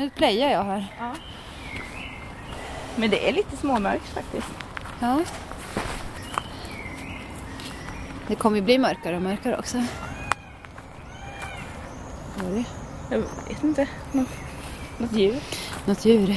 Nu 0.00 0.10
playar 0.10 0.50
jag 0.50 0.64
här. 0.64 0.94
Ja. 0.98 1.14
Men 2.96 3.10
det 3.10 3.28
är 3.28 3.32
lite 3.32 3.56
småmörkt 3.56 4.08
faktiskt. 4.08 4.48
Ja. 5.00 5.20
Det 8.28 8.34
kommer 8.34 8.56
ju 8.56 8.62
bli 8.62 8.78
mörkare 8.78 9.16
och 9.16 9.22
mörkare 9.22 9.58
också. 9.58 9.82
Vad 12.36 12.52
är 12.52 12.54
det? 12.54 12.64
Jag 13.10 13.18
vet 13.18 13.64
inte. 13.64 13.88
Något, 14.12 14.28
något 14.98 15.12
djur. 15.12 15.36
Något 15.86 16.04
djur. 16.04 16.36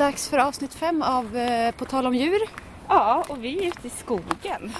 Dags 0.00 0.28
för 0.28 0.38
avsnitt 0.38 0.74
fem 0.74 1.02
av 1.02 1.36
eh, 1.36 1.74
På 1.74 1.84
tal 1.84 2.06
om 2.06 2.14
djur. 2.14 2.40
Ja, 2.88 3.24
och 3.28 3.44
vi 3.44 3.58
är 3.64 3.68
ute 3.68 3.86
i 3.86 3.90
skogen. 3.90 4.72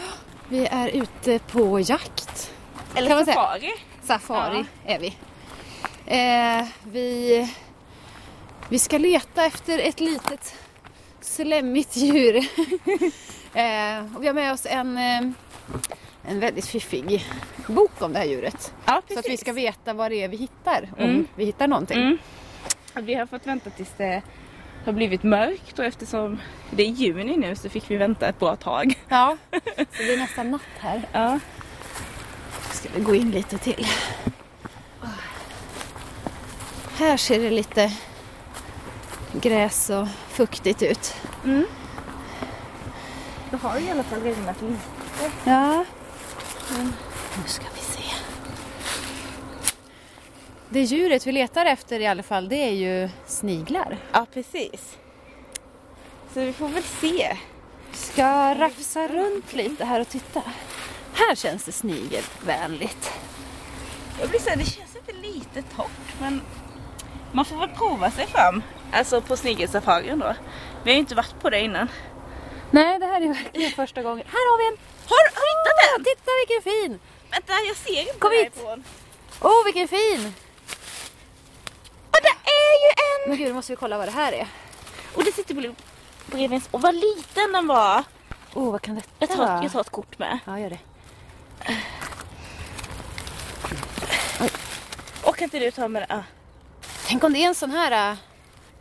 Vi 0.49 0.67
är 0.67 0.89
ute 0.89 1.39
på 1.39 1.81
jakt. 1.81 2.53
Eller 2.95 3.09
Kan 3.09 3.17
man 3.17 3.25
säga? 3.25 3.35
safari. 3.37 3.73
Safari 4.03 4.65
är 4.87 4.99
vi. 4.99 5.17
Eh, 6.07 6.67
vi. 6.93 7.55
Vi 8.69 8.79
ska 8.79 8.99
leta 8.99 9.45
efter 9.45 9.79
ett 9.79 10.01
litet 10.01 10.55
slemmigt 11.21 11.97
djur. 11.97 12.37
eh, 13.55 14.17
och 14.17 14.23
vi 14.23 14.27
har 14.27 14.33
med 14.35 14.53
oss 14.53 14.67
en, 14.67 14.97
eh, 14.99 15.21
en 16.29 16.41
väldigt 16.41 16.67
fiffig 16.67 17.25
bok 17.67 18.03
om 18.03 18.13
det 18.13 18.19
här 18.19 18.27
djuret. 18.27 18.73
Ja, 18.87 19.03
Så 19.13 19.19
att 19.19 19.29
vi 19.29 19.37
ska 19.37 19.53
veta 19.53 19.93
vad 19.93 20.11
det 20.11 20.23
är 20.23 20.29
vi 20.29 20.37
hittar, 20.37 20.89
om 20.99 21.05
Mm. 21.05 21.27
vi 21.35 21.45
hittar 21.45 21.69
någonting. 21.69 21.99
Mm. 22.03 22.19
Och 22.97 23.09
Vi 23.09 23.15
har 23.15 23.27
fått 23.27 23.47
vänta 23.47 23.71
tills 23.71 23.91
det 23.97 24.23
har 24.85 24.93
blivit 24.93 25.23
mörkt 25.23 25.79
och 25.79 25.85
eftersom 25.85 26.41
det 26.71 26.83
är 26.83 26.89
juni 26.89 27.37
nu 27.37 27.57
så 27.57 27.69
fick 27.69 27.91
vi 27.91 27.97
vänta 27.97 28.29
ett 28.29 28.39
bra 28.39 28.57
tag. 28.57 28.95
Ja, 29.09 29.37
så 29.77 30.03
det 30.03 30.15
är 30.15 30.19
nästan 30.19 30.51
natt 30.51 30.61
här. 30.79 31.03
Ja. 31.13 31.39
Ska 32.73 32.89
vi 32.95 33.01
gå 33.01 33.15
in 33.15 33.31
lite 33.31 33.59
till. 33.59 33.87
Här 36.97 37.17
ser 37.17 37.41
det 37.41 37.51
lite 37.51 37.93
gräs 39.33 39.91
och 39.91 40.09
fuktigt 40.29 40.83
ut. 40.83 41.15
Mm. 41.45 41.67
Det 43.51 43.57
har 43.57 43.79
i 43.79 43.91
alla 43.91 44.03
fall 44.03 44.21
regnat 44.21 44.63
lite. 44.63 45.31
Ja. 45.45 45.85
Nu 47.37 47.49
ska 47.49 47.65
vi 47.75 47.81
se. 47.81 48.03
Det 50.69 50.83
djuret 50.83 51.27
vi 51.27 51.33
letar 51.33 51.67
efter 51.67 52.01
i 52.01 52.07
alla 52.07 52.23
fall, 52.23 52.49
det 52.49 52.57
är 52.57 52.73
ju 52.73 53.09
sniglar. 53.41 53.99
Ja, 54.13 54.27
precis. 54.33 54.99
Så 56.35 56.41
vi 56.41 56.53
får 56.53 56.69
väl 56.69 56.83
se. 56.83 57.37
Ska 57.93 58.55
rafsa 58.55 59.09
runt 59.09 59.53
lite 59.53 59.85
här 59.85 60.01
och 60.01 60.09
titta. 60.09 60.43
Här 61.15 61.35
känns 61.35 61.65
det 61.65 61.73
snigelvänligt. 61.73 63.13
Jag 64.21 64.29
blir 64.29 64.41
så 64.41 64.51
här, 64.51 64.57
det 64.57 64.65
känns 64.65 64.97
inte 64.97 65.13
lite 65.13 65.63
torrt 65.77 66.21
men 66.21 66.41
man 67.33 67.45
får 67.45 67.57
väl 67.57 67.69
prova 67.69 68.11
sig 68.11 68.27
fram. 68.27 68.63
Alltså 68.93 69.21
på 69.21 69.37
snigelsafarin 69.37 70.19
då. 70.19 70.35
Vi 70.85 70.91
har 70.91 70.95
ju 70.95 71.01
inte 71.01 71.15
varit 71.15 71.41
på 71.41 71.51
det 71.51 71.61
innan. 71.61 71.89
Nej, 72.71 72.99
det 72.99 73.07
här 73.07 73.21
är 73.21 73.29
verkligen 73.29 73.71
första 73.71 74.03
gången. 74.03 74.27
Här 74.27 74.51
har 74.51 74.59
vi 74.59 74.67
en! 74.67 74.79
Har 75.09 75.25
du 75.25 75.31
hittat 75.31 75.97
den? 75.97 76.05
Titta 76.05 76.31
vilken 76.41 76.73
fin! 76.73 77.01
Vänta, 77.31 77.53
jag 77.69 77.77
ser 77.77 78.01
inte 78.01 78.19
Kom 78.19 78.31
hit. 78.31 78.53
Åh, 79.41 79.51
oh, 79.51 79.65
vilken 79.65 79.89
fin! 79.89 80.35
Och 82.21 82.27
det 82.27 82.51
är 82.51 82.75
ju 82.85 82.91
en! 82.91 83.31
Men 83.31 83.39
gud, 83.39 83.49
nu 83.49 83.55
måste 83.55 83.73
vi 83.73 83.77
kolla 83.77 83.99
vad 83.99 84.09
det 84.09 84.13
här 84.13 84.33
är. 84.33 84.49
Och 85.15 85.25
det 85.25 85.33
sitter 85.33 85.55
bredvid 85.55 86.53
en... 86.53 86.63
Och 86.71 86.81
vad 86.81 86.95
liten 86.95 87.53
den 87.53 87.67
var! 87.67 88.05
Åh, 88.55 88.63
oh, 88.63 88.73
vad 88.73 88.83
kan 88.83 88.95
detta 88.95 89.09
Jag 89.19 89.29
tar, 89.29 89.37
vara? 89.37 89.63
jag 89.63 89.73
tar 89.73 89.81
ett 89.81 89.91
kort 89.91 90.19
med. 90.19 90.39
Ja, 90.45 90.59
gör 90.59 90.71
det. 90.71 90.79
Och 95.25 95.37
kan 95.37 95.45
inte 95.45 95.59
du 95.59 95.71
ta 95.71 95.89
med 95.89 96.03
den? 96.03 96.19
Ah. 96.19 96.23
Tänk 97.09 97.25
om 97.25 97.33
det 97.33 97.39
är 97.45 97.49
en 97.49 97.55
sån 97.55 97.71
här... 97.71 98.11
äh, 98.13 98.17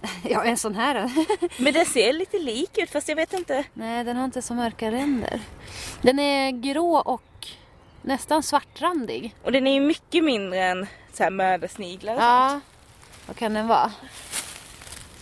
Ja, 0.31 0.43
en 0.43 0.57
sån 0.57 0.75
här. 0.75 1.11
Men 1.63 1.73
den 1.73 1.85
ser 1.85 2.13
lite 2.13 2.39
lik 2.39 2.77
ut 2.77 2.89
fast 2.89 3.09
jag 3.09 3.15
vet 3.15 3.33
inte. 3.33 3.63
Nej, 3.73 4.03
den 4.03 4.17
har 4.17 4.25
inte 4.25 4.41
så 4.41 4.53
mörka 4.53 4.91
ränder. 4.91 5.39
Den 6.01 6.19
är 6.19 6.51
grå 6.51 6.95
och 6.97 7.47
nästan 8.01 8.43
svartrandig. 8.43 9.35
Och 9.43 9.51
den 9.51 9.67
är 9.67 9.73
ju 9.73 9.79
mycket 9.79 10.23
mindre 10.23 10.63
än 10.63 10.87
så 11.13 11.23
här 11.23 11.29
mördarsniglar 11.29 12.15
och 12.15 12.21
sånt. 12.21 12.63
Vad 13.29 13.37
kan 13.37 13.53
den 13.53 13.67
vara? 13.67 13.91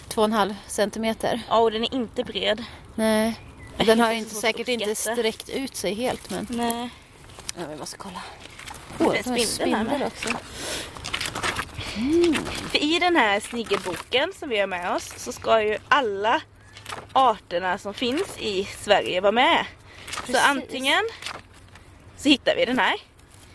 Två 0.07 0.21
och 0.21 0.25
en 0.25 0.33
halv 0.33 0.55
centimeter. 0.67 1.41
Ja, 1.49 1.57
och 1.59 1.71
den 1.71 1.83
är 1.83 1.93
inte 1.93 2.23
bred. 2.23 2.63
Nej. 2.95 3.39
Och 3.77 3.85
Den 3.85 3.99
har 3.99 4.11
inte, 4.13 4.35
säkert 4.35 4.67
inte 4.67 4.95
sträckt 4.95 5.49
ut 5.49 5.75
sig 5.75 5.93
helt 5.93 6.29
men... 6.29 6.47
Nej. 6.49 6.89
Ja, 7.57 7.65
vi 7.69 7.75
måste 7.75 7.97
kolla. 7.97 8.21
Åh, 8.99 9.07
en 9.07 9.23
det 9.23 9.29
är 9.29 9.41
en 9.41 9.47
spindel 9.47 10.03
också. 10.03 10.29
För 12.71 12.83
i 12.83 12.99
den 12.99 13.15
här 13.15 13.39
snigelboken 13.39 14.33
som 14.39 14.49
vi 14.49 14.59
har 14.59 14.67
med 14.67 14.95
oss 14.95 15.13
så 15.17 15.31
ska 15.31 15.61
ju 15.63 15.77
alla 15.87 16.41
arterna 17.13 17.77
som 17.77 17.93
finns 17.93 18.37
i 18.39 18.65
Sverige 18.65 19.21
vara 19.21 19.31
med. 19.31 19.65
Precis. 20.07 20.35
Så 20.35 20.41
antingen 20.41 21.03
så 22.17 22.29
hittar 22.29 22.55
vi 22.55 22.65
den 22.65 22.79
här 22.79 22.95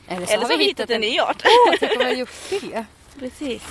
Eller 0.08 0.26
så 0.26 0.32
eller 0.32 0.46
så 0.46 0.52
har 0.52 0.58
vi 0.58 0.64
hittat 0.64 0.90
en 0.90 1.00
ny 1.00 1.18
art. 1.20 1.42
Åh, 1.44 1.74
tänk 1.80 1.92
om 1.92 1.98
vi 1.98 2.04
har 2.04 2.12
gjort 2.12 2.50
det. 2.50 2.84
Precis. 3.18 3.62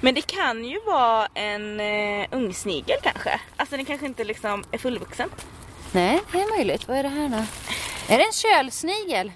Men 0.00 0.14
det 0.14 0.22
kan 0.22 0.64
ju 0.64 0.80
vara 0.80 1.28
en 1.34 1.80
uh, 1.80 2.26
ungsnigel 2.30 2.98
kanske. 3.02 3.40
Alltså 3.56 3.76
den 3.76 3.84
kanske 3.84 4.06
inte 4.06 4.24
liksom 4.24 4.64
är 4.70 4.78
fullvuxen. 4.78 5.30
Nej, 5.92 6.20
det 6.32 6.40
är 6.40 6.56
möjligt. 6.56 6.88
Vad 6.88 6.96
är 6.96 7.02
det 7.02 7.08
här 7.08 7.28
nu? 7.28 7.46
Är 8.08 8.18
det 8.18 8.24
en 8.24 8.32
kölsnigel? 8.32 9.32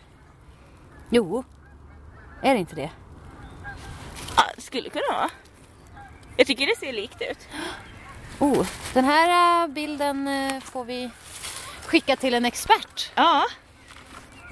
Jo. 1.10 1.44
Är 2.42 2.54
det 2.54 2.60
inte 2.60 2.74
det? 2.74 2.90
Ja, 4.36 4.42
det 4.56 4.62
skulle 4.62 4.90
kunna 4.90 5.04
vara. 5.12 5.30
Jag 6.36 6.46
tycker 6.46 6.66
det 6.66 6.76
ser 6.78 6.92
likt 6.92 7.22
ut. 7.22 7.48
Oh, 8.38 8.66
den 8.94 9.04
här 9.04 9.62
äh, 9.62 9.68
bilden 9.68 10.28
äh, 10.28 10.60
får 10.60 10.84
vi 10.84 11.10
skicka 11.86 12.16
till 12.16 12.34
en 12.34 12.44
expert. 12.44 13.12
Ja. 13.14 13.46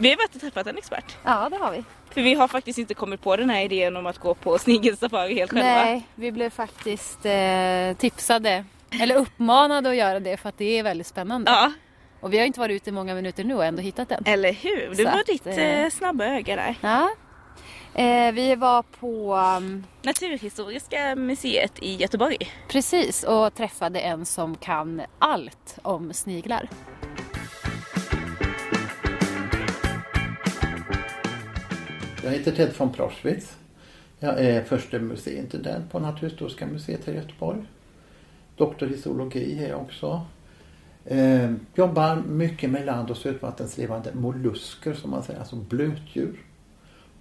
Vi 0.00 0.10
har 0.10 0.16
varit 0.16 0.34
och 0.34 0.40
träffat 0.40 0.66
en 0.66 0.78
expert. 0.78 1.16
Ja, 1.22 1.48
det 1.48 1.56
har 1.56 1.70
vi. 1.70 1.84
För 2.16 2.22
vi 2.22 2.34
har 2.34 2.48
faktiskt 2.48 2.78
inte 2.78 2.94
kommit 2.94 3.22
på 3.22 3.36
den 3.36 3.50
här 3.50 3.60
idén 3.62 3.96
om 3.96 4.06
att 4.06 4.18
gå 4.18 4.34
på 4.34 4.58
snigelsafari 4.58 5.34
helt 5.34 5.50
själva. 5.50 5.68
Nej, 5.68 6.06
vi 6.14 6.32
blev 6.32 6.50
faktiskt 6.50 7.26
eh, 7.26 7.96
tipsade, 7.98 8.64
eller 9.02 9.14
uppmanade 9.16 9.88
att 9.90 9.96
göra 9.96 10.20
det 10.20 10.36
för 10.36 10.48
att 10.48 10.58
det 10.58 10.78
är 10.78 10.82
väldigt 10.82 11.06
spännande. 11.06 11.50
Ja, 11.50 11.72
Och 12.20 12.32
vi 12.32 12.38
har 12.38 12.44
inte 12.46 12.60
varit 12.60 12.76
ute 12.76 12.90
i 12.90 12.92
många 12.92 13.14
minuter 13.14 13.44
nu 13.44 13.54
och 13.54 13.64
ändå 13.64 13.82
hittat 13.82 14.08
den. 14.08 14.22
eller 14.26 14.52
hur? 14.52 14.88
Det 14.90 14.96
Så 14.96 15.04
var 15.04 15.20
att, 15.20 15.26
ditt 15.26 15.46
eh, 15.46 15.58
eh, 15.84 15.90
snabba 15.90 16.24
öga 16.24 16.56
där. 16.56 16.74
Ja. 16.80 17.10
Eh, 18.02 18.32
vi 18.32 18.54
var 18.54 18.82
på, 18.82 19.34
um, 19.36 19.84
Naturhistoriska 20.02 21.14
museet 21.16 21.72
i 21.82 21.96
Göteborg. 21.96 22.36
precis, 22.68 23.22
och 23.24 23.54
träffade 23.54 24.00
en 24.00 24.26
som 24.26 24.56
kan 24.56 25.02
allt 25.18 25.78
om 25.82 26.12
sniglar. 26.12 26.68
Jag 32.26 32.32
heter 32.32 32.52
Ted 32.52 32.72
von 32.78 32.92
Proschwitz. 32.92 33.56
Jag 34.18 34.40
är 34.40 34.64
förste 34.64 34.98
museiintendent 34.98 35.92
på 35.92 35.98
Naturhistoriska 35.98 36.66
museet 36.66 37.06
här 37.06 37.12
i 37.12 37.16
Göteborg. 37.16 37.64
Doktor 38.56 38.92
i 38.92 38.96
zoologi 38.96 39.64
är 39.64 39.68
jag 39.68 39.80
också. 39.80 40.26
Eh, 41.04 41.52
jobbar 41.74 42.16
mycket 42.16 42.70
med 42.70 42.86
land 42.86 43.10
och 43.10 43.16
sötvattenslevande 43.16 44.14
mollusker 44.14 44.94
som 44.94 45.10
man 45.10 45.22
säger, 45.22 45.40
alltså 45.40 45.56
blötdjur. 45.56 46.40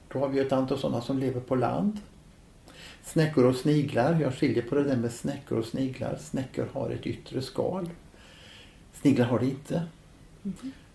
Då 0.08 0.20
har 0.20 0.30
vi 0.30 0.40
ett 0.40 0.52
antal 0.52 0.80
sådana 0.80 1.02
som 1.02 1.20
lever 1.20 1.42
på 1.42 1.56
land. 1.56 2.00
Snäckor 3.04 3.46
och 3.46 3.56
sniglar, 3.56 4.20
jag 4.22 4.34
skiljer 4.34 4.64
på 4.64 4.76
det 4.76 4.84
där 4.84 4.98
med 4.98 5.12
snäckor 5.12 5.58
och 5.58 5.66
sniglar. 5.66 6.18
Snäckor 6.22 6.68
har 6.74 6.90
ett 6.90 7.08
yttre 7.08 7.42
skal. 7.42 7.90
Sniglar 8.94 9.26
har 9.26 9.40
det 9.40 9.46
inte. 9.46 9.84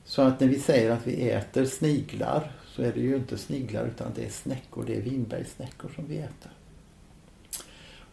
Så 0.05 0.23
att 0.23 0.41
när 0.41 0.49
vi 0.49 0.59
säger 0.59 0.91
att 0.91 1.07
vi 1.07 1.31
äter 1.31 1.65
sniglar 1.65 2.53
så 2.81 2.87
är 2.87 2.93
det 2.93 3.01
ju 3.01 3.17
inte 3.17 3.39
sniglar 3.39 3.87
utan 3.87 4.13
det 4.15 4.25
är 4.25 4.31
snäckor, 4.31 4.85
det 4.87 4.97
är 4.97 5.01
vinbergssnäckor 5.01 5.91
som 5.95 6.07
vi 6.07 6.19
äter. 6.19 6.51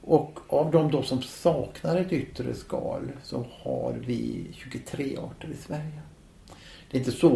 Och 0.01 0.39
av 0.47 0.71
de 0.71 0.91
då 0.91 1.03
som 1.03 1.21
saknar 1.21 1.97
ett 1.97 2.13
yttre 2.13 2.53
skal 2.53 3.11
så 3.23 3.45
har 3.51 3.93
vi 3.93 4.47
23 4.53 5.17
arter 5.17 5.49
i 5.49 5.55
Sverige. 5.55 6.01
Det 6.91 6.97
är 6.97 6.99
inte 6.99 7.11
så 7.11 7.29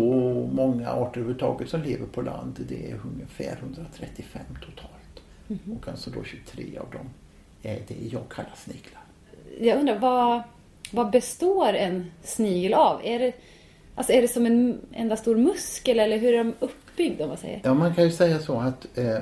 många 0.53 0.89
arter 0.89 1.19
överhuvudtaget 1.19 1.69
som 1.69 1.81
lever 1.81 2.05
på 2.05 2.21
land. 2.21 2.65
Det 2.69 2.91
är 2.91 2.99
ungefär 3.13 3.57
135 3.61 4.41
totalt. 4.65 5.21
Och 5.77 5.87
alltså 5.87 6.09
då 6.09 6.23
23 6.23 6.77
av 6.77 6.91
dem 6.91 7.09
är 7.63 7.79
det 7.87 8.07
jag 8.11 8.29
kallar 8.29 8.55
sniglar. 8.55 9.03
Jag 9.59 9.79
undrar, 9.79 9.99
vad, 9.99 10.41
vad 10.91 11.11
består 11.11 11.73
en 11.73 12.11
snigel 12.23 12.73
av? 12.73 13.01
Är 13.03 13.19
det 13.19 13.33
Alltså 13.95 14.13
är 14.13 14.21
det 14.21 14.27
som 14.27 14.45
en 14.45 14.81
enda 14.93 15.17
stor 15.17 15.35
muskel 15.35 15.99
eller 15.99 16.17
hur 16.17 16.33
är 16.33 16.43
de 16.43 16.53
uppbyggd 16.91 17.21
om 17.21 17.27
man 17.27 17.37
säger? 17.37 17.61
Ja, 17.63 17.73
man 17.73 17.95
kan 17.95 18.03
ju 18.03 18.11
säga 18.11 18.39
så 18.39 18.59
att 18.59 18.97
eh, 18.97 19.17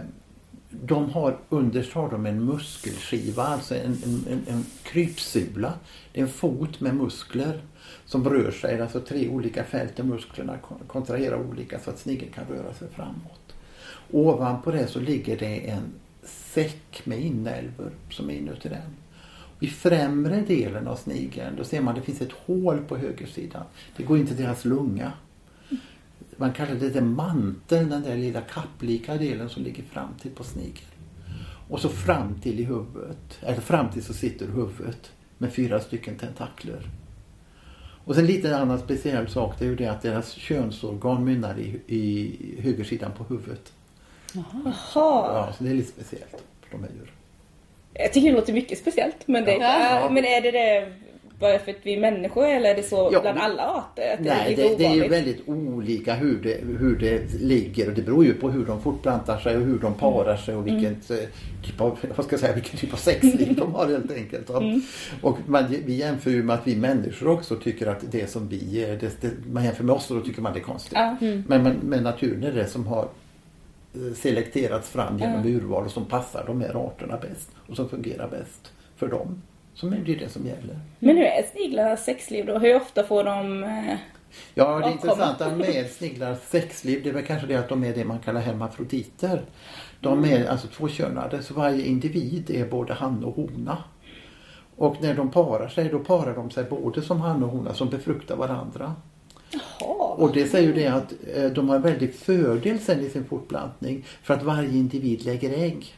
de 0.69 1.09
har 1.09 1.37
underst 1.49 1.93
har 1.93 2.09
de 2.09 2.25
en 2.25 2.45
muskelskiva, 2.45 3.43
alltså 3.43 3.75
en, 3.75 3.97
en, 4.05 4.25
en, 4.29 4.41
en 4.47 4.65
krypsula. 4.83 5.73
Det 6.13 6.19
är 6.19 6.23
en 6.23 6.31
fot 6.31 6.79
med 6.79 6.95
muskler 6.95 7.61
som 8.05 8.29
rör 8.29 8.51
sig, 8.51 8.81
alltså 8.81 8.99
tre 8.99 9.29
olika 9.29 9.63
fält 9.63 9.95
där 9.95 10.03
musklerna 10.03 10.57
kontraherar 10.87 11.49
olika 11.49 11.79
så 11.79 11.89
att 11.89 11.99
snigeln 11.99 12.31
kan 12.31 12.45
röra 12.45 12.73
sig 12.73 12.87
framåt. 12.87 13.53
Ovanpå 14.11 14.71
det 14.71 14.87
så 14.87 14.99
ligger 14.99 15.37
det 15.37 15.69
en 15.69 15.83
säck 16.23 17.01
med 17.03 17.19
inälvor 17.19 17.91
som 18.09 18.29
är 18.29 18.33
inuti 18.33 18.69
den. 18.69 18.95
I 19.59 19.67
främre 19.67 20.41
delen 20.41 20.87
av 20.87 20.95
snigeln 20.95 21.55
då 21.57 21.63
ser 21.63 21.81
man 21.81 21.89
att 21.89 21.99
det 21.99 22.05
finns 22.05 22.21
ett 22.21 22.31
hål 22.31 22.79
på 22.87 22.97
högersidan. 22.97 23.63
Det 23.97 24.03
går 24.03 24.17
in 24.17 24.27
till 24.27 24.37
deras 24.37 24.65
lunga. 24.65 25.11
Man 26.39 26.53
kallar 26.53 26.75
det 26.75 27.01
manteln, 27.01 27.89
den 27.89 28.01
där 28.03 28.15
lilla 28.17 28.41
kapplika 28.41 29.15
delen 29.17 29.49
som 29.49 29.63
ligger 29.63 29.83
fram 29.83 30.09
till 30.21 30.31
på 30.31 30.43
snigeln. 30.43 30.87
Och 31.69 31.79
så 31.79 31.89
fram 31.89 32.39
till 32.39 32.59
i 32.59 32.63
huvudet, 32.63 33.39
eller 33.41 33.61
fram 33.61 33.89
till 33.91 34.03
så 34.03 34.13
sitter 34.13 34.45
huvudet 34.47 35.11
med 35.37 35.53
fyra 35.53 35.79
stycken 35.79 36.15
tentakler. 36.17 36.81
Och 38.05 38.15
sen 38.15 38.25
lite 38.25 38.57
annan 38.57 38.79
speciell 38.79 39.27
sak 39.27 39.55
det 39.59 39.65
är 39.65 39.69
ju 39.69 39.75
det 39.75 39.87
att 39.87 40.01
deras 40.01 40.31
könsorgan 40.33 41.23
mynnar 41.25 41.59
i, 41.59 41.81
i 41.95 42.61
högersidan 42.61 43.11
på 43.17 43.23
huvudet. 43.23 43.73
Jaha. 44.33 44.73
Ja, 44.93 45.53
så 45.57 45.63
det 45.63 45.69
är 45.69 45.73
lite 45.73 45.91
speciellt 45.91 46.43
för 46.61 46.77
de 46.77 46.83
här 46.83 46.91
djuren. 46.93 47.13
Jag 47.93 48.13
tycker 48.13 48.29
det 48.29 48.35
låter 48.35 48.53
mycket 48.53 48.77
speciellt. 48.77 49.27
Men, 49.27 49.45
det, 49.45 49.53
Ja. 49.53 50.09
men 50.11 50.25
är 50.25 50.41
det 50.41 50.51
det 50.51 50.93
bara 51.39 51.59
för 51.59 51.71
att 51.71 51.77
vi 51.83 51.93
är 51.93 51.99
människor 51.99 52.45
eller 52.45 52.69
är 52.69 52.75
det 52.75 52.83
så 52.83 53.09
Ja, 53.11 53.21
bland 53.21 53.39
alla 53.39 53.63
arter? 53.63 54.13
Att 54.13 54.19
Nej, 54.19 54.49
lite 54.49 54.61
det, 54.61 54.75
det 54.75 54.85
är 54.85 54.95
ju 54.95 55.07
väldigt 55.07 55.47
olika 55.47 56.13
hur 56.13 56.41
det, 56.43 56.57
hur 56.79 56.95
det 56.95 57.33
ligger 57.41 57.87
och 57.87 57.93
det 57.93 58.01
beror 58.01 58.25
ju 58.25 58.33
på 58.33 58.49
hur 58.49 58.65
de 58.65 58.81
fortplantar 58.81 59.37
sig 59.37 59.57
och 59.57 59.63
hur 59.63 59.79
de 59.79 59.93
parar 59.93 60.37
sig 60.37 60.55
och 60.55 60.67
vilken 60.67 60.95
typ 61.63 61.81
av, 61.81 61.99
vad 62.15 62.25
ska 62.25 62.33
jag 62.33 62.39
säga, 62.39 62.53
vilken 62.53 62.79
typ 62.79 62.93
av 62.93 62.97
sexliv 62.97 63.55
de 63.55 63.73
har 63.73 63.87
helt 63.87 64.11
enkelt. 64.11 64.49
va. 64.49 64.61
Och 65.21 65.37
man, 65.45 65.65
vi 65.85 65.93
jämför 65.93 66.31
ju 66.31 66.43
med 66.43 66.55
att 66.55 66.67
vi 66.67 66.75
människor 66.75 67.27
också 67.27 67.55
tycker 67.55 67.87
att 67.87 68.11
det 68.11 68.29
som 68.29 68.47
vi 68.47 68.83
är, 68.83 68.97
det, 68.97 69.21
det, 69.21 69.31
man 69.51 69.63
jämför 69.63 69.83
med 69.83 69.95
oss 69.95 70.11
och 70.11 70.17
då 70.17 70.23
tycker 70.23 70.41
man 70.41 70.53
det 70.53 70.59
är 70.59 70.63
konstigt. 70.63 70.93
Ja. 70.93 71.17
Men, 71.19 71.43
men, 71.47 71.79
men 71.83 72.03
naturen 72.03 72.43
är 72.43 72.51
det 72.51 72.67
som 72.67 72.87
har 72.87 73.07
eh, 73.93 74.13
selekterats 74.15 74.89
fram 74.89 75.19
genom 75.19 75.45
urval 75.45 75.85
och 75.85 75.91
som 75.91 76.05
passar 76.05 76.43
de 76.47 76.61
här 76.61 76.87
arterna 76.87 77.17
bäst 77.17 77.49
och 77.67 77.75
som 77.75 77.89
fungerar 77.89 78.29
bäst 78.29 78.71
för 78.97 79.07
dem. 79.07 79.41
Som 79.79 79.93
är 79.93 79.97
det 79.97 80.15
det 80.15 80.29
som 80.29 80.45
gäller. 80.45 80.79
Men 80.99 81.17
hur 81.17 81.25
är 81.25 81.43
sniglarnas 81.51 82.03
sexliv 82.05 82.45
då? 82.45 82.57
Hur 82.59 82.75
ofta 82.75 83.03
får 83.03 83.23
de... 83.23 83.63
eh, 83.63 83.95
Ja, 84.53 84.79
det 84.79 84.91
intressanta 84.91 85.55
med 85.55 85.89
sniglars 85.89 86.37
sexliv 86.39 87.03
det 87.03 87.09
är 87.09 87.13
väl 87.13 87.25
kanske 87.25 87.47
det 87.47 87.55
att 87.55 87.69
de 87.69 87.83
är 87.83 87.93
det 87.93 88.05
man 88.05 88.19
kallar 88.19 88.41
hermafroditer. 88.41 89.41
De 89.99 90.25
är 90.25 90.47
alltså 90.47 90.67
tvåkönade 90.67 91.43
så 91.43 91.53
varje 91.53 91.85
individ 91.85 92.49
är 92.49 92.65
både 92.65 92.93
han 92.93 93.23
och 93.23 93.35
hona. 93.35 93.77
Och 94.75 94.95
när 95.01 95.13
de 95.13 95.31
parar 95.31 95.67
sig 95.67 95.89
då 95.89 95.99
parar 95.99 96.35
de 96.35 96.49
sig 96.51 96.63
både 96.63 97.01
som 97.01 97.21
han 97.21 97.43
och 97.43 97.49
hona 97.49 97.73
som 97.73 97.89
befruktar 97.89 98.35
varandra. 98.35 98.95
Jaha. 99.51 100.07
Och 100.07 100.33
det 100.33 100.45
säger 100.45 100.67
ju 100.67 100.73
det 100.73 100.87
att 100.87 101.13
eh, 101.35 101.45
de 101.45 101.69
har 101.69 101.75
en 101.75 101.81
väldig 101.81 102.15
fördel 102.15 102.79
sen 102.79 102.99
i 102.99 103.09
sin 103.09 103.25
fortplantning 103.25 104.05
för 104.23 104.33
att 104.33 104.43
varje 104.43 104.69
individ 104.69 105.25
lägger 105.25 105.63
ägg. 105.63 105.95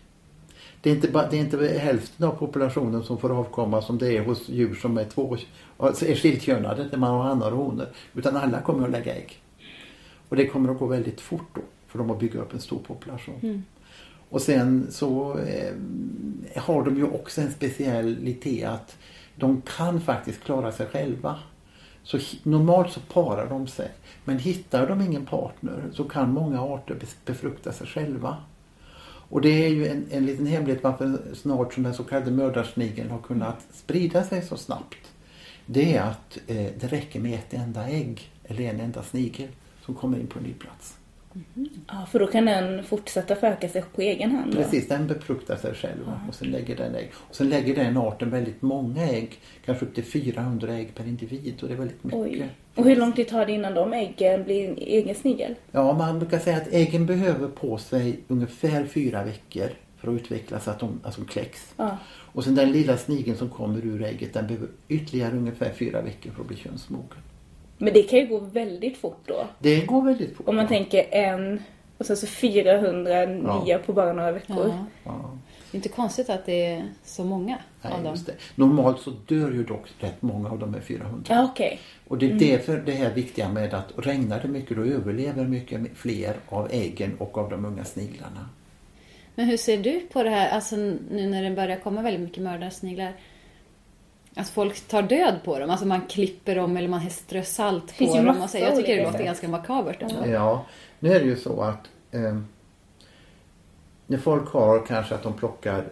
Det 0.81 0.89
är, 0.89 0.95
inte 0.95 1.11
bara, 1.11 1.29
det 1.29 1.37
är 1.37 1.41
inte 1.41 1.67
hälften 1.67 2.27
av 2.27 2.31
populationen 2.31 3.03
som 3.03 3.17
får 3.17 3.31
avkomma 3.31 3.81
som 3.81 3.97
det 3.97 4.17
är 4.17 4.23
hos 4.23 4.49
djur 4.49 4.75
som 4.75 4.97
är, 4.97 5.05
två, 5.05 5.37
alltså 5.77 6.05
är 6.05 6.15
skilkönade, 6.15 6.83
där 6.83 6.97
man 6.97 7.11
har 7.11 7.23
hannar 7.23 7.51
och 7.51 7.57
honor. 7.57 7.87
Utan 8.13 8.37
alla 8.37 8.61
kommer 8.61 8.85
att 8.85 8.91
lägga 8.91 9.15
ägg. 9.15 9.41
Och 10.29 10.35
det 10.35 10.47
kommer 10.47 10.71
att 10.71 10.79
gå 10.79 10.85
väldigt 10.85 11.21
fort 11.21 11.49
då 11.53 11.61
för 11.87 11.99
dem 11.99 12.11
att 12.11 12.19
bygga 12.19 12.39
upp 12.39 12.53
en 12.53 12.61
stor 12.61 12.79
population. 12.79 13.63
Och 14.29 14.41
sen 14.41 14.87
så 14.91 15.37
eh, 15.37 15.73
har 16.55 16.83
de 16.83 16.97
ju 16.97 17.03
också 17.03 17.41
en 17.41 17.51
specialitet 17.51 18.69
att 18.69 18.97
de 19.35 19.61
kan 19.77 20.01
faktiskt 20.01 20.43
klara 20.43 20.71
sig 20.71 20.87
själva. 20.87 21.39
Så 22.03 22.19
normalt 22.43 22.91
så 22.93 22.99
parar 22.99 23.49
de 23.49 23.67
sig. 23.67 23.91
Men 24.25 24.39
hittar 24.39 24.87
de 24.87 25.01
ingen 25.01 25.25
partner 25.25 25.89
så 25.93 26.03
kan 26.03 26.33
många 26.33 26.61
arter 26.61 26.97
befrukta 27.25 27.71
sig 27.71 27.87
själva. 27.87 28.37
Och 29.31 29.41
det 29.41 29.65
är 29.65 29.69
ju 29.69 29.87
en, 29.87 30.05
en 30.11 30.25
liten 30.25 30.45
hemlighet 30.45 30.83
varför 30.83 31.19
snart 31.33 31.73
som 31.73 31.83
den 31.83 31.93
så 31.93 32.03
kallade 32.03 32.31
mördarsnigeln 32.31 33.09
har 33.09 33.19
kunnat 33.19 33.67
sprida 33.73 34.23
sig 34.23 34.41
så 34.41 34.57
snabbt. 34.57 35.11
Det 35.65 35.95
är 35.95 36.01
att 36.01 36.37
eh, 36.47 36.67
det 36.79 36.87
räcker 36.87 37.19
med 37.19 37.33
ett 37.33 37.53
enda 37.53 37.87
ägg 37.87 38.31
eller 38.43 38.63
en 38.63 38.79
enda 38.79 39.03
snigel 39.03 39.47
som 39.85 39.95
kommer 39.95 40.19
in 40.19 40.27
på 40.27 40.39
en 40.39 40.45
ny 40.45 40.53
plats. 40.53 40.97
Ja, 41.87 42.05
för 42.11 42.19
då 42.19 42.27
kan 42.27 42.45
den 42.45 42.83
fortsätta 42.83 43.35
föröka 43.35 43.69
sig 43.69 43.83
på 43.95 44.01
egen 44.01 44.31
hand. 44.31 44.55
då? 44.55 44.63
Precis, 44.63 44.87
den 44.87 45.07
befruktar 45.07 45.55
sig 45.55 45.73
själv 45.73 46.05
va? 46.05 46.21
och 46.27 46.35
sen 46.35 46.47
lägger 46.47 46.75
den 46.75 46.95
ägg. 46.95 47.11
Och 47.15 47.35
sen 47.35 47.49
lägger 47.49 47.75
den 47.75 47.97
arten 47.97 48.29
väldigt 48.29 48.61
många 48.61 49.03
ägg, 49.03 49.39
kanske 49.65 49.85
upp 49.85 49.95
till 49.95 50.03
400 50.03 50.73
ägg 50.73 50.95
per 50.95 51.07
individ 51.07 51.59
och 51.61 51.67
det 51.67 51.73
är 51.73 51.77
väldigt 51.77 52.03
mycket. 52.03 52.19
Oj. 52.19 52.49
Och 52.75 52.85
hur 52.85 52.95
lång 52.95 53.11
tid 53.13 53.27
tar 53.27 53.45
det 53.45 53.51
innan 53.51 53.73
de 53.73 53.93
äggen 53.93 54.43
blir 54.43 54.69
en 54.69 54.77
egen 54.77 55.15
snigel? 55.15 55.55
Ja, 55.71 55.93
man 55.93 56.19
brukar 56.19 56.39
säga 56.39 56.57
att 56.57 56.67
äggen 56.73 57.05
behöver 57.05 57.47
på 57.47 57.77
sig 57.77 58.19
ungefär 58.27 58.85
fyra 58.85 59.23
veckor 59.23 59.69
för 59.97 60.07
att 60.07 60.13
utvecklas, 60.21 60.63
så 60.63 60.71
att 60.71 60.79
de 60.79 60.99
alltså 61.03 61.21
kläcks. 61.21 61.73
Ja. 61.77 61.97
Och 62.33 62.43
sen 62.43 62.55
den 62.55 62.71
lilla 62.71 62.97
snigeln 62.97 63.37
som 63.37 63.49
kommer 63.49 63.85
ur 63.85 64.03
ägget, 64.03 64.33
den 64.33 64.47
behöver 64.47 64.67
ytterligare 64.87 65.31
ungefär 65.37 65.69
fyra 65.69 66.01
veckor 66.01 66.31
för 66.31 66.41
att 66.41 66.47
bli 66.47 66.57
könsmogen. 66.57 67.17
Men 67.77 67.93
det 67.93 68.03
kan 68.03 68.19
ju 68.19 68.27
gå 68.27 68.39
väldigt 68.39 68.97
fort 68.97 69.21
då. 69.25 69.47
Det 69.59 69.85
går 69.85 70.01
väldigt 70.01 70.35
fort. 70.35 70.47
Om 70.47 70.55
man 70.55 70.67
tänker 70.67 71.05
en 71.11 71.59
och 71.97 72.05
sen 72.05 72.17
så 72.17 72.27
400 72.27 73.25
nya 73.25 73.61
Ja. 73.65 73.77
på 73.85 73.93
bara 73.93 74.13
några 74.13 74.31
veckor. 74.31 74.73
Ja. 75.03 75.31
Det 75.71 75.75
är 75.75 75.79
inte 75.79 75.89
konstigt 75.89 76.29
att 76.29 76.45
det 76.45 76.65
är 76.65 76.89
så 77.03 77.23
många 77.23 77.57
av 77.81 77.91
nej, 77.91 78.03
dem. 78.03 78.13
just 78.13 78.25
det. 78.25 78.33
Normalt 78.55 79.01
så 79.01 79.09
dör 79.09 79.51
ju 79.51 79.63
dock 79.63 79.87
rätt 79.99 80.21
många 80.21 80.49
av 80.49 80.59
de 80.59 80.73
här 80.73 80.81
400. 80.81 81.23
Ja, 81.27 81.43
okej. 81.51 81.79
Och 82.07 82.17
det 82.17 82.31
är 82.31 82.33
därför 82.33 82.77
det 82.77 82.91
här 82.91 83.13
viktiga 83.13 83.49
med 83.49 83.73
att 83.73 83.91
regnar 83.97 84.39
det 84.41 84.47
mycket 84.47 84.77
då 84.77 84.83
överlever 84.83 85.45
mycket 85.45 85.81
fler 85.95 86.35
av 86.49 86.67
äggen 86.71 87.15
och 87.17 87.37
av 87.37 87.49
de 87.49 87.65
unga 87.65 87.85
sniglarna. 87.85 88.49
Men 89.35 89.45
hur 89.45 89.57
ser 89.57 89.77
du 89.77 89.99
på 89.99 90.23
det 90.23 90.29
här, 90.29 90.49
alltså 90.49 90.75
nu 90.75 91.29
när 91.29 91.43
det 91.43 91.51
börjar 91.51 91.77
komma 91.77 92.01
väldigt 92.01 92.21
mycket 92.21 92.43
mördarsniglar? 92.43 93.13
Att 94.35 94.49
folk 94.49 94.87
tar 94.87 95.01
död 95.01 95.35
på 95.43 95.59
dem, 95.59 95.69
alltså 95.69 95.85
man 95.85 96.01
klipper 96.01 96.55
dem 96.55 96.77
eller 96.77 96.87
man 96.87 97.09
strör 97.09 97.41
salt 97.41 97.97
på 97.97 98.15
dem. 98.15 98.25
massa 98.25 98.43
Och 98.43 98.49
så. 98.49 98.57
Jag 98.57 98.75
tycker 98.75 98.97
det 98.97 99.03
låter 99.03 99.23
ganska 99.23 99.47
makabert 99.47 100.01
ändå. 100.01 100.27
Ja, 100.27 100.65
nu 100.99 101.13
är 101.13 101.19
det 101.19 101.25
ju 101.25 101.35
så 101.35 101.61
att 101.61 101.89
eh, 102.11 102.37
när 104.11 104.17
folk 104.17 104.49
har 104.49 104.85
kanske 104.85 105.15
att 105.15 105.23
de 105.23 105.33
plockar 105.33 105.83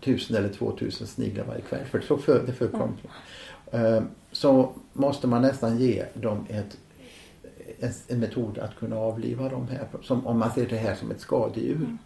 tusen 0.00 0.36
eller 0.36 0.48
två 0.48 0.72
tusen 0.72 1.06
sniglar 1.06 1.44
varje 1.44 1.60
kväll, 1.60 1.84
för 1.84 2.00
så 2.00 2.16
för, 2.16 2.42
det 2.46 2.52
förekommer. 2.52 2.96
Eh, 3.70 4.02
så 4.32 4.72
måste 4.92 5.26
man 5.26 5.42
nästan 5.42 5.78
ge 5.78 6.04
dem 6.14 6.46
ett, 6.48 6.76
en, 8.08 8.20
metod 8.20 8.58
att 8.58 8.76
kunna 8.76 8.96
avliva 8.96 9.48
dem 9.48 9.68
här, 9.68 9.86
som, 10.02 10.26
om 10.26 10.38
man 10.38 10.50
ser 10.50 10.66
det 10.66 10.76
här 10.76 10.94
som 10.94 11.10
ett 11.10 11.20
skadedjur. 11.20 11.96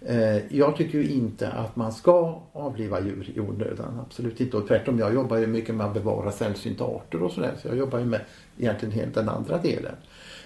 Eh, 0.00 0.56
Jag 0.56 0.76
tycker 0.76 0.98
ju 0.98 1.08
inte 1.08 1.48
att 1.48 1.76
man 1.76 1.92
ska 1.92 2.42
avliva 2.52 3.00
djur 3.00 3.30
i 3.34 3.40
onödan. 3.40 4.00
Absolut 4.06 4.40
inte. 4.40 4.56
Och 4.56 4.68
tvärtom, 4.68 4.98
jag 4.98 5.14
jobbar 5.14 5.36
ju 5.36 5.46
mycket 5.46 5.74
med 5.74 5.86
att 5.86 5.94
bevara 5.94 6.32
sällsynta 6.32 6.84
arter 6.84 7.22
och 7.22 7.32
sådär. 7.32 7.54
Så 7.62 7.68
jag 7.68 7.76
jobbar 7.76 7.98
ju 7.98 8.04
med 8.04 8.20
egentligen 8.58 8.94
helt 8.94 9.14
den 9.14 9.28
andra 9.28 9.58
delen. 9.58 9.94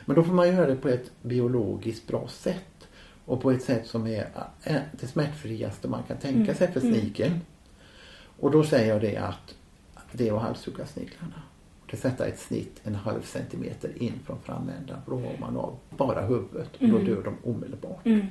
Men 0.05 0.17
då 0.17 0.23
får 0.23 0.35
man 0.35 0.49
göra 0.49 0.67
det 0.67 0.77
på 0.77 0.89
ett 0.89 1.11
biologiskt 1.23 2.07
bra 2.07 2.29
sätt. 2.29 2.65
Och 3.25 3.41
på 3.41 3.51
ett 3.51 3.63
sätt 3.63 3.87
som 3.87 4.07
är 4.07 4.29
eh, 4.63 4.77
det 5.01 5.07
smärtfriaste 5.07 5.89
man 5.89 6.03
kan 6.03 6.17
tänka 6.17 6.55
sig 6.55 6.73
för 6.73 6.81
snigeln. 6.81 7.41
Och 8.41 8.51
då 8.51 8.65
säger 8.65 8.93
jag 8.93 9.01
det 9.01 9.17
att 9.17 9.55
det 10.13 10.29
är 10.29 10.37
att 10.37 10.43
halshugga 10.43 10.87
sniglarna. 10.87 11.43
Det 11.91 11.97
sätta 11.97 12.27
ett 12.27 12.39
snitt 12.39 12.81
en 12.85 12.95
halv 12.95 13.23
centimeter 13.23 14.03
in 14.03 14.13
från 14.27 14.39
framändan. 14.41 14.99
Då 15.07 15.15
har 15.15 15.39
man 15.41 15.57
av 15.57 15.79
bara 15.91 16.21
huvudet 16.21 16.77
och 16.81 16.89
då 16.89 16.99
dör 16.99 17.23
de 17.23 17.51
omedelbart. 17.51 18.07
Mm. 18.07 18.27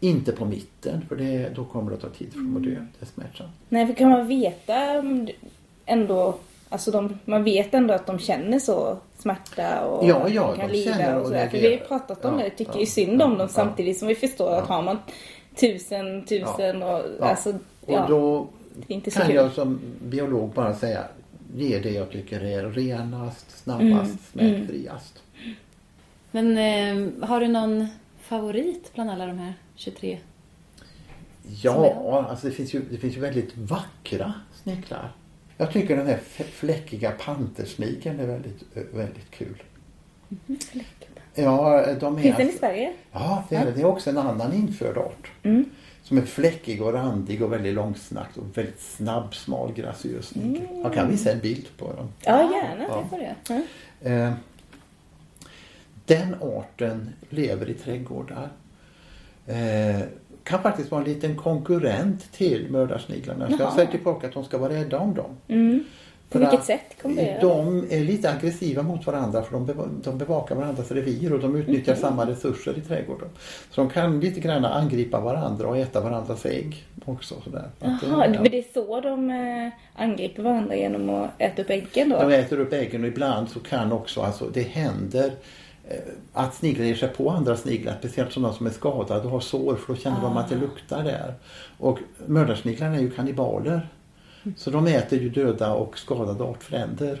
Inte 0.00 0.32
på 0.32 0.44
mitten 0.44 1.02
för 1.08 1.16
det, 1.16 1.52
då 1.54 1.64
kommer 1.64 1.90
det 1.90 1.96
att 1.96 2.02
ta 2.02 2.08
tid 2.08 2.32
för 2.32 2.38
dem 2.38 2.56
att 2.56 2.62
dö. 2.62 2.70
Det 2.70 3.04
är 3.04 3.06
smärtsamt. 3.06 3.50
Nej, 3.68 3.86
för 3.86 3.94
kan 3.94 4.10
man 4.10 4.26
veta 4.26 5.02
ändå, 5.86 6.38
alltså 6.70 6.90
de, 6.90 7.18
man 7.24 7.44
vet 7.44 7.74
ändå 7.74 7.94
att 7.94 8.06
de 8.06 8.18
känner 8.18 8.58
så 8.58 8.98
smärta 9.18 9.84
och 9.86 10.06
Ja, 10.08 10.28
ja, 10.28 10.54
kan 10.56 10.68
de 10.68 10.72
lida 10.72 11.18
och 11.18 11.26
sådär. 11.26 11.48
För 11.48 11.58
vi 11.58 11.64
har 11.64 11.72
ju 11.72 11.78
pratat 11.78 12.24
om 12.24 12.38
Ja, 12.38 12.44
det, 12.44 12.50
tycker 12.50 12.72
ja, 12.74 12.80
ju 12.80 12.86
synd 12.86 13.20
ja, 13.20 13.24
om 13.24 13.30
dem 13.30 13.40
ja. 13.40 13.48
samtidigt 13.48 13.98
som 13.98 14.08
vi 14.08 14.14
förstår 14.14 14.50
att 14.52 14.64
Ja. 14.68 14.74
har 14.74 14.82
man 14.82 14.98
tusen, 15.60 16.24
tusen 16.24 16.82
och 16.82 17.02
Ja. 17.20 17.24
alltså, 17.26 17.50
Och 17.80 17.92
ja, 17.94 18.06
då 18.08 18.46
det 18.86 18.92
är 18.92 18.96
inte 18.96 19.10
så 19.10 19.18
kan 19.18 19.26
kul. 19.26 19.36
jag 19.36 19.52
som 19.52 19.80
biolog 20.02 20.50
bara 20.50 20.74
säga 20.74 21.04
ge 21.56 21.78
det 21.78 21.90
jag 21.90 22.10
tycker 22.10 22.40
är 22.44 22.62
renast, 22.70 23.62
snabbast, 23.62 23.84
Mm, 23.84 24.18
smärtfriast. 24.32 25.22
Men 26.30 26.58
eh, 26.58 27.28
har 27.28 27.40
du 27.40 27.48
någon 27.48 27.86
favorit 28.20 28.90
bland 28.94 29.10
alla 29.10 29.26
de 29.26 29.38
här 29.38 29.54
23? 29.74 30.18
Som 31.42 31.52
Ja, 31.62 32.26
alltså 32.30 32.46
det 32.46 32.52
finns, 32.52 32.74
ju, 32.74 32.82
det 32.90 32.96
finns 32.96 33.16
ju 33.16 33.20
väldigt 33.20 33.56
vackra 33.56 34.32
sniglar. 34.62 35.12
Jag 35.60 35.72
tycker 35.72 35.96
den 35.96 36.06
här 36.06 36.18
fläckiga 36.52 37.10
pantersnigeln 37.10 38.20
är 38.20 38.26
väldigt, 38.26 38.62
väldigt 38.92 39.30
kul. 39.30 39.62
Ja, 41.34 41.86
de 42.00 42.16
är 42.18 42.22
Finns 42.22 42.36
den 42.36 42.46
i 42.46 42.48
alltså- 42.48 42.58
Sverige? 42.58 42.92
Ja, 43.12 43.44
det 43.48 43.56
är 43.56 43.64
det. 43.64 43.72
Det 43.72 43.80
är 43.80 43.84
också 43.86 44.10
en 44.10 44.18
annan 44.18 44.52
införd 44.52 44.96
art. 44.96 45.30
Mm. 45.42 45.64
Som 46.02 46.18
är 46.18 46.22
fläckig 46.22 46.82
och 46.82 46.92
randig 46.92 47.42
och 47.42 47.52
väldigt 47.52 47.74
långsnackt 47.74 48.36
och 48.36 48.58
väldigt 48.58 48.80
snabb, 48.80 49.34
smal, 49.34 49.72
graciös 49.72 50.26
snigel. 50.26 50.62
Jag 50.82 50.94
kan 50.94 51.10
visa 51.10 51.32
en 51.32 51.38
bild 51.40 51.66
på 51.76 51.92
dem. 51.92 52.08
Ja, 52.24 52.42
gärna. 52.42 52.84
Ja. 52.88 53.04
Det 53.10 53.34
får. 53.44 53.62
Ja. 54.02 54.10
Eh, 54.10 54.32
den 56.06 56.34
arten 56.40 57.10
lever 57.30 57.70
i 57.70 57.74
trädgårdar. 57.74 58.48
Eh, 59.46 60.00
kan 60.44 60.62
faktiskt 60.62 60.90
vara 60.90 61.02
en 61.02 61.08
liten 61.08 61.36
konkurrent 61.36 62.32
till 62.32 62.66
mördarsniglarna. 62.70 63.48
Så 63.50 63.56
jag 63.58 63.72
säger 63.72 63.90
tillbaka 63.90 64.26
att 64.26 64.32
de 64.32 64.44
ska 64.44 64.58
vara 64.58 64.72
rädda 64.72 64.98
om 64.98 65.14
dem. 65.14 65.30
Mm. 65.48 65.84
På 66.30 66.38
vilket 66.38 66.64
sätt 66.64 67.02
kommer 67.02 67.16
det? 67.16 67.38
De 67.40 67.84
är 67.90 68.00
lite 68.04 68.30
aggressiva 68.30 68.82
mot 68.82 69.06
varandra 69.06 69.42
för 69.42 69.52
de, 69.52 69.66
beva- 69.66 69.88
de 70.04 70.18
bevakar 70.18 70.54
varandras 70.54 70.90
revir 70.92 71.32
och 71.32 71.40
de 71.40 71.56
utnyttjar 71.56 71.92
Mhm. 71.92 72.00
samma 72.00 72.26
resurser 72.26 72.78
i 72.78 72.80
trädgården. 72.80 73.28
Så 73.70 73.80
de 73.80 73.90
kan 73.90 74.20
lite 74.20 74.40
grann 74.40 74.64
angripa 74.64 75.20
varandra 75.20 75.68
och 75.68 75.76
äta 75.78 76.00
varandras 76.00 76.46
ägg 76.46 76.84
också. 77.04 77.34
Sådär. 77.44 77.68
Jaha, 77.80 77.98
ja. 78.02 78.16
men 78.30 78.42
det 78.50 78.58
är 78.58 78.64
så 78.74 79.00
de 79.00 79.30
eh, 79.30 80.02
angriper 80.02 80.42
varandra 80.42 80.76
genom 80.76 81.10
att 81.10 81.30
äta 81.38 81.62
upp 81.62 81.70
äggen 81.70 82.08
då? 82.08 82.16
De 82.28 82.32
äter 82.34 82.60
upp 82.60 82.72
äggen 82.72 83.02
och 83.02 83.08
ibland 83.08 83.48
så 83.48 83.60
kan 83.60 83.92
också, 83.92 84.20
alltså 84.22 84.48
det 84.52 84.62
händer 84.62 85.26
eh, 85.26 85.32
att 86.32 86.54
sniglar 86.54 86.84
ger 86.84 86.94
sig 86.94 87.08
på 87.08 87.30
andra 87.30 87.56
sniglar, 87.56 87.96
speciellt 87.98 88.32
sådana 88.32 88.52
som 88.52 88.66
är 88.66 88.70
skadade 88.70 89.20
och 89.20 89.30
har 89.30 89.40
sår 89.40 89.76
för 89.76 89.94
då 89.94 90.00
känner 90.00 90.20
de 90.20 90.36
att 90.36 90.48
det 90.48 90.56
luktar 90.56 91.04
där. 91.04 91.34
Och 91.78 91.98
mördarsniglarna 92.26 92.96
är 92.96 93.00
ju 93.00 93.10
kannibaler. 93.10 93.88
Så 94.56 94.70
de 94.70 94.86
äter 94.86 95.18
ju 95.18 95.28
döda 95.30 95.72
och 95.72 95.98
skadade 95.98 96.44
artfränder. 96.44 97.20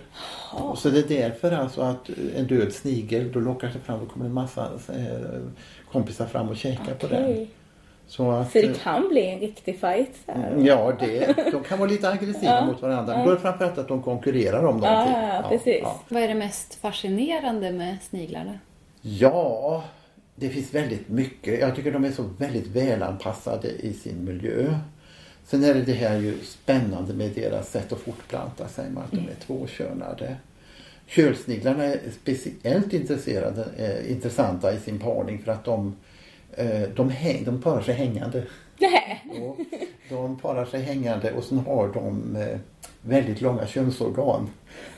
Och 0.52 0.78
Så 0.78 0.90
det 0.90 0.98
är 0.98 1.08
därför 1.22 1.52
alltså 1.52 1.80
att 1.80 2.10
en 2.36 2.46
död 2.46 2.72
snigel, 2.72 3.32
då 3.32 3.40
lockar 3.40 3.70
sig 3.70 3.80
fram 3.80 4.00
och 4.00 4.08
kommer 4.10 4.26
en 4.26 4.32
massa 4.32 4.70
eh, 4.88 5.40
kompisar 5.92 6.26
fram 6.26 6.48
och 6.48 6.56
käkar 6.56 6.94
på 6.94 7.06
den. 7.06 7.46
Så, 8.10 8.30
att, 8.30 8.52
Så 8.52 8.58
eh, 8.58 8.68
det 8.68 8.78
kan 8.78 9.08
bli 9.08 9.26
en 9.26 9.40
riktig 9.40 9.80
fight 9.80 10.10
så 10.26 10.32
här? 10.32 10.56
Ja, 10.58 10.92
det, 11.00 11.36
de 11.52 11.62
kan 11.62 11.78
vara 11.78 11.90
lite 11.90 12.08
aggressiva 12.08 12.64
mot 12.66 12.82
varandra. 12.82 13.16
Men 13.16 13.24
då 13.24 13.30
är 13.30 13.34
det 13.34 13.40
framförallt 13.40 13.78
att 13.78 13.88
de 13.88 14.02
konkurrerar 14.02 14.58
om 14.58 14.76
någonting. 14.76 15.14
Ja, 15.14 15.44
precis. 15.48 15.84
Vad 16.08 16.22
är 16.22 16.28
det 16.28 16.34
mest 16.34 16.74
fascinerande 16.74 17.72
med 17.72 17.96
sniglarna? 18.02 18.58
Ja, 19.02 19.84
det 20.34 20.48
finns 20.48 20.74
väldigt 20.74 21.08
mycket. 21.08 21.60
Jag 21.60 21.76
tycker 21.76 21.92
de 21.92 22.04
är 22.04 22.10
så 22.10 22.22
väldigt 22.38 22.66
välanpassade 22.66 23.68
i 23.68 23.92
sin 23.92 24.24
miljö. 24.24 24.74
Sen 25.44 25.64
är 25.64 25.74
det 25.74 25.82
det 25.82 25.92
här 25.92 26.16
ju 26.16 26.38
spännande 26.44 27.14
med 27.14 27.30
deras 27.30 27.70
sätt 27.70 27.92
att 27.92 27.98
fortplanta 27.98 28.68
sig, 28.68 28.90
med 28.90 29.02
att 29.02 29.10
de 29.10 29.18
är 29.18 29.46
tvåkönade. 29.46 30.36
Kölsniglarna 31.06 31.84
är 31.84 32.00
speciellt 32.22 32.92
intresserade, 32.92 33.64
eh, 33.76 34.10
intressanta 34.10 34.74
i 34.74 34.78
sin 34.78 34.98
parning 34.98 35.42
för 35.44 35.52
att 35.52 35.64
de, 35.64 35.86
eh, 35.86 35.92
de, 36.94 37.10
häng, 37.10 37.44
de 37.44 37.62
parar 37.62 37.82
sig 37.82 37.94
hängande. 37.94 38.46
Nej. 38.78 39.24
Och 39.42 39.56
de 40.08 40.38
parar 40.38 40.64
sig 40.64 40.82
hängande 40.82 41.32
och 41.32 41.44
sen 41.44 41.58
har 41.58 41.88
de 41.88 42.36
eh, 42.36 42.58
väldigt 43.02 43.40
långa 43.40 43.66
könsorgan 43.66 44.50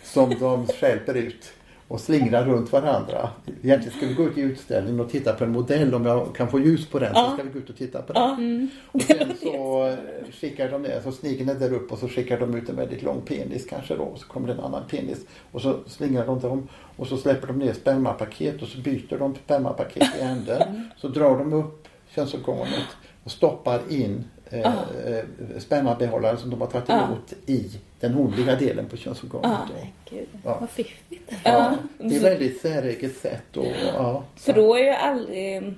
som 0.02 0.34
de 0.40 0.66
stjälper 0.66 1.14
ut 1.14 1.52
och 1.92 2.00
slingrar 2.00 2.44
runt 2.44 2.72
varandra. 2.72 3.30
Egentligen 3.62 3.96
ska 3.98 4.06
vi 4.06 4.14
gå 4.14 4.24
ut 4.24 4.38
i 4.38 4.40
utställningen 4.40 5.00
och 5.00 5.10
titta 5.10 5.32
på 5.32 5.44
en 5.44 5.52
modell. 5.52 5.94
Om 5.94 6.06
jag 6.06 6.34
kan 6.34 6.48
få 6.48 6.60
ljus 6.60 6.86
på 6.86 6.98
den 6.98 7.14
så 7.14 7.30
ska 7.30 7.42
vi 7.42 7.50
gå 7.50 7.58
ut 7.58 7.70
och 7.70 7.76
titta 7.76 8.02
på 8.02 8.12
den. 8.12 8.70
Och 8.92 9.02
sen 9.06 9.32
så 9.42 9.96
skickar 10.40 10.70
de 10.70 10.82
ner, 10.82 11.00
så 11.04 11.12
snigeln 11.12 11.48
är 11.48 11.54
där 11.54 11.72
uppe 11.72 11.94
och 11.94 12.00
så 12.00 12.08
skickar 12.08 12.40
de 12.40 12.54
ut 12.54 12.68
en 12.68 12.76
väldigt 12.76 13.02
lång 13.02 13.20
penis 13.20 13.66
kanske 13.66 13.96
då. 13.96 14.02
Och 14.02 14.18
så 14.18 14.26
kommer 14.26 14.46
det 14.46 14.52
en 14.52 14.60
annan 14.60 14.82
penis. 14.90 15.18
Och 15.52 15.62
så 15.62 15.78
slingrar 15.86 16.26
de 16.26 16.40
dem 16.40 16.68
och 16.96 17.06
så 17.06 17.16
släpper 17.16 17.46
de 17.46 17.58
ner 17.58 17.72
spermapaket 17.72 18.62
och 18.62 18.68
så 18.68 18.78
byter 18.78 19.18
de 19.18 19.34
spermapaket 19.34 20.16
i 20.18 20.20
änden. 20.20 20.90
Så 20.96 21.08
drar 21.08 21.38
de 21.38 21.52
upp 21.52 21.88
könsorganet 22.14 22.88
och 23.24 23.30
stoppar 23.30 23.80
in 23.88 24.24
eh, 24.52 24.60
eh, 24.66 25.24
spermabehållaren 25.58 26.38
som 26.38 26.50
de 26.50 26.60
har 26.60 26.68
tagit 26.68 26.90
emot 26.90 27.32
i 27.46 27.70
den 28.00 28.14
honliga 28.14 28.56
delen 28.56 28.86
på 28.88 28.96
könsorganet. 28.96 29.58
Då. 29.68 30.16
gud. 30.16 30.26
Ja. 30.44 30.56
Vad 30.60 30.70
fiffigt. 30.70 31.32
Ja, 31.44 31.74
det 31.98 32.16
är 32.16 32.20
väldigt 32.20 32.60
säreget 32.60 33.16
sätt. 33.16 33.56
Och, 33.56 33.66
ja. 33.94 34.22
För 34.36 34.52
då 34.52 34.74
är 34.74 34.84
ju 34.84 34.90
aldrig 34.90 35.74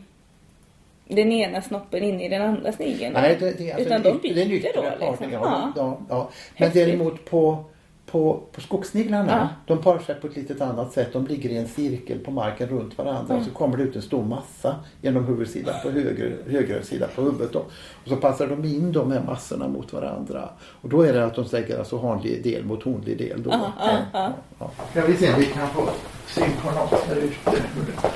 den 1.08 1.32
ena 1.32 1.62
snoppen 1.62 2.02
inne 2.02 2.24
i 2.24 2.28
den 2.28 2.42
andra 2.42 2.72
snigeln. 2.72 3.12
Nej, 3.12 3.36
det, 3.40 3.58
det, 3.58 3.72
alltså 3.72 3.86
Utan 3.86 3.96
en 3.96 4.02
de 4.02 4.08
yt- 4.08 4.22
det 4.22 4.34
byter 4.34 4.52
yttre 4.52 4.70
då 4.74 5.06
liksom. 5.06 5.32
Ja, 5.32 5.40
Ja. 5.42 5.72
ja, 5.76 5.98
ja. 6.08 6.30
Men 6.56 6.66
Häftigt. 6.68 6.86
däremot 6.86 7.24
på, 7.24 7.64
på, 8.06 8.42
på 8.52 8.60
skogssniglarna, 8.60 9.48
Ja. 9.66 9.74
de 9.74 9.82
parar 9.82 9.98
sig 9.98 10.14
på 10.14 10.26
ett 10.26 10.36
litet 10.36 10.60
annat 10.60 10.92
sätt. 10.92 11.12
De 11.12 11.26
ligger 11.26 11.50
i 11.50 11.56
en 11.56 11.68
cirkel 11.68 12.18
på 12.18 12.30
marken 12.30 12.68
runt 12.68 12.98
varandra 12.98 13.36
och 13.36 13.42
så 13.44 13.50
kommer 13.50 13.76
det 13.76 13.82
ut 13.82 13.96
en 13.96 14.02
stor 14.02 14.24
massa 14.24 14.76
genom 15.00 15.24
huvudsidan 15.24 15.74
på 15.82 15.90
höger, 15.90 16.36
höger 16.50 16.82
sida 16.82 17.06
på 17.14 17.22
huvudet. 17.22 17.52
Då. 17.52 17.58
Och 18.04 18.08
så 18.08 18.16
passar 18.16 18.46
de 18.46 18.64
in 18.64 18.92
de 18.92 19.12
här 19.12 19.22
massorna 19.26 19.68
mot 19.68 19.92
varandra. 19.92 20.48
Och 20.80 20.88
då 20.88 21.02
är 21.02 21.12
det 21.12 21.24
att 21.24 21.34
de 21.34 21.44
lägger 21.52 21.78
alltså 21.78 21.98
hanlig 21.98 22.42
del 22.42 22.64
mot 22.64 22.82
honlig 22.82 23.18
del. 23.18 23.42
Då. 23.42 23.50
Ja, 23.50 23.72
ja, 23.80 23.98
ja. 24.12 24.32
Ja. 24.58 24.70
Ska 24.90 25.06
vi 25.06 25.16
se 25.16 25.34
om 25.34 25.40
vi 25.40 25.46
kan 25.46 25.68
få 25.68 25.88
syn 26.26 26.50
på 26.62 26.70
något 26.70 27.04
här 27.08 27.16
ute. 27.16 27.50
Hur 27.50 27.86
det, 27.86 28.08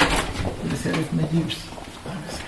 hur 0.63 0.71
det 0.71 0.77
ser 0.77 0.91
ut 1.01 1.13
med 1.13 1.25
ljus. 1.33 1.53
Ska 1.59 2.11
vi 2.27 2.37
se. 2.37 2.43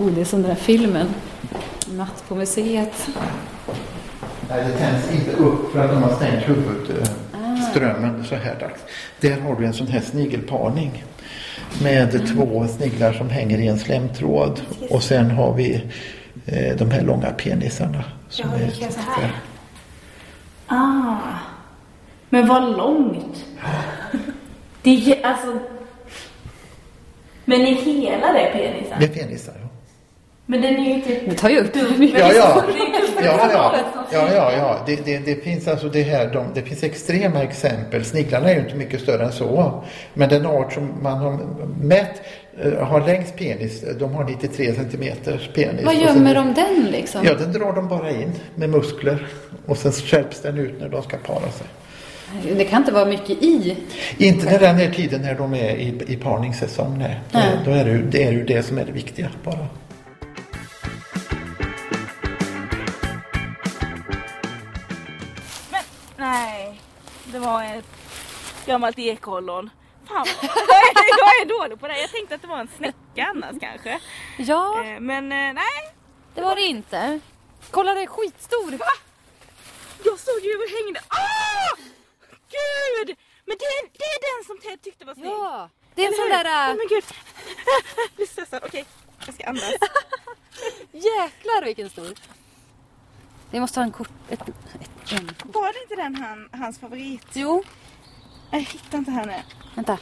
Oh, 0.00 0.10
det 0.10 0.20
är 0.20 0.24
som 0.24 0.42
den 0.42 0.50
där 0.50 0.56
filmen. 0.56 1.14
Natt 1.92 2.24
på 2.28 2.34
museet. 2.34 3.08
Nej, 4.48 4.64
det 4.64 4.72
tänds 4.72 5.12
inte 5.12 5.32
upp 5.32 5.72
för 5.72 5.84
att 5.84 5.90
de 5.90 6.02
har 6.02 6.14
stängt 6.14 6.48
huvudströmmen 6.48 8.24
så 8.24 8.34
här 8.34 8.56
dags. 8.60 8.80
Där 9.20 9.40
har 9.40 9.56
du 9.56 9.66
en 9.66 9.72
sån 9.72 9.86
här 9.86 10.00
snigelparning 10.00 11.04
med 11.82 12.28
två 12.34 12.66
sniglar 12.68 13.12
som 13.12 13.30
hänger 13.30 13.58
i 13.58 13.66
en 13.66 13.78
slemtråd. 13.78 14.60
Och 14.90 15.02
sen 15.02 15.30
har 15.30 15.54
vi 15.54 15.82
eh, 16.46 16.76
de 16.76 16.90
här 16.90 17.02
långa 17.02 17.30
penisarna. 17.30 18.04
Som 18.28 18.50
Ja, 18.50 18.56
det 18.58 18.84
är 18.84 18.90
så 18.90 19.00
här. 19.00 19.32
Ah. 20.66 21.16
Men 22.28 22.48
vad 22.48 22.76
långt. 22.76 23.44
Det 24.82 25.12
är 25.12 25.26
alltså... 25.26 25.58
Men 27.44 27.60
är 27.60 27.74
hela 27.74 28.32
det 28.32 28.50
penisen? 28.52 28.96
Det 29.00 29.04
är 29.04 29.24
penisar, 29.24 29.54
ja. 29.62 29.69
Men 30.50 30.62
den 30.62 30.76
är 30.76 30.94
ju 30.94 31.00
typ... 31.00 31.30
Det 31.30 31.34
tar 31.34 31.48
ju 31.48 31.58
upp. 31.58 31.76
Ja, 31.76 32.32
ja, 32.34 32.64
ja, 33.22 33.50
ja, 33.52 33.74
ja, 34.12 34.28
ja, 34.34 34.52
ja. 34.52 34.76
Det, 34.86 35.04
det, 35.04 35.18
det 35.18 35.34
finns 35.34 35.68
alltså 35.68 35.88
det 35.88 36.02
här, 36.02 36.32
de, 36.32 36.46
det 36.54 36.62
finns 36.62 36.82
extrema 36.82 37.42
exempel. 37.42 38.04
Sniglarna 38.04 38.50
är 38.50 38.54
ju 38.54 38.60
inte 38.60 38.74
mycket 38.74 39.00
större 39.00 39.24
än 39.24 39.32
så. 39.32 39.84
Men 40.14 40.28
den 40.28 40.46
art 40.46 40.72
som 40.72 41.02
man 41.02 41.18
har 41.18 41.38
mätt 41.80 42.22
eh, 42.62 42.72
har 42.72 43.06
längst 43.06 43.36
penis, 43.36 43.84
de 43.98 44.12
har 44.12 44.24
93 44.24 44.74
centimeters 44.74 45.48
penis. 45.54 45.84
Vad 45.84 45.96
gömmer 45.96 46.34
de 46.34 46.54
den 46.54 46.88
liksom? 46.90 47.20
Ja, 47.24 47.34
den 47.34 47.52
drar 47.52 47.72
de 47.72 47.88
bara 47.88 48.10
in 48.10 48.32
med 48.54 48.70
muskler 48.70 49.26
och 49.66 49.78
sen 49.78 49.92
skärps 49.92 50.40
den 50.40 50.58
ut 50.58 50.80
när 50.80 50.88
de 50.88 51.02
ska 51.02 51.16
para 51.16 51.50
sig. 51.50 51.66
Det 52.56 52.64
kan 52.64 52.82
inte 52.82 52.92
vara 52.92 53.04
mycket 53.04 53.42
i. 53.42 53.76
Inte 54.18 54.46
när 54.46 54.58
den 54.58 54.76
här 54.76 54.90
tiden 54.90 55.22
när 55.22 55.34
de 55.34 55.54
är 55.54 55.76
i, 55.76 56.00
i 56.06 56.16
parningssäsong, 56.16 56.98
nej. 56.98 57.20
Nej. 57.32 57.58
då 57.64 57.70
är 57.70 57.84
det, 57.84 57.98
det 57.98 58.24
är 58.24 58.32
ju 58.32 58.44
det 58.44 58.62
som 58.62 58.78
är 58.78 58.84
det 58.84 58.92
viktiga 58.92 59.28
bara. 59.44 59.66
Det 67.32 67.38
var 67.38 67.62
ett 67.64 67.84
gammalt 68.66 68.98
ekollon. 68.98 69.70
Fan, 70.08 70.26
jag 70.42 71.40
är 71.40 71.44
dålig 71.58 71.80
på 71.80 71.88
det. 71.88 72.00
Jag 72.00 72.10
tänkte 72.10 72.34
att 72.34 72.42
det 72.42 72.48
var 72.48 72.58
en 72.58 72.68
snäcka 72.76 73.24
annars 73.34 73.56
kanske. 73.60 74.00
Ja, 74.38 74.84
Eh, 74.84 75.00
Men 75.00 75.24
eh, 75.32 75.52
nej, 75.52 75.94
det 76.34 76.40
var 76.42 76.54
det 76.56 76.62
inte. 76.62 77.20
Kolla, 77.70 77.94
det 77.94 78.02
är 78.02 78.06
skitstor. 78.06 78.72
jag 80.04 80.18
såg 80.18 80.40
ju 80.42 80.50
hur 80.52 80.84
hängde. 80.84 81.00
Åh! 81.10 81.84
Gud! 82.30 83.16
Men 83.44 83.56
det, 83.58 83.64
är- 83.64 83.90
det 83.98 84.04
är 84.04 84.36
den 84.38 84.44
som 84.46 84.58
Ted 84.58 84.82
tyckte 84.82 85.04
var 85.04 85.14
snygg. 85.14 85.26
Ja, 85.30 85.68
det 85.94 86.02
är 86.02 86.06
en 86.08 86.14
sån 86.14 86.28
där... 86.28 86.44
Åh 86.46 86.70
äh, 86.70 86.76
men 86.76 86.86
gud. 86.88 87.04
Jag 87.66 88.10
blir 88.16 88.26
stressad. 88.26 88.62
Okej, 88.66 88.84
jag 89.26 89.34
ska 89.34 89.44
andas. 89.44 89.64
Jäklar 90.92 91.64
vilken 91.64 91.90
stor. 91.90 92.14
Vi 93.50 93.60
måste 93.60 93.80
ha 93.80 93.84
en 93.84 93.92
kort... 93.92 94.10
Ett, 94.28 94.40
ett, 94.48 94.99
en. 95.12 95.30
Var 95.44 95.72
det 95.72 95.82
inte 95.82 95.96
den 96.02 96.14
han, 96.14 96.48
hans 96.52 96.78
favorit? 96.78 97.26
Jo, 97.32 97.64
Jag 98.50 98.60
hittar 98.60 98.98
inte 98.98 99.10
henne. 99.10 99.44
vänta. 99.74 99.98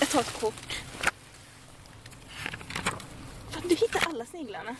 Jag 0.00 0.08
tar 0.08 0.20
ett 0.20 0.40
kort. 0.40 0.78
Fan, 3.50 3.62
du 3.68 3.74
hittar 3.74 4.06
alla 4.08 4.26
sniglarna. 4.26 4.76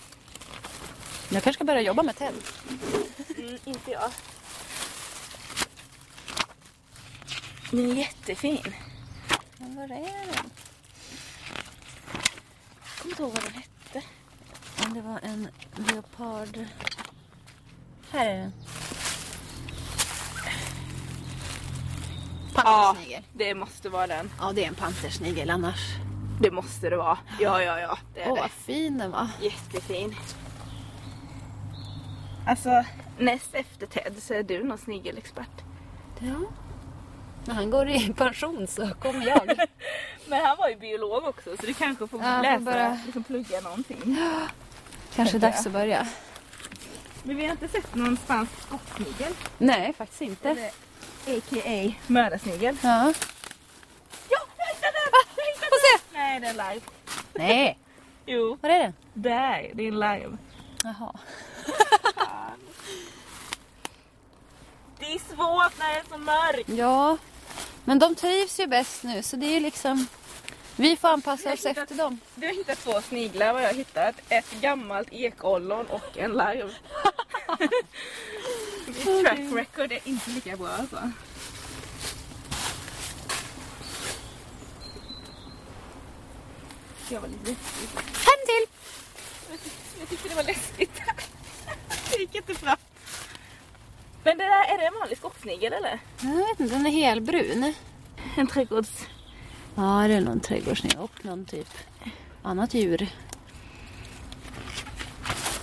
Jag 1.29 1.43
kanske 1.43 1.53
ska 1.59 1.65
börja 1.65 1.81
jobba 1.81 2.03
med 2.03 2.17
Ted. 2.17 2.35
Mm, 3.39 3.59
inte 3.65 3.91
jag. 3.91 4.11
Den 7.71 7.91
är 7.91 7.95
jättefin. 7.95 8.75
Men 9.59 9.77
var 9.77 9.83
är 9.85 9.89
den? 9.89 10.01
Jag 12.85 13.03
kommer 13.03 13.13
inte 13.13 13.23
ihåg 13.23 13.33
vad 13.33 13.43
den 13.45 13.53
hette. 13.53 14.03
Det 14.95 15.01
var 15.01 15.21
en 15.23 15.49
leopard... 15.75 16.67
Här 18.11 18.27
är 18.27 18.35
den. 18.39 18.53
Pantersnigel. 22.55 23.23
det 23.33 23.55
måste 23.55 23.89
vara 23.89 24.07
den. 24.07 24.31
Ja, 24.41 24.53
det 24.55 24.65
är 24.65 24.69
en 24.69 24.75
pantersnigel 24.75 25.51
annars. 25.51 25.81
Det 26.41 26.51
måste 26.51 26.91
det 26.91 26.97
vara. 26.97 27.19
Ja, 27.41 27.63
ja, 27.63 27.81
ja. 27.81 27.99
Det 28.15 28.23
är 28.23 28.29
Åh, 28.29 28.35
det. 28.35 28.41
vad 28.41 28.51
fin 28.51 28.99
den 28.99 29.11
var. 29.11 29.29
Jättefin. 29.41 30.15
Alltså, 32.47 32.85
näst 33.19 33.55
efter 33.55 33.87
Ted 33.87 34.15
så 34.23 34.35
är 34.35 34.43
du 34.43 34.65
någon 34.65 34.79
snigelexpert. 34.79 35.63
Ja. 36.19 36.35
När 37.45 37.55
han 37.55 37.71
går 37.71 37.89
i 37.89 38.13
pension 38.17 38.67
så 38.67 38.89
kommer 39.01 39.27
jag. 39.27 39.47
Men 40.29 40.45
han 40.47 40.57
var 40.57 40.69
ju 40.69 40.77
biolog 40.77 41.25
också 41.25 41.57
så 41.61 41.67
du 41.67 41.75
kanske 41.75 42.07
får 42.07 42.21
Ja, 42.23 42.37
får 42.37 42.43
läsa, 42.43 42.61
bara- 42.61 42.99
liksom 43.07 43.25
plugga 43.25 43.61
någonting. 43.61 44.19
Kanske 45.15 45.39
dags 45.39 45.67
att 45.67 45.73
börja. 45.73 46.07
Men 47.29 47.37
vi 47.37 47.45
har 47.45 47.51
inte 47.51 47.69
sett 47.69 47.95
någon 47.95 48.17
spansk 48.17 48.53
skottsnigel. 48.63 49.35
Nej, 49.59 49.93
faktiskt 49.93 50.23
inte. 50.23 50.51
Eller 50.51 50.67
A.k.a. 51.27 51.93
mördarsnigel. 52.07 52.77
Ja. 52.83 53.13
Ja, 54.29 54.39
jag 54.59 54.67
hittade 54.67 54.93
den! 54.93 55.11
Jag 55.37 55.45
hittade 55.45 55.71
Få 55.71 55.77
se! 55.83 56.05
Nej, 56.13 56.41
det 56.41 56.47
är 56.47 56.53
live. 56.53 56.81
Nej, 57.33 57.79
Jo, 58.27 58.59
var 58.61 58.71
är 58.71 58.79
den? 58.83 58.95
där. 59.13 59.71
Det 59.75 59.87
är 59.87 59.91
live. 59.93 60.37
Jaha. 60.83 61.13
Det 64.99 65.07
är 65.15 65.19
svårt 65.19 65.79
när 65.79 65.89
det 65.95 66.01
är 66.01 66.05
så 66.11 66.19
mörkt. 66.19 66.69
Ja, 66.69 67.17
men 67.85 67.99
de 67.99 68.15
trivs 68.15 68.61
ju 68.61 68.67
bäst 68.67 69.03
nu 69.03 69.23
så 69.23 69.37
det 69.37 69.47
är 69.47 69.51
ju 69.51 69.61
liksom... 69.61 70.07
Vi 70.81 70.97
får 70.97 71.09
anpassa 71.09 71.45
Jag 71.49 71.55
oss 71.55 71.61
hittat- 71.61 71.77
efter 71.79 71.95
dem. 71.97 72.21
Du 72.35 72.47
har 72.47 72.55
hittat 72.55 72.79
två 72.79 73.01
sniglar 73.03 73.53
vad 73.53 73.63
jag 73.63 73.69
har 73.69 73.75
hittat. 73.75 74.15
Ett 74.29 74.53
gammalt 74.61 75.13
ekollon 75.13 75.87
och 75.87 76.19
en 76.19 76.31
live. 76.31 76.69
Mitt 78.87 79.05
track 79.25 79.39
record 79.53 79.93
är 79.93 80.01
inte 80.09 80.31
lika 80.31 80.57
bra 80.57 80.69
alltså. 80.69 81.11
Jag 87.11 87.21
var 87.21 87.29
lite 87.29 87.51
läskigt. 87.51 87.91
Till! 88.47 88.67
Jag 90.01 90.09
tyckte 90.09 90.29
det 90.29 90.35
var 90.35 90.43
läskigt. 90.43 90.91
Det 92.13 92.19
gick 92.19 92.35
inte 92.35 92.55
fram. 92.55 92.77
Men 94.25 94.39
det 94.39 94.45
där, 94.45 94.75
är 94.75 94.79
det 94.79 94.85
en 94.87 94.95
vanlig 95.01 95.19
skottsnigel 95.19 95.73
eller? 95.73 95.99
Jag 96.23 96.35
vet 96.37 96.61
inte, 96.61 96.75
den 96.75 96.87
är 96.87 96.91
helbrun. 96.91 97.75
En 98.37 98.47
trädgårds... 98.47 98.91
Ja, 99.81 100.09
det 100.09 100.15
är 100.15 100.21
någon 100.21 100.41
trädgårdsnigel 100.41 100.99
och 100.99 101.25
någon 101.25 101.45
typ 101.45 101.69
annat 102.43 102.75
djur. 102.75 103.09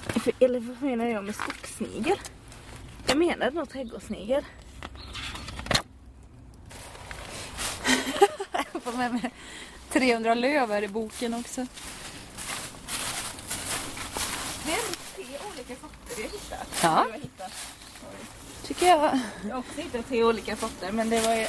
För, 0.07 0.34
eller 0.39 0.60
vad 0.60 0.81
menar 0.81 1.05
jag 1.05 1.24
med 1.24 1.36
skogssnigel? 1.36 2.17
Jag 3.07 3.17
menade 3.17 3.51
nog 3.51 3.69
trädgårdssnigel. 3.69 4.45
Jag 8.74 8.81
får 8.84 8.93
med 8.93 9.13
mig 9.13 9.31
300 9.89 10.34
löv 10.34 10.72
här 10.72 10.81
i 10.81 10.88
boken 10.88 11.34
också. 11.34 11.65
Det 14.65 14.72
är 14.72 15.15
tre 15.15 15.25
olika 15.53 15.75
sorter 15.75 16.22
jag 16.22 16.29
hittat. 16.29 16.67
Ja. 16.84 17.05
Jag 17.05 17.12
har 17.12 17.19
hittat. 17.19 17.51
Tycker 18.63 18.88
jag. 18.88 19.19
Jag 19.48 19.51
har 19.51 19.60
också 19.60 19.81
hittat 19.81 20.07
tre 20.07 20.24
olika 20.24 20.55
sorter 20.55 20.91
men 20.91 21.10
det 21.10 21.22
var 21.22 21.36
ju 21.36 21.48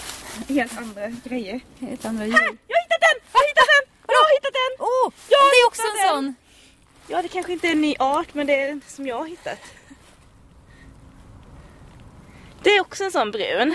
helt 0.49 0.79
andra 0.79 1.09
grejer. 1.09 1.61
Helt 1.81 2.05
andra 2.05 2.25
Här! 2.25 2.29
djur. 2.29 2.59
Jag 2.69 2.77
har 2.77 2.83
hittat 2.83 3.01
den! 3.01 3.21
Jag 3.33 3.39
har 3.41 3.49
hittat 3.49 3.67
den! 3.75 3.93
Jag 4.09 4.17
har 4.17 4.35
hittat 4.37 4.53
den! 4.53 4.77
Åh! 4.79 5.13
Jag 5.29 5.41
det 5.53 5.57
är 5.57 5.67
också 5.67 5.83
en 5.83 6.09
sån! 6.09 6.35
Ja, 7.09 7.23
det 7.23 7.29
kanske 7.29 7.53
inte 7.53 7.67
är 7.69 7.73
en 7.73 7.81
ny 7.81 7.95
art 7.99 8.35
men 8.35 8.47
det 8.47 8.61
är 8.61 8.67
den 8.69 8.81
som 8.87 9.07
jag 9.07 9.19
har 9.19 9.27
hittat. 9.27 9.59
Det 12.63 12.71
är 12.71 12.81
också 12.81 13.05
en 13.05 13.13
sån 13.13 13.31
brun. 13.31 13.75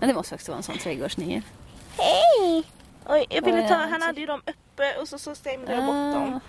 Men 0.00 0.08
det 0.08 0.14
måste 0.14 0.34
också 0.34 0.50
vara 0.52 0.56
en 0.56 0.62
sån 0.62 0.78
trädgårdssnigel. 0.78 1.42
Hej! 1.98 2.64
Oj, 3.06 3.26
jag 3.30 3.42
ville 3.44 3.68
ta, 3.68 3.74
han 3.74 4.02
hade 4.02 4.20
ju 4.20 4.26
dem 4.26 4.42
uppe 4.46 4.96
och 5.00 5.08
så, 5.08 5.18
så 5.18 5.34
stängde 5.34 5.72
jag 5.72 5.84
bort 5.84 5.94
Ah. 5.94 6.12
dem. 6.12 6.40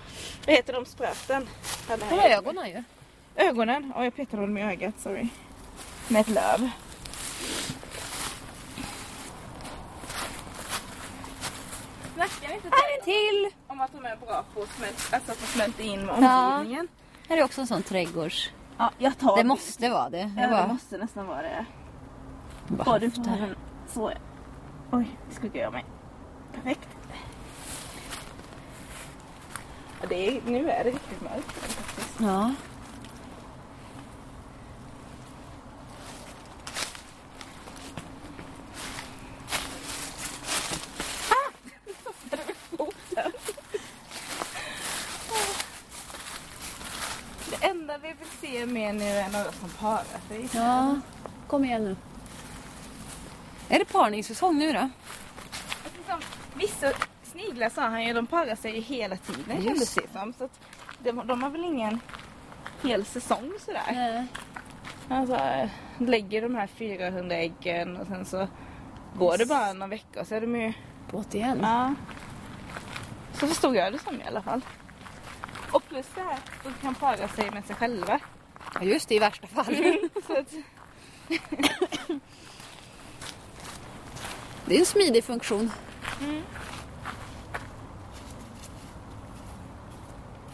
Vad 0.46 0.56
heter 0.56 0.74
de 0.74 0.86
spröten? 0.86 1.50
Kolla 1.88 2.06
här. 2.06 2.30
ögonen 2.38 2.70
ju. 2.70 2.84
Ögonen. 3.36 3.94
Oj, 3.96 4.04
jag 4.04 4.16
petade 4.16 4.42
dem 4.44 4.58
i 4.58 4.64
ögat, 4.64 4.94
sorry. 5.00 5.28
Med 6.08 6.22
ett 6.22 6.28
löv. 6.28 6.70
Snackar 12.20 12.56
inte 12.56 12.68
Här 12.72 12.94
är 12.96 13.00
en 13.00 13.06
till! 13.06 13.60
om 13.68 13.82
att 13.82 13.92
de 13.92 14.06
är 14.06 14.16
bra 14.16 14.46
på 14.54 14.62
att 14.62 14.70
smälta, 14.70 15.16
alltså 15.16 15.32
att 15.32 15.38
smälta 15.38 15.84
in 15.84 16.06
med 16.06 16.16
Ja. 16.24 16.56
omgivningen? 16.56 16.88
Här 17.30 17.38
är 17.38 17.44
också 17.44 17.62
en 17.62 17.68
sån 17.68 17.84
trädgårds... 17.84 18.50
Ja, 18.78 18.92
jag 18.98 19.18
tar 19.18 19.38
Det 19.38 19.44
måste 19.44 19.90
vara 19.90 20.10
det. 20.10 20.18
Ja, 20.18 20.42
Jag 20.42 20.50
det 20.50 20.56
bara, 20.56 20.68
måste 20.68 20.98
nästan 20.98 21.28
vara 21.28 21.42
det. 21.42 21.66
bara 22.68 22.84
Har 22.84 23.00
du 23.00 23.06
höftar. 23.06 23.24
den? 23.38 23.56
Så. 23.88 24.12
Oj, 24.92 25.08
skuggar 25.32 25.62
jag 25.64 25.74
mig. 25.74 25.86
Perfekt. 26.54 26.88
Ja, 30.02 30.08
det 30.10 30.28
är, 30.38 30.42
nu 30.46 30.70
är 30.72 30.84
det 30.84 30.90
riktigt 30.92 31.22
mörkt 31.22 31.52
faktiskt. 31.52 32.20
Ja. 32.22 32.52
Det 47.50 47.66
enda 47.68 47.98
vi 47.98 48.08
vill 48.08 48.28
mer 48.94 49.00
nu 49.00 49.10
är 49.10 49.30
några 49.30 49.52
som 49.52 49.70
parar 49.70 50.28
sig. 50.28 50.50
ja. 50.54 50.96
Kom 51.48 51.66
igen 51.66 51.84
nu. 51.84 51.96
Är 53.70 53.80
det 53.80 53.86
parningssäsong 53.86 54.58
nu 54.58 54.74
då? 54.74 54.90
Liksom, 55.98 56.20
vissa 56.54 56.92
sniglar 57.24 57.70
sa 57.70 57.82
han 57.82 58.04
ju, 58.04 58.14
de 58.14 58.28
parar 58.28 58.56
sig 58.56 58.76
ju 58.76 58.82
hela 58.82 59.18
tiden 59.18 59.64
kan 59.64 59.74
det 59.74 59.86
som. 59.86 60.34
Så 60.38 60.44
att 60.44 60.60
de, 61.00 61.28
de 61.28 61.44
har 61.44 61.50
väl 61.50 61.64
ingen 61.64 62.00
hel 62.84 63.06
säsong 63.06 63.52
sådär. 63.66 63.82
Nej. 63.92 64.28
Alltså, 65.10 65.70
lägger 65.98 66.42
de 66.42 66.56
här 66.56 66.68
400 66.68 67.36
äggen 67.36 67.98
och 67.98 68.08
sen 68.08 68.26
så 68.26 68.48
går 69.16 69.38
det 69.38 69.46
bara 69.46 69.74
någon 69.74 69.90
vecka 69.90 70.22
och 70.22 70.28
så 70.28 70.36
är 70.36 70.42
de 70.42 70.62
ju... 70.62 70.74
Båt 71.12 71.36
igen. 71.36 71.60
Ja. 71.62 71.94
Så 73.34 73.48
förstod 73.48 73.76
jag 73.76 73.94
det 73.94 74.00
som 74.00 74.22
i 74.22 74.24
alla 74.28 74.42
fall. 74.42 74.62
Och 75.72 75.84
plus 75.90 76.06
det 76.16 76.22
här, 76.22 76.40
de 76.64 76.74
kan 76.74 76.96
para 76.96 77.28
sig 77.28 77.52
med 77.52 77.66
sig 77.66 77.76
själva. 77.76 78.20
Ja, 78.74 78.84
just 78.84 79.10
det, 79.10 79.16
i 79.16 79.20
värsta 79.20 79.48
fall. 79.48 79.76
Det 84.66 84.76
är 84.76 84.80
en 84.80 84.86
smidig 84.86 85.24
funktion. 85.24 85.72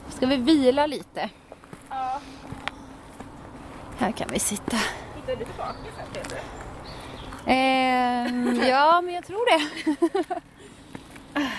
Ska 0.10 0.26
vi 0.26 0.38
vila 0.38 0.88
lite? 0.88 1.30
ja. 1.90 2.22
Här 3.98 4.12
kan 4.12 4.28
vi 4.32 4.40
sitta. 4.40 4.78
Hittar 5.16 5.36
du 5.40 5.46
tillbaka 5.46 5.76
sen 5.98 6.06
Peter? 6.14 6.40
Ehm, 7.46 8.62
ja, 8.68 9.02
men 9.02 9.14
jag 9.14 9.26
tror 9.26 9.46
det. 9.46 9.62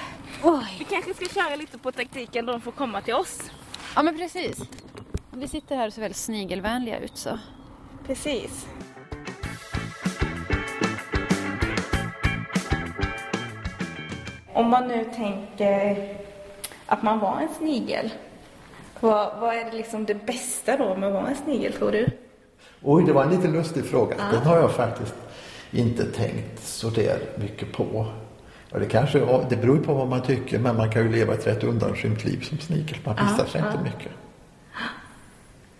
Oj. 0.42 0.76
Vi 0.78 0.84
kanske 0.84 1.14
ska 1.14 1.26
köra 1.40 1.56
lite 1.56 1.78
på 1.78 1.92
taktiken, 1.92 2.46
de 2.46 2.60
får 2.60 2.72
komma 2.72 3.00
till 3.02 3.14
oss. 3.14 3.38
Ja, 3.94 4.02
men 4.02 4.16
precis. 4.18 4.58
Vi 5.38 5.48
sitter 5.48 5.76
här 5.76 5.86
och 5.86 5.92
ser 5.92 6.00
väldigt 6.00 6.16
snigelvänliga 6.16 6.98
ut 6.98 7.16
så. 7.16 7.38
Precis. 8.06 8.66
Om 14.52 14.70
man 14.70 14.88
nu 14.88 15.04
tänker 15.04 16.08
att 16.86 17.02
man 17.02 17.18
var 17.18 17.40
en 17.40 17.48
snigel. 17.58 18.12
Vad, 19.00 19.40
vad 19.40 19.54
är 19.54 19.64
det 19.64 19.76
liksom 19.76 20.04
det 20.04 20.26
bästa 20.26 20.76
då 20.76 20.96
med 20.96 21.08
att 21.08 21.14
vara 21.14 21.28
en 21.28 21.36
snigel 21.36 21.72
tror 21.72 21.92
du? 21.92 22.08
Oj, 22.82 23.04
det 23.04 23.12
var 23.12 23.24
en 23.24 23.30
lite 23.30 23.48
lustig 23.48 23.84
fråga. 23.84 24.16
Den 24.32 24.42
har 24.42 24.56
jag 24.56 24.72
faktiskt 24.72 25.14
inte 25.70 26.04
tänkt 26.04 26.62
så 26.62 26.90
där 26.90 27.18
mycket 27.38 27.72
på. 27.72 28.06
Ja, 28.70 28.78
det, 28.78 28.86
kanske, 28.86 29.18
det 29.48 29.56
beror 29.56 29.78
på 29.78 29.94
vad 29.94 30.08
man 30.08 30.22
tycker, 30.22 30.58
men 30.58 30.76
man 30.76 30.90
kan 30.90 31.02
ju 31.02 31.12
leva 31.12 31.34
ett 31.34 31.46
rätt 31.46 31.64
undanskymt 31.64 32.24
liv 32.24 32.40
som 32.40 32.58
snigel. 32.58 32.98
Man 33.04 33.14
visar 33.14 33.46
sig 33.46 33.60
inte 33.60 33.84
mycket. 33.84 34.12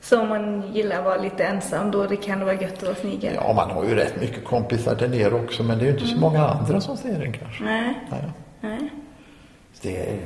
Så 0.09 0.21
om 0.21 0.29
man 0.29 0.63
gillar 0.75 0.99
att 0.99 1.05
vara 1.05 1.17
lite 1.17 1.45
ensam 1.45 1.91
då 1.91 2.07
det 2.07 2.17
kan 2.17 2.39
det 2.39 2.45
vara 2.45 2.55
gött 2.55 2.73
att 2.73 2.83
vara 2.83 2.95
snigel? 2.95 3.35
Ja, 3.35 3.53
man 3.53 3.71
har 3.71 3.85
ju 3.85 3.95
rätt 3.95 4.21
mycket 4.21 4.45
kompisar 4.45 4.95
där 4.95 5.09
nere 5.09 5.35
också, 5.35 5.63
men 5.63 5.79
det 5.79 5.85
är 5.85 5.87
ju 5.87 5.93
inte 5.93 6.07
så 6.07 6.19
många 6.19 6.47
andra 6.47 6.81
som 6.81 6.97
ser 6.97 7.19
den 7.19 7.33
kanske. 7.33 7.65
Nej. 7.65 8.01
Nej. 8.11 8.33
Nej. 8.61 8.91
Det, 9.83 9.97
är, 10.11 10.19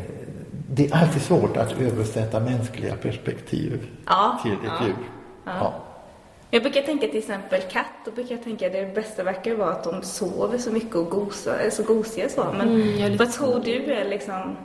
det 0.71 0.87
är 0.87 0.97
alltid 0.97 1.23
svårt 1.23 1.57
att 1.57 1.81
översätta 1.81 2.41
mänskliga 2.41 2.97
perspektiv 2.97 3.87
Ja, 4.07 4.41
till 4.43 4.53
ett 4.53 4.59
ja, 4.65 4.87
djur. 4.87 4.97
Ja. 5.45 5.75
Jag 6.51 6.63
brukar 6.63 6.83
tänka 6.83 7.07
till 7.07 7.19
exempel 7.19 7.61
katt, 7.61 7.87
då 8.05 8.11
brukar 8.11 8.35
jag 8.35 8.45
tänka 8.45 8.67
att 8.67 8.73
det 8.73 8.95
bästa 8.95 9.23
verkar 9.23 9.55
vara 9.55 9.71
att 9.71 9.85
de 9.85 10.03
sover 10.03 10.59
så 10.59 10.71
mycket 10.71 10.97
och 10.97 11.11
gosar, 11.11 11.55
är 11.55 11.71
så 11.71 11.83
gosiga 11.83 12.29
så. 12.29 12.47
Men 12.59 12.69
Mm, 12.69 13.17
vad 13.17 13.33
tror 13.33 13.61
du 13.65 13.93
är 13.93 14.09
liksom... 14.09 14.57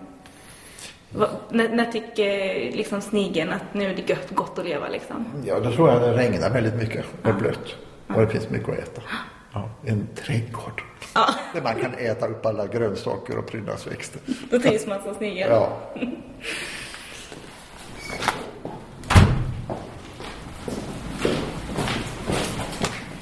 När, 1.50 1.70
när 1.70 1.86
tycker 1.86 2.56
liksom 2.72 3.02
snigeln 3.02 3.54
att 3.54 3.74
nu 3.74 3.90
är 3.90 3.96
det 3.96 4.10
gött, 4.10 4.30
gott 4.32 4.60
att 4.60 4.66
leva 4.66 4.88
liksom? 4.88 5.26
Ja, 5.46 5.60
då 5.60 5.72
tror 5.72 5.90
jag 5.90 6.02
det 6.02 6.18
regnar 6.18 6.50
väldigt 6.50 6.76
mycket 6.76 7.06
och 7.22 7.30
är 7.30 7.34
blött. 7.34 7.76
Och 8.08 8.22
det 8.22 8.28
finns 8.28 8.50
mycket 8.50 8.70
att 8.70 8.80
äta. 8.80 9.02
Ja, 9.54 9.70
en 9.86 10.08
trädgård. 10.16 10.82
Där 11.54 11.62
man 11.62 11.76
kan 11.76 11.94
äta 11.94 12.28
upp 12.28 12.46
alla 12.46 12.68
grönsaker 12.68 13.38
och 13.38 13.48
prydnadsväxter. 13.48 14.22
Då 14.52 14.60
trivs 14.60 14.88
man 14.88 15.04
som 15.04 15.16
snigel. 15.16 15.50
Ja. 15.50 15.70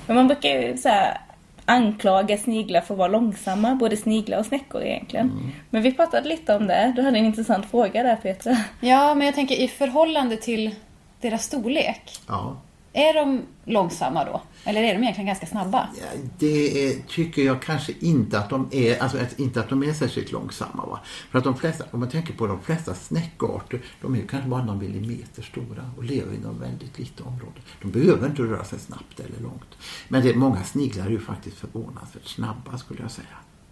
Men 0.05 0.15
man 0.15 0.27
brukar 0.27 0.49
ju 0.49 0.77
så 0.77 0.89
här, 0.89 1.17
anklaga 1.65 2.37
sniglar 2.37 2.81
för 2.81 2.93
att 2.93 2.97
vara 2.97 3.07
långsamma, 3.07 3.75
både 3.75 3.97
sniglar 3.97 4.39
och 4.39 4.45
snäckor 4.45 4.83
egentligen. 4.83 5.29
Mm. 5.29 5.51
Men 5.69 5.81
vi 5.81 5.93
pratade 5.93 6.29
lite 6.29 6.55
om 6.55 6.67
det. 6.67 6.93
Du 6.95 7.01
hade 7.01 7.17
en 7.17 7.25
intressant 7.25 7.65
fråga 7.65 8.03
där 8.03 8.15
Petra. 8.15 8.57
Ja, 8.79 9.15
men 9.15 9.25
jag 9.25 9.35
tänker 9.35 9.55
i 9.55 9.67
förhållande 9.67 10.37
till 10.37 10.75
deras 11.21 11.43
storlek. 11.43 12.19
ja. 12.27 12.55
Är 12.95 13.13
de 13.13 13.41
långsamma 13.65 14.25
då? 14.25 14.41
Eller 14.63 14.83
är 14.83 14.93
de 14.93 15.03
egentligen 15.03 15.27
ganska 15.27 15.45
snabba? 15.45 15.89
Ja, 15.99 16.05
Det 16.39 16.87
är, 16.87 17.01
tycker 17.07 17.41
jag 17.41 17.61
kanske 17.61 17.93
inte 17.99 18.39
att 18.39 18.49
de 18.49 18.67
är, 18.71 18.99
alltså 19.03 19.17
inte 19.37 19.59
att 19.59 19.69
de 19.69 19.83
är 19.83 19.93
särskilt 19.93 20.31
långsamma. 20.31 20.85
Va? 20.85 20.99
För 21.31 21.37
att 21.37 21.43
de 21.43 21.57
flesta, 21.57 21.83
om 21.91 21.99
man 21.99 22.09
tänker 22.09 22.33
på 22.33 22.47
de 22.47 22.61
flesta 22.61 22.93
snäckarter, 22.93 23.81
de 24.01 24.13
är 24.13 24.17
ju 24.17 24.27
kanske 24.27 24.49
bara 24.49 24.65
någon 24.65 24.77
millimeter 24.77 25.41
stora 25.41 25.91
och 25.97 26.03
lever 26.03 26.33
inom 26.35 26.59
väldigt 26.59 26.99
litet 26.99 27.21
område. 27.21 27.61
De 27.81 27.91
behöver 27.91 28.27
inte 28.27 28.41
röra 28.41 28.63
sig 28.63 28.79
snabbt 28.79 29.19
eller 29.19 29.39
långt. 29.39 29.77
Men 30.07 30.23
det, 30.23 30.35
många 30.35 30.63
sniglar 30.63 31.05
är 31.05 31.09
ju 31.09 31.19
faktiskt 31.19 31.57
förvånansvärt 31.57 32.27
snabba 32.27 32.77
skulle 32.77 33.01
jag 33.01 33.11
säga. 33.11 33.27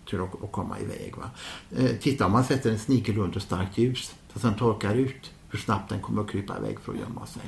Till 0.10 0.22
att, 0.22 0.44
att 0.44 0.52
komma 0.52 0.80
iväg. 0.80 1.14
Va? 1.18 1.30
Eh, 1.78 1.96
titta 2.00 2.26
om 2.26 2.32
man 2.32 2.44
sätter 2.44 2.72
en 2.72 2.80
snigel 2.80 3.18
under 3.18 3.40
starkt 3.40 3.78
ljus, 3.78 4.16
så 4.34 4.38
att 4.38 4.42
den 4.42 4.54
torkar 4.56 4.96
ut, 4.96 5.32
hur 5.50 5.60
snabbt 5.60 5.90
den 5.90 6.00
kommer 6.02 6.22
att 6.22 6.30
krypa 6.30 6.58
iväg 6.58 6.80
för 6.80 6.94
att 6.94 7.00
gömma 7.00 7.26
sig. 7.26 7.42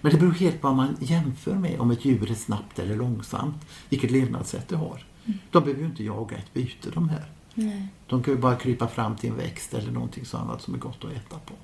Men 0.00 0.12
det 0.12 0.18
beror 0.18 0.32
helt 0.32 0.60
på 0.60 0.68
vad 0.68 0.76
man 0.76 0.96
jämför 1.00 1.54
med, 1.54 1.80
om 1.80 1.90
ett 1.90 2.04
djur 2.04 2.30
är 2.30 2.34
snabbt 2.34 2.78
eller 2.78 2.96
långsamt, 2.96 3.66
vilket 3.88 4.10
levnadssätt 4.10 4.68
det 4.68 4.76
har. 4.76 5.04
De 5.50 5.62
behöver 5.62 5.80
ju 5.80 5.86
inte 5.86 6.04
jaga 6.04 6.36
ett 6.36 6.54
byte 6.54 6.90
de 6.90 7.08
här. 7.08 7.24
De 8.06 8.22
kan 8.22 8.34
ju 8.34 8.40
bara 8.40 8.56
krypa 8.56 8.88
fram 8.88 9.16
till 9.16 9.30
en 9.30 9.36
växt 9.36 9.74
eller 9.74 9.92
någonting 9.92 10.24
sådant 10.24 10.62
som 10.62 10.74
är 10.74 10.78
gott 10.78 11.04
att 11.04 11.12
äta 11.12 11.38
på. 11.46 11.54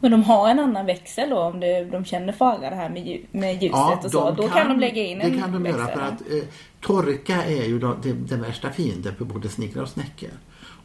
Men 0.00 0.10
de 0.10 0.22
har 0.22 0.48
en 0.48 0.58
annan 0.58 0.86
växel 0.86 1.30
då 1.30 1.38
om 1.38 1.60
det, 1.60 1.84
de 1.84 2.04
känner 2.04 2.32
fara 2.32 2.70
det 2.70 2.76
här 2.76 2.88
med, 2.88 3.06
ljus, 3.06 3.26
med 3.30 3.62
ljuset 3.62 4.04
och 4.04 4.10
så. 4.10 4.30
Då 4.30 4.48
kan, 4.48 4.68
de 4.68 4.80
lägga 4.80 5.02
in 5.02 5.20
en 5.20 5.32
Det 5.32 5.38
kan 5.38 5.52
de 5.52 5.66
göra 5.66 5.86
för 5.86 6.00
att 6.00 6.20
eh, 6.20 6.44
torka 6.80 7.44
är 7.44 7.64
ju 7.64 7.78
den 8.04 8.42
värsta 8.42 8.70
fienden 8.70 9.14
för 9.14 9.24
både 9.24 9.48
sniglar 9.48 9.82
och 9.82 9.88
snäckor. 9.88 10.30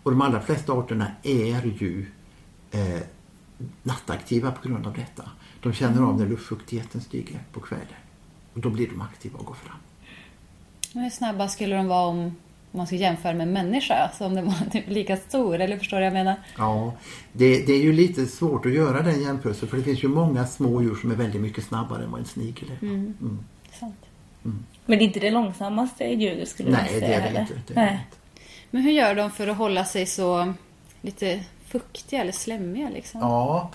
Och 0.04 0.12
de 0.12 0.22
allra 0.22 0.42
flesta 0.42 0.74
arterna 0.74 1.08
är 1.24 1.66
ju 1.80 2.06
eh, 2.72 3.02
nattaktiva 3.84 4.52
på 4.52 4.68
grund 4.68 4.88
av 4.88 4.94
detta. 4.94 5.24
De 5.62 5.74
känner 5.74 6.02
av 6.02 6.20
när 6.20 6.26
luftfuktigheten 6.26 7.02
stiger 7.02 7.40
på 7.54 7.60
kvällen. 7.60 7.88
Och 8.54 8.60
då 8.60 8.70
blir 8.70 8.88
de 8.88 9.02
aktiva 9.02 9.40
och 9.40 9.46
går 9.46 9.56
fram. 9.56 9.78
Men 10.94 11.04
Hur 11.04 11.10
snabba 11.10 11.48
skulle 11.48 11.76
de 11.76 11.88
vara 11.88 12.08
om 12.08 12.36
man 12.72 12.88
ska 12.88 12.96
jämföra 12.96 13.34
med 13.34 13.48
en 13.48 13.54
människa? 13.54 13.94
Alltså 13.94 14.26
om 14.26 14.36
den 14.36 14.46
var 14.46 14.70
typ 14.72 14.90
lika 14.90 15.18
stor, 15.18 15.60
eller 15.60 15.78
förstår 15.78 15.98
du 15.98 16.02
vad 16.02 16.08
jag 16.08 16.14
menar? 16.14 16.36
Ja, 16.58 16.94
det, 17.32 17.66
det 17.66 17.74
är 17.74 17.82
ju 17.82 17.94
lite 17.94 18.26
svårt 18.26 18.66
att 18.66 18.72
göra 18.72 19.02
den 19.02 19.22
jämförelsen 19.22 19.70
för 19.70 19.78
det 19.78 19.84
finns 19.84 20.04
ju 20.04 20.08
många 20.08 20.48
små 20.48 20.82
djur 20.82 20.96
som 20.96 21.12
är 21.12 21.16
väldigt 21.16 21.42
mycket 21.42 21.64
snabbare 21.64 22.04
än 22.04 22.12
vad 22.12 22.20
en 22.20 22.26
snigel 22.26 22.72
är. 22.72 22.86
Mm. 22.88 23.40
Sant. 23.80 23.96
Men 24.86 24.98
det 24.98 25.04
är 25.04 25.08
inte 25.08 25.20
det 25.20 25.32
långsammaste 25.32 26.04
djuret 26.04 26.50
skulle 26.50 26.70
Nej, 26.72 26.90
du 26.94 27.00
det 27.00 27.06
säga 27.06 27.22
är 27.22 27.34
det 27.34 27.40
inte. 27.42 27.54
Det 27.54 27.74
är 27.74 27.76
det 27.76 27.82
Nej. 27.82 27.94
inte. 27.94 28.18
Men 28.72 28.82
hur 28.82 28.92
gör 28.92 29.16
de 29.16 29.32
för 29.32 29.48
att 29.48 29.58
hålla 29.58 29.86
sig 29.86 30.06
så 30.06 30.54
lite 31.02 31.44
fuktiga 31.66 32.22
eller 32.22 32.32
slemmiga 32.32 32.90
liksom? 32.90 33.22
Ja, 33.22 33.72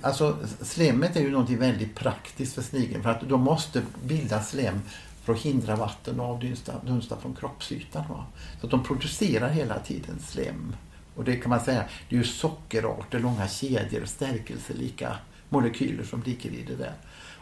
alltså 0.00 0.38
slemmet 0.60 1.16
är 1.16 1.20
ju 1.20 1.30
någonting 1.30 1.58
väldigt 1.58 1.94
praktiskt 1.94 2.54
för 2.54 2.62
snigeln 2.62 3.02
för 3.02 3.10
att 3.10 3.28
de 3.28 3.40
måste 3.40 3.82
bilda 4.04 4.42
slem 4.42 4.80
för 5.24 5.32
att 5.32 5.40
hindra 5.40 5.76
vatten 5.76 6.20
och 6.20 6.26
avdunsta 6.26 6.72
dunsta 6.86 7.16
från 7.16 7.34
kroppsytan. 7.34 8.04
Va? 8.08 8.26
Så 8.60 8.66
att 8.66 8.70
de 8.70 8.84
producerar 8.84 9.48
hela 9.48 9.78
tiden 9.78 10.18
slem. 10.18 10.76
Och 11.16 11.24
det 11.24 11.36
kan 11.36 11.50
man 11.50 11.60
säga, 11.60 11.84
det 12.08 12.16
är 12.16 12.18
ju 12.18 12.24
sockerarter, 12.24 13.18
långa 13.18 13.48
kedjor, 13.48 14.04
stärkelselika 14.04 15.16
molekyler 15.48 16.04
som 16.04 16.22
ligger 16.22 16.50
i 16.50 16.64
det 16.66 16.76
där. 16.76 16.94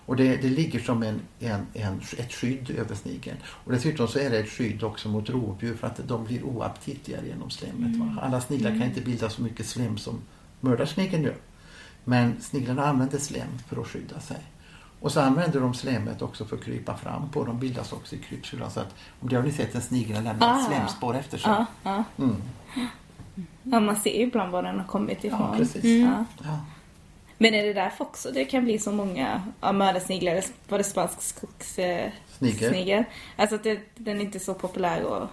Och 0.06 0.16
det, 0.16 0.36
det 0.36 0.48
ligger 0.48 0.80
som 0.80 1.02
en, 1.02 1.20
en, 1.38 1.66
en, 1.74 2.00
ett 2.18 2.32
skydd 2.32 2.70
över 2.70 2.94
snigeln. 2.94 3.36
Och 3.44 3.72
dessutom 3.72 4.08
så 4.08 4.18
är 4.18 4.30
det 4.30 4.38
ett 4.38 4.50
skydd 4.50 4.82
också 4.82 5.08
mot 5.08 5.30
rovdjur 5.30 5.76
för 5.76 5.86
att 5.86 6.00
de 6.08 6.24
blir 6.24 6.42
oaptitliga 6.42 7.18
genom 7.24 7.50
slemmet. 7.50 7.96
Va? 7.96 8.16
Alla 8.22 8.40
sniglar 8.40 8.70
kan 8.70 8.82
inte 8.82 9.00
bilda 9.00 9.30
så 9.30 9.42
mycket 9.42 9.66
slem 9.66 9.98
som 9.98 10.20
mördarsnigeln 10.60 11.22
gör. 11.22 11.36
Men 12.10 12.40
sniglarna 12.40 12.86
använder 12.86 13.18
slem 13.18 13.48
för 13.68 13.80
att 13.80 13.86
skydda 13.86 14.20
sig. 14.20 14.36
Och 15.00 15.12
så 15.12 15.20
använder 15.20 15.60
de 15.60 15.74
slemmet 15.74 16.22
också 16.22 16.44
för 16.44 16.56
att 16.56 16.64
krypa 16.64 16.96
fram 16.96 17.28
på. 17.30 17.44
De 17.44 17.58
bildas 17.58 17.92
också 17.92 18.14
i 18.14 18.18
krypsulan. 18.18 18.70
Så 18.70 18.80
att, 18.80 18.94
om 19.20 19.28
det 19.28 19.36
har 19.36 19.42
ni 19.42 19.52
sett 19.52 19.74
en 19.74 19.82
snigel 19.82 20.24
lämna 20.24 20.54
Ah. 20.54 20.66
slemspår 20.66 21.16
efter 21.16 21.38
sig. 21.38 21.50
Ja, 21.50 21.66
ja. 21.82 22.04
Mm. 22.18 22.36
ja, 23.62 23.80
man 23.80 23.96
ser 23.96 24.18
ju 24.18 24.22
ibland 24.22 24.52
var 24.52 24.62
den 24.62 24.78
har 24.78 24.86
kommit 24.86 25.24
ifrån. 25.24 25.40
Ja, 25.40 25.56
precis. 25.56 25.84
Ja. 25.84 26.24
Ja. 26.42 26.60
Men 27.38 27.54
är 27.54 27.66
det 27.66 27.72
därför 27.72 28.04
också 28.04 28.30
det 28.30 28.44
kan 28.44 28.64
bli 28.64 28.78
så 28.78 28.92
många 28.92 29.42
ja, 29.60 29.72
mördarsniglar? 29.72 30.44
Var 30.68 30.78
det 30.78 30.84
spansk 30.84 31.22
skogssnigel? 31.22 32.10
Snigel. 32.38 32.70
snigel? 32.70 33.04
Alltså 33.36 33.56
att 33.56 33.62
det, 33.62 33.80
den 33.96 34.16
är 34.16 34.20
inte 34.20 34.40
så 34.40 34.54
populär 34.54 35.22
att 35.22 35.30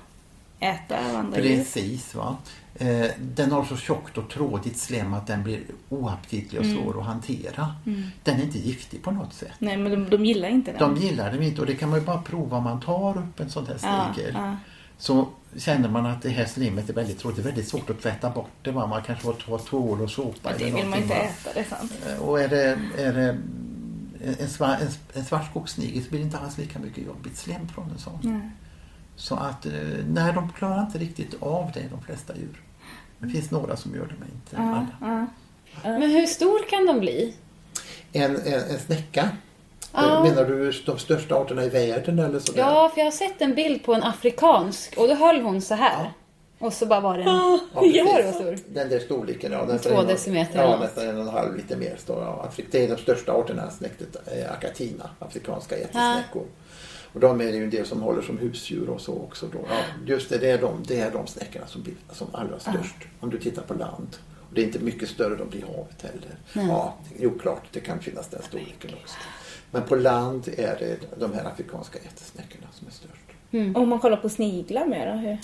äta 0.60 1.10
av 1.10 1.16
andra 1.16 1.40
djur? 1.40 1.58
Precis. 1.58 2.16
Va? 2.16 2.38
Eh, 2.80 3.06
den 3.36 3.52
har 3.52 3.66
så 3.66 3.78
tjockt 3.78 4.18
och 4.18 4.30
trådigt 4.30 4.78
slem 4.78 5.14
att 5.14 5.28
den 5.28 5.44
blir 5.44 5.62
oaptitlig 5.90 6.60
och 6.62 6.66
Mm. 6.68 6.78
svår 6.84 7.00
att 7.00 7.06
hantera. 7.06 7.76
Den 8.24 8.40
är 8.40 8.44
inte 8.44 8.60
giftig 8.60 9.04
på 9.04 9.12
något 9.12 9.34
sätt. 9.34 9.52
Nej, 9.60 9.78
men 9.78 9.92
de, 9.92 10.10
de 10.18 10.26
gillar 10.26 10.50
inte 10.50 10.72
den. 10.72 10.80
De 10.80 11.02
gillar 11.02 11.32
den 11.32 11.44
inte 11.44 11.62
och 11.62 11.68
det 11.68 11.76
kan 11.76 11.90
man 11.90 12.00
ju 12.00 12.06
bara 12.06 12.22
prova 12.22 12.58
om 12.58 12.64
man 12.64 12.80
tar 12.82 13.18
upp 13.18 13.40
en 13.40 13.50
sån 13.50 13.68
här 13.68 13.78
Ja, 13.82 14.12
snigel. 14.14 14.34
ja. 14.36 14.56
Så 14.98 15.28
känner 15.58 15.90
man 15.90 16.06
att 16.06 16.22
det 16.22 16.30
här 16.30 16.46
slimmet 16.46 16.90
är 16.90 16.94
väldigt 16.94 17.20
trådigt. 17.20 17.36
Det 17.38 17.42
är 17.42 17.52
väldigt 17.52 17.68
svårt 17.68 17.90
att 17.90 18.02
tvätta 18.02 18.30
bort 18.30 18.50
det. 18.62 18.72
Va? 18.72 18.88
Man 18.88 19.02
kanske 19.04 19.24
får 19.24 19.34
ta 19.34 19.58
tvål 19.58 20.02
och 20.02 20.10
såpa 20.12 20.50
Det 20.58 20.64
eller 20.64 20.76
vill 20.76 20.86
man 20.86 21.00
inte 21.00 21.14
va? 21.14 21.22
äta, 21.22 21.50
det 21.54 21.60
är 21.60 21.64
sant. 21.64 21.94
Eh, 22.10 22.18
Och 22.20 22.42
är 22.42 22.48
det, 22.48 22.80
är 22.98 23.14
det 23.14 23.38
en, 24.40 24.50
svar, 24.50 24.68
en, 24.82 24.88
en 25.20 25.26
svartskogssnigel 25.26 26.04
så 26.04 26.10
blir 26.10 26.20
det 26.20 26.26
inte 26.26 26.38
alls 26.38 26.58
lika 26.58 26.80
mycket 26.80 27.06
jobbigt 27.06 27.38
slem 27.38 27.68
från 27.68 27.90
en 27.92 27.98
sån. 27.98 28.20
Nej. 28.22 28.50
Så 29.16 29.36
att, 29.36 29.66
eh, 29.66 29.72
nej 30.10 30.34
de 30.34 30.50
klarar 30.52 30.82
inte 30.82 30.98
riktigt 30.98 31.36
av 31.40 31.72
det 31.74 31.84
de 31.92 32.02
flesta 32.02 32.36
djur. 32.36 32.62
Det 33.20 33.30
finns 33.30 33.52
några 33.52 33.76
som 33.78 33.96
gör 33.96 34.06
det 34.06 34.14
men 34.20 34.28
inte 34.28 34.56
Ja, 34.56 34.62
alla. 34.62 35.28
ja. 35.84 35.90
Men 36.00 36.10
hur 36.12 36.26
stor 36.26 36.70
kan 36.70 36.86
de 36.86 37.00
bli? 37.00 37.34
En, 38.14 38.36
en, 38.36 38.54
en 38.54 38.80
snäcka. 38.86 39.30
Ja. 39.94 40.16
Eh, 40.18 40.24
Menar 40.24 40.46
du 40.46 40.72
de 40.86 40.98
största 41.00 41.36
arterna 41.36 41.64
i 41.64 41.70
världen 41.70 42.20
eller 42.20 42.40
sådär? 42.40 42.60
Ja, 42.62 42.90
för 42.94 43.00
jag 43.00 43.06
har 43.06 43.12
sett 43.12 43.42
en 43.42 43.56
bild 43.56 43.84
på 43.84 43.94
en 43.94 44.04
afrikansk 44.04 44.94
och 44.98 45.08
då 45.08 45.14
höll 45.16 45.42
hon 45.42 45.62
så 45.62 45.76
här. 45.76 46.12
Och 46.60 46.74
så 46.74 46.86
bara 46.86 47.00
var 47.00 47.18
det 47.18 47.24
en... 47.24 47.28
Ja, 47.30 47.60
Var 47.74 48.32
stor? 48.32 48.58
Den 48.74 48.90
där 48.90 49.00
storleken, 49.00 49.52
ja. 49.52 49.66
nästan 49.66 49.92
Två 49.94 50.02
en- 50.02 50.08
decimeter 50.08 50.60
eller 50.60 50.72
Ja, 50.72 50.80
nästan 50.80 51.08
en 51.08 51.16
och 51.18 51.22
en 51.22 51.30
halv, 51.30 51.56
lite 51.58 51.76
mer. 51.76 51.96
Står, 51.98 52.24
ja. 52.24 52.50
Det 52.72 52.84
är 52.84 52.88
de 52.96 52.98
största 53.02 53.32
arterna, 53.34 53.70
släktet 53.72 54.16
eh, 54.28 54.52
Acatina, 54.52 55.10
afrikanska 55.20 55.76
ätesnäckor. 55.78 56.46
Och 57.14 57.20
de 57.20 57.42
är 57.42 57.46
det 57.46 57.58
ju 57.58 57.64
en 57.64 57.70
del 57.70 57.86
som 57.86 58.02
håller 58.02 58.22
som 58.22 58.38
husdjur 58.38 58.90
och 58.90 59.02
så 59.02 59.14
också. 59.14 59.46
Då. 59.52 59.60
Ja, 59.70 59.80
just 60.06 60.30
det, 60.30 60.38
det 60.38 60.50
är 60.50 60.62
de, 60.62 60.84
det 60.88 61.00
är 61.00 61.12
de 61.12 61.28
snäckorna 61.28 61.68
som 61.68 61.84
blir 61.84 61.96
som 62.12 62.28
allra 62.32 62.60
störst. 62.60 62.96
Om 63.20 63.30
du 63.30 63.40
tittar 63.40 63.62
på 63.62 63.74
land. 63.74 64.18
Och 64.50 64.56
det 64.56 64.62
är 64.62 64.66
inte 64.66 64.80
mycket 64.80 65.10
större 65.10 65.36
de 65.36 65.50
blir 65.50 65.60
i 65.60 65.64
havet 65.64 66.02
heller. 66.02 66.68
Ja, 66.70 66.96
jo 67.20 67.40
klart, 67.40 67.64
det 67.72 67.80
kan 67.80 68.00
finnas 68.00 68.28
den 68.28 68.42
storleken 68.42 68.92
också. 69.04 69.16
Men 69.72 69.84
på 69.84 69.96
land 69.96 70.48
är 70.48 70.76
det 70.80 71.20
de 71.20 71.34
här 71.34 71.46
afrikanska 71.46 72.00
ätesnäckorna 72.00 72.68
som 72.72 72.88
är 72.88 72.92
störst. 72.92 73.78
Om 73.78 73.90
man 73.90 74.00
kollar 74.00 74.18
på 74.18 74.30
sniglar 74.30 74.86
med 74.86 75.08
då? 75.08 75.14
Hur? 75.14 75.38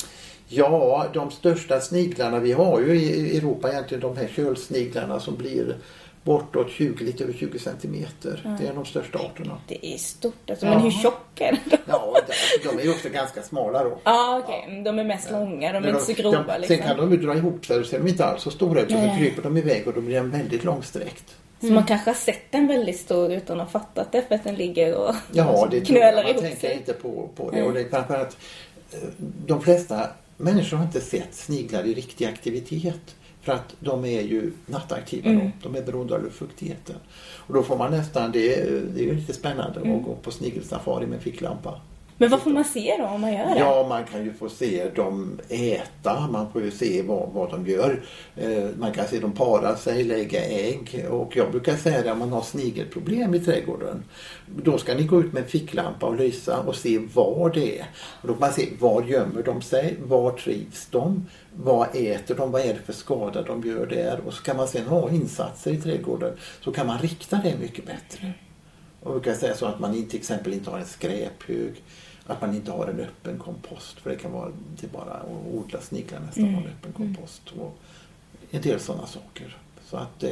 Ja, 0.47 1.07
de 1.13 1.31
största 1.31 1.79
sniglarna 1.79 2.39
vi 2.39 2.51
har 2.51 2.79
ju 2.79 2.95
i 2.95 3.37
Europa 3.37 3.71
egentligen 3.71 4.01
de 4.01 4.17
här 4.17 4.27
kölsniglarna 4.27 5.19
som 5.19 5.35
blir 5.35 5.77
bortåt 6.23 6.69
20, 6.71 7.03
lite 7.03 7.23
över 7.23 7.33
20 7.33 7.59
centimeter. 7.59 8.55
Det 8.59 8.67
är 8.67 8.73
de 8.73 8.85
största 8.85 9.19
arterna. 9.19 9.57
Det 9.67 9.85
är 9.87 9.97
stort 9.97 10.49
alltså. 10.49 10.65
Ja. 10.65 10.71
Men 10.71 10.81
hur 10.81 10.91
tjocka 10.91 11.47
är 11.47 11.59
de? 11.65 11.77
Ja, 11.85 12.17
de, 12.63 12.79
är 12.79 12.83
ju 12.83 12.89
också 12.91 13.09
ganska 13.09 13.41
smala 13.43 13.83
då. 13.83 13.99
Ja, 14.03 14.41
okej. 14.43 14.81
De 14.85 14.99
är 14.99 15.03
mest 15.03 15.31
långa. 15.31 15.71
De 15.71 15.77
är 15.77 15.81
Men 15.81 15.89
inte 15.89 16.05
så 16.05 16.13
grova 16.21 16.43
de, 16.53 16.59
liksom. 16.61 16.77
Sen 16.77 16.87
kan 16.87 16.97
de 16.97 17.11
ju 17.11 17.17
dra 17.17 17.35
ihop 17.35 17.65
sig, 17.65 17.77
då 17.77 17.83
ser 17.83 17.99
de 17.99 18.07
inte 18.07 18.25
alls 18.25 18.41
så 18.43 18.51
stora 18.51 18.81
ut. 18.81 18.91
Så 18.91 19.15
kryper 19.17 19.41
de 19.41 19.57
iväg 19.57 19.87
och 19.87 19.93
då 19.93 20.01
blir 20.01 20.15
den 20.15 20.31
väldigt 20.31 20.63
långsträckt. 20.63 21.35
Så 21.59 21.67
man 21.71 21.83
kanske 21.85 22.09
har 22.09 22.15
sett 22.15 22.51
den 22.51 22.67
väldigt 22.67 22.99
stor 22.99 23.31
utan 23.31 23.61
att 23.61 23.71
ha 23.71 23.79
fattat 23.79 24.11
det 24.11 24.21
för 24.27 24.35
att 24.35 24.43
den 24.43 24.55
ligger 24.55 24.95
och 24.95 25.15
Ja, 25.31 25.67
det 25.71 25.81
tror 25.85 25.97
jag. 25.99 26.09
knölar 26.11 26.23
Man 26.23 26.31
ihop 26.31 26.41
tänker 26.41 26.59
sig. 26.67 26.73
inte 26.73 26.93
på, 26.93 27.29
på 27.35 27.51
det. 27.51 27.63
Och 27.63 27.73
det 27.73 27.81
är 27.81 27.89
framför 27.89 28.15
att 28.21 28.37
eh, 28.91 28.99
de 29.45 29.61
flesta 29.61 30.07
människor 30.37 30.77
har 30.77 30.85
inte 30.85 31.01
sett 31.01 31.35
sniglar 31.35 31.83
i 31.83 31.93
riktig 31.93 32.25
aktivitet 32.25 33.15
För 33.43 33.53
att 33.53 33.75
de 33.79 34.05
är 34.05 34.21
ju 34.21 34.51
nattaktiva 34.65 35.29
Mm. 35.29 35.51
De 35.63 35.75
är 35.75 35.81
beroende 35.81 36.15
av 36.15 36.23
luftfuktigheten. 36.23 36.95
Och 37.47 37.53
då 37.53 37.63
får 37.63 37.77
man 37.77 37.91
nästan, 37.91 38.31
det 38.31 38.59
är, 38.59 38.81
det 38.95 39.09
är 39.09 39.13
lite 39.13 39.33
spännande 39.33 39.79
Mm. 39.79 39.97
att 39.97 40.05
gå 40.05 40.15
på 40.15 40.31
snigelsafari 40.31 41.07
med 41.07 41.21
ficklampa. 41.21 41.81
Men 42.17 42.29
vad 42.29 42.41
får 42.41 42.51
man 42.51 42.63
se 42.65 42.95
då 42.99 43.05
om 43.05 43.21
man 43.21 43.33
gör 43.33 43.45
det? 43.45 43.59
Ja, 43.59 43.85
man 43.89 44.03
kan 44.05 44.23
ju 44.25 44.33
få 44.33 44.49
se 44.49 44.89
dem 44.95 45.39
äta, 45.49 46.27
man 46.31 46.51
får 46.51 46.61
ju 46.61 46.71
se 46.71 47.01
vad, 47.01 47.29
vad 47.33 47.51
de 47.51 47.67
gör. 47.67 48.03
Eh, 48.35 48.63
man 48.77 48.91
kan 48.91 49.07
se 49.07 49.19
dem 49.19 49.31
para 49.31 49.75
sig, 49.75 50.03
lägga 50.03 50.45
ägg. 50.45 51.05
Och 51.09 51.37
jag 51.37 51.51
brukar 51.51 51.75
säga 51.75 52.01
det 52.01 52.11
om 52.11 52.19
man 52.19 52.31
har 52.31 52.41
snigelproblem 52.41 53.35
i 53.35 53.39
trädgården. 53.39 54.03
Då 54.63 54.77
ska 54.77 54.93
ni 54.93 55.03
gå 55.03 55.19
ut 55.19 55.33
med 55.33 55.43
en 55.43 55.49
ficklampa 55.49 56.05
och 56.05 56.15
lysa 56.15 56.59
och 56.59 56.75
se 56.75 56.97
var 57.13 57.51
det 57.53 57.79
är. 57.79 57.85
Och 58.21 58.27
då 58.27 58.33
kan 58.33 58.39
man 58.39 58.53
se 58.53 58.67
var 58.79 59.03
gömmer 59.03 59.43
de 59.43 59.61
sig, 59.61 59.95
var 60.05 60.31
trivs 60.31 60.87
de, 60.91 61.25
vad 61.55 61.87
äter 61.95 62.35
de, 62.35 62.51
vad 62.51 62.61
är 62.61 62.73
det 62.73 62.79
för 62.79 62.93
skada 62.93 63.41
de 63.41 63.61
gör 63.63 63.85
där. 63.85 64.19
Och 64.19 64.33
så 64.33 64.43
kan 64.43 64.57
man 64.57 64.67
sen 64.67 64.87
ha 64.87 65.11
insatser 65.11 65.71
i 65.71 65.81
trädgården 65.81 66.37
så 66.61 66.71
kan 66.71 66.87
man 66.87 66.97
rikta 66.99 67.37
det 67.43 67.57
mycket 67.59 67.85
bättre. 67.85 68.33
Och 68.99 69.15
jag 69.15 69.21
brukar 69.21 69.39
säga 69.39 69.55
så 69.55 69.65
att 69.65 69.79
man 69.79 70.05
till 70.05 70.19
exempel 70.19 70.53
inte 70.53 70.69
har 70.69 70.79
en 70.79 70.85
skräphög. 70.85 71.83
Att 72.27 72.41
man 72.41 72.55
inte 72.55 72.71
har 72.71 72.87
en 72.87 72.99
öppen 72.99 73.39
kompost. 73.39 73.99
För 73.99 74.09
det 74.09 74.15
kan 74.15 74.31
vara 74.31 74.51
det 74.79 74.87
är 74.87 74.91
bara 74.91 75.13
att 75.13 75.27
odla 75.53 75.81
sniglar 75.81 76.19
nästan 76.19 76.43
Mm. 76.43 76.55
ha 76.55 76.61
en 76.61 76.67
öppen 76.67 76.91
kompost. 76.91 77.41
Och 77.59 77.77
en 78.51 78.61
del 78.61 78.79
sådana 78.79 79.07
saker. 79.07 79.57
Så 79.85 79.97
att 79.97 80.23
eh, 80.23 80.29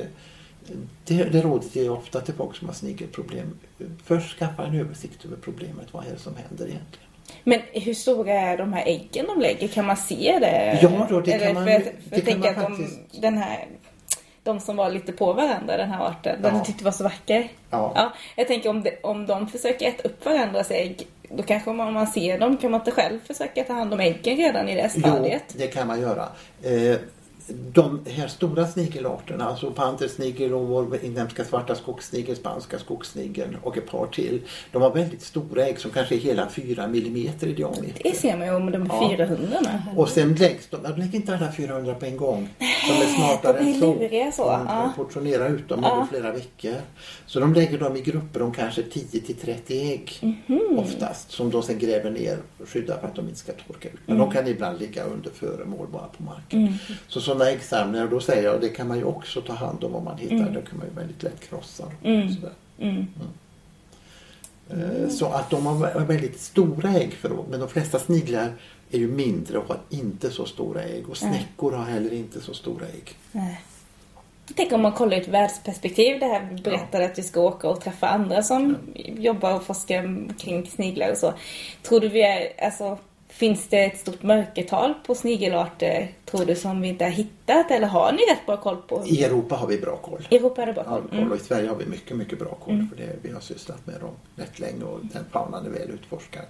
det, 1.06 1.24
det 1.24 1.42
rådet 1.42 1.76
ger 1.76 1.86
jag 1.86 1.98
ofta 1.98 2.22
till 2.22 2.34
folk 2.34 2.56
som 2.56 2.68
har 2.68 2.76
snigelproblem. 2.76 3.58
Först 4.04 4.40
skaffa 4.40 4.66
en 4.66 4.76
översikt 4.76 5.26
över 5.26 5.38
problemet. 5.38 5.94
Vad 5.94 6.06
är 6.06 6.12
det 6.12 6.20
som 6.20 6.36
händer 6.36 6.66
egentligen? 6.66 7.08
Men 7.44 7.60
hur 7.72 7.94
stora 7.94 8.34
är 8.34 8.58
de 8.58 8.74
här 8.74 8.84
äggen 8.86 9.26
de 9.28 9.40
lägger? 9.42 9.68
Kan 9.68 9.86
man 9.86 9.98
se 9.98 10.38
det? 10.42 10.80
Ja 10.82 11.08
då, 11.10 11.22
det 11.22 11.32
Eller 11.34 11.46
kan 11.46 11.54
man- 11.54 11.64
För 11.64 11.72
jag, 11.72 11.82
det 11.82 11.92
för 12.10 12.16
jag 12.16 12.26
kan 12.26 12.40
man 12.40 12.50
att 12.50 12.56
de, 12.56 12.78
faktiskt. 12.78 13.22
den 13.22 13.38
här, 13.38 13.66
de 14.44 14.60
som 14.60 14.76
var 14.76 14.90
lite 14.90 15.12
på 15.12 15.34
varandra, 15.34 15.78
den 15.78 15.92
här 15.92 16.06
arten, 16.06 16.42
den 16.42 16.52
Ja. 16.52 16.58
jag 16.58 16.66
tyckte 16.66 16.84
var 16.84 16.92
så 16.92 17.04
vacker. 17.04 17.48
Ja. 17.70 17.92
Ja, 17.96 18.14
jag 18.36 18.48
tänker 18.48 18.70
om, 18.70 18.84
de, 18.84 18.92
om 19.04 19.26
de 19.26 19.48
försöker 19.48 19.88
äta 19.88 20.08
upp 20.08 20.26
varandras 20.26 20.72
ägg, 20.72 21.08
då 21.30 21.44
kanske 21.44 21.70
om 21.70 21.78
man 21.78 22.08
ser 22.08 22.40
dem 22.40 22.58
kan 22.58 22.72
man 22.72 22.80
inte 22.82 22.92
själv 22.92 23.20
försöka 23.28 23.64
ta 23.64 23.74
hand 23.74 23.94
om 23.94 24.00
äggen 24.00 24.38
redan 24.38 24.70
i 24.70 24.76
det 24.76 24.90
stadiet? 24.90 25.44
Jo, 25.48 25.56
det 25.58 25.68
kan 25.68 25.88
man 25.88 26.02
göra. 26.02 26.28
Eh, 26.64 26.98
de 27.74 28.00
här 28.10 28.28
stora 28.28 28.68
snigelarterna, 28.68 29.46
alltså 29.46 29.72
pantersnigel 29.72 30.54
och 30.54 30.68
vår 30.68 30.98
inhemska 31.04 31.44
svarta 31.46 31.76
skogssnigel, 31.76 32.36
spanska 32.36 32.80
skogssnigeln 32.80 33.58
och 33.64 33.78
ett 33.78 33.88
par 33.92 34.08
till. 34.08 34.42
De 34.72 34.82
har 34.82 34.92
väldigt 34.92 35.22
stora 35.22 35.66
ägg 35.66 35.80
som 35.80 35.92
kanske 35.92 36.16
är 36.16 36.20
hela 36.20 36.50
4 36.50 36.88
millimeter 36.88 37.48
i 37.48 37.54
diameter. 37.54 38.02
Det 38.04 38.16
ser 38.16 38.38
man 38.38 38.48
ju 38.48 38.54
om 38.56 38.72
de 38.72 38.86
Ja. 38.92 39.10
400 39.10 39.58
med. 39.62 39.82
Och 39.98 40.10
sen 40.10 40.36
läggs 40.36 40.68
de, 40.68 40.84
de 40.84 40.98
lägger 41.02 41.16
inte 41.16 41.36
alla 41.38 41.52
400 41.52 41.94
på 41.96 42.06
en 42.06 42.18
gång. 42.18 42.50
De 42.60 42.66
är 43.04 43.08
smartare 43.16 43.58
är 43.58 43.62
än 43.62 43.80
så. 43.80 43.94
luriga 43.94 44.32
så, 44.32 44.44
De 44.50 44.66
ja. 44.68 44.94
portionerar 44.96 45.50
ut 45.50 45.68
dem 45.70 45.80
Ja. 45.84 45.96
över 45.96 46.06
flera 46.06 46.32
veckor. 46.32 46.76
Så 47.26 47.40
de 47.40 47.54
lägger 47.54 47.78
dem 47.78 47.96
i 47.98 48.02
grupper 48.02 48.42
om 48.42 48.52
kanske 48.54 48.84
10 48.84 49.22
till 49.22 49.36
30 49.36 49.92
ägg 49.92 50.12
Mhm. 50.48 50.80
oftast. 50.80 51.32
Som 51.32 51.50
de 51.52 51.64
sen 51.64 51.80
gräver 51.80 52.10
ner 52.12 52.38
och 52.62 52.70
skyddar 52.70 52.98
för 52.98 53.08
att 53.08 53.16
de 53.16 53.22
inte 53.28 53.40
ska 53.40 53.52
torka 53.52 53.90
ut. 53.90 54.00
Men 54.06 54.16
Mm. 54.16 54.28
de 54.30 54.36
kan 54.36 54.48
ibland 54.48 54.80
ligga 54.80 55.04
under 55.04 55.30
föremål 55.30 55.88
bara 55.92 56.08
på 56.18 56.24
marken. 56.24 56.74
Så 57.08 57.22
sådana 57.22 57.41
äggsamlingar, 57.50 58.08
då 58.08 58.20
säger 58.20 58.44
jag, 58.44 58.62
det 58.62 58.70
kan 58.70 58.88
man 58.88 58.98
ju 58.98 59.04
också 59.04 59.42
ta 59.42 59.54
hand 59.54 59.84
om 59.84 59.96
om 59.96 60.04
man 60.04 60.18
hittar. 60.18 60.36
Det 60.50 60.62
kan 60.70 60.78
man 60.78 60.88
ju 60.88 60.94
väldigt 60.96 61.24
lätt 61.24 61.50
krossa. 61.50 61.84
Mm. 62.04 62.30
Sådär. 62.34 62.52
Mm. 62.80 63.08
Eh, 64.70 65.10
Så 65.10 65.26
att 65.26 65.50
de 65.50 65.66
har 65.66 65.76
vä- 65.76 66.06
väldigt 66.06 66.40
stora 66.40 66.90
äggförråd. 66.90 67.46
Men 67.50 67.60
de 67.60 67.70
flesta 67.70 68.00
sniglar 68.00 68.52
är 68.92 68.98
ju 68.98 69.08
mindre 69.08 69.58
och 69.58 69.68
har 69.68 69.78
inte 69.90 70.30
så 70.30 70.46
stora 70.46 70.84
ägg. 70.84 71.10
Och 71.10 71.18
snäckor 71.18 71.72
har 71.72 71.86
heller 71.86 72.14
inte 72.14 72.42
så 72.42 72.54
stora 72.54 72.86
ägg. 72.86 73.16
Nej. 73.32 73.62
Tänk 74.56 74.72
om 74.72 74.82
man 74.82 74.92
kollar 74.92 75.18
ur 75.18 75.22
ett 75.22 75.28
världsperspektiv. 75.28 76.20
Det 76.20 76.26
här 76.26 76.60
berättade 76.64 77.06
att 77.06 77.18
vi 77.20 77.24
ska 77.24 77.42
åka 77.42 77.70
och 77.70 77.82
träffa 77.82 78.08
andra 78.10 78.44
som 78.44 78.78
jobbar 78.96 79.56
och 79.56 79.64
forskar 79.64 80.34
kring 80.40 80.66
sniglar 80.68 81.12
och 81.12 81.18
så. 81.18 81.34
Tror 81.84 82.00
du 82.00 82.10
vi 82.10 82.22
är, 82.22 82.66
alltså, 82.66 82.98
finns 83.42 83.68
det 83.68 83.86
ett 83.86 84.00
stort 84.00 84.24
mörkertal 84.24 84.94
på 85.06 85.16
snigelarter, 85.16 86.12
tror 86.26 86.46
du, 86.46 86.56
som 86.56 86.82
vi 86.82 86.88
inte 86.88 87.04
har 87.04 87.12
hittat? 87.12 87.72
Eller 87.72 87.88
har 87.88 88.12
ni 88.12 88.18
rätt 88.18 88.46
bra 88.46 88.58
koll 88.58 88.78
på? 88.88 89.04
I 89.06 89.24
Europa 89.24 89.56
har 89.56 89.68
vi 89.68 89.78
bra 89.78 89.98
koll. 89.98 90.28
I 90.30 90.36
Europa 90.36 90.66
det 90.66 90.74
bra 90.74 90.84
koll. 90.84 91.04
Mm. 91.12 91.32
Och 91.32 91.38
I 91.38 91.40
Sverige 91.40 91.70
har 91.70 91.76
vi 91.76 91.86
mycket, 91.86 92.18
mycket 92.18 92.40
bra 92.40 92.58
koll 92.66 92.88
för 92.90 93.04
det. 93.04 93.16
Vi 93.22 93.32
har 93.32 93.40
sysslat 93.40 93.88
med 93.88 94.00
dem 94.00 94.10
rätt 94.36 94.60
länge 94.60 94.84
och 94.84 95.00
den 95.02 95.24
faunan 95.32 95.66
är 95.66 95.70
väl 95.70 95.90
utforskad. 95.90 96.44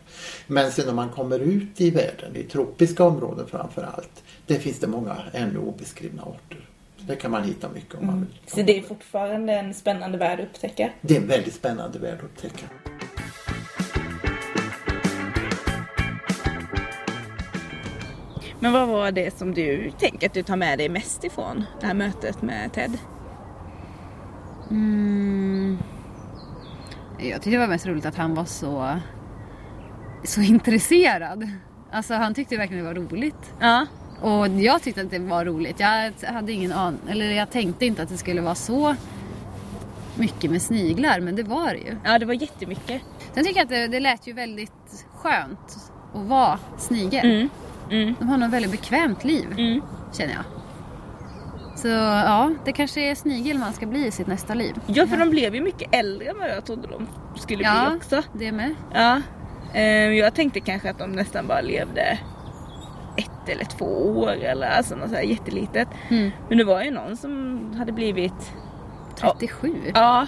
Men 0.47 0.71
sen 0.71 0.85
när 0.85 0.93
man 0.93 1.09
kommer 1.09 1.39
ut 1.39 1.81
i 1.81 1.89
världen, 1.89 2.35
i 2.35 2.43
tropiska 2.43 3.03
områden 3.03 3.47
framför 3.47 3.81
allt, 3.81 4.23
där 4.47 4.59
finns 4.59 4.79
det 4.79 4.87
många 4.87 5.17
ännu 5.33 5.59
obeskrivna 5.59 6.21
arter. 6.21 6.67
Det 7.07 7.15
kan 7.15 7.31
man 7.31 7.43
hitta 7.43 7.69
mycket 7.69 7.95
om 7.95 8.05
man 8.05 8.15
vill. 8.15 8.29
Mm. 8.29 8.47
Så 8.47 8.61
det 8.61 8.77
är 8.77 8.81
fortfarande 8.81 9.53
en 9.53 9.73
spännande 9.73 10.17
värld 10.17 10.39
att 10.39 10.45
upptäcka. 10.45 10.89
Det 11.01 11.17
är 11.17 11.21
en 11.21 11.27
väldigt 11.27 11.53
spännande 11.53 11.99
värld 11.99 12.17
att 12.17 12.23
upptäcka. 12.23 12.65
Men 18.63 18.73
vad 18.73 18.87
var 18.87 19.11
det 19.11 19.37
som 19.37 19.53
du 19.53 19.91
tänker 19.99 20.27
att 20.27 20.33
du 20.33 20.43
tar 20.43 20.55
med 20.55 20.79
dig 20.79 20.89
mest 20.89 21.23
ifrån 21.23 21.65
det 21.79 21.87
här 21.87 21.93
mötet 21.93 22.41
med 22.41 22.73
Ted? 22.73 22.97
Mm. 24.69 25.77
Jag 27.17 27.33
tyckte 27.33 27.49
det 27.49 27.57
var 27.57 27.67
mest 27.67 27.85
roligt 27.85 28.05
att 28.05 28.15
han 28.15 28.35
var 28.35 28.45
så, 28.45 28.99
så 30.23 30.41
intresserad. 30.41 31.49
Alltså 31.91 32.13
han 32.13 32.33
tyckte 32.33 32.57
verkligen 32.57 32.83
det 32.83 32.93
var 32.93 33.07
roligt. 33.09 33.53
Ja. 33.59 33.85
Och 34.21 34.47
jag 34.47 34.81
tyckte 34.81 35.01
att 35.01 35.11
det 35.11 35.19
var 35.19 35.45
roligt. 35.45 35.79
Jag 35.79 36.11
hade 36.27 36.51
ingen 36.51 36.71
an 36.71 36.99
eller 37.09 37.31
jag 37.31 37.51
tänkte 37.51 37.85
inte 37.85 38.03
att 38.03 38.09
det 38.09 38.17
skulle 38.17 38.41
vara 38.41 38.55
så 38.55 38.95
mycket 40.15 40.51
med 40.51 40.61
sniglar, 40.61 41.19
men 41.19 41.35
det 41.35 41.43
var 41.43 41.67
det 41.67 41.79
ju. 41.79 41.97
Ja, 42.03 42.19
det 42.19 42.25
var 42.25 42.33
jättemycket. 42.33 43.01
Sen 43.33 43.45
tycker 43.45 43.59
jag 43.59 43.63
att 43.63 43.69
det, 43.69 43.87
det 43.87 43.99
lät 43.99 44.27
ju 44.27 44.33
väldigt 44.33 45.05
skönt 45.15 45.77
att 46.13 46.25
vara 46.27 46.59
snigel. 46.77 47.25
Mm. 47.25 47.49
Mm. 47.91 48.15
De 48.19 48.29
har 48.29 48.37
nog 48.37 48.49
väldigt 48.49 48.71
bekvämt 48.71 49.23
liv, 49.23 49.47
Mm. 49.57 49.81
känner 50.13 50.33
jag. 50.33 50.43
Så 51.79 51.87
ja, 51.87 52.51
det 52.65 52.71
kanske 52.71 53.01
är 53.11 53.15
snigel 53.15 53.57
man 53.57 53.73
ska 53.73 53.85
bli 53.85 54.07
i 54.07 54.11
sitt 54.11 54.27
nästa 54.27 54.53
liv. 54.53 54.75
Ja, 54.87 55.07
för 55.07 55.17
de 55.17 55.29
blev 55.29 55.55
ju 55.55 55.61
mycket 55.61 55.95
äldre 55.95 56.27
än 56.29 56.37
vad 56.39 56.49
jag 56.49 56.65
trodde 56.65 56.87
de 56.87 57.07
skulle 57.39 57.63
Ja. 57.63 57.85
bli 57.89 57.97
också. 57.97 58.21
Det 58.33 58.51
med. 58.51 58.75
Ja. 58.93 59.21
Eh, 59.73 59.83
jag 60.11 60.33
tänkte 60.33 60.59
kanske 60.59 60.89
att 60.89 60.97
de 60.99 61.11
nästan 61.11 61.47
bara 61.47 61.61
levde 61.61 62.19
ett 63.17 63.49
eller 63.49 63.65
två 63.65 63.85
år 64.19 64.31
eller 64.31 64.67
alltså 64.67 64.95
något 64.95 65.09
så 65.09 65.15
här 65.15 65.23
jättelitet. 65.23 65.87
Mm. 66.09 66.31
Men 66.49 66.57
det 66.57 66.63
var 66.63 66.83
ju 66.83 66.91
någon 66.91 67.17
som 67.17 67.59
hade 67.77 67.91
blivit 67.91 68.51
37. 69.15 69.75
Ja. 69.93 70.27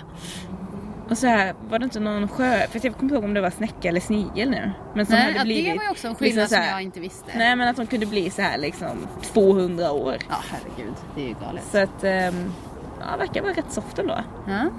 Och 1.09 1.17
så 1.17 1.27
här, 1.27 1.53
var 1.69 1.79
det 1.79 1.83
inte 1.85 1.99
någon 1.99 2.27
sjö... 2.27 2.67
För 2.67 2.79
jag 2.83 2.93
kommer 2.93 3.03
inte 3.03 3.15
ihåg 3.15 3.23
om 3.23 3.33
det 3.33 3.41
var 3.41 3.49
snäcka 3.49 3.87
eller 3.89 3.99
snigel 3.99 4.49
nu. 4.49 4.71
Men 4.95 5.05
som 5.05 5.15
Nej, 5.15 5.33
hade 5.33 5.45
blivit... 5.45 5.65
det 5.71 5.77
var 5.77 5.83
ju 5.83 5.89
också 5.91 6.07
en 6.07 6.11
liksom 6.11 6.25
skillnad 6.25 6.49
så 6.49 6.55
som 6.55 6.63
här- 6.63 6.71
jag 6.71 6.81
inte 6.81 6.99
visste. 6.99 7.37
Nej 7.37 7.55
men 7.55 7.67
att 7.67 7.75
de 7.75 7.87
kunde 7.87 8.05
bli 8.05 8.29
så 8.29 8.41
här 8.41 8.57
liksom 8.57 9.07
200 9.33 9.91
år. 9.91 10.15
Ja, 10.29 10.35
herregud. 10.51 10.93
Det 11.15 11.21
är 11.23 11.27
ju 11.27 11.35
galet. 11.41 11.63
Så 11.71 11.77
att... 11.77 12.03
ehm, 12.03 12.53
ja, 12.99 13.17
verkar 13.17 13.41
vara 13.41 13.53
rätt 13.53 13.71
soft 13.71 13.99
ändå. 13.99 14.17
Ja. 14.47 14.69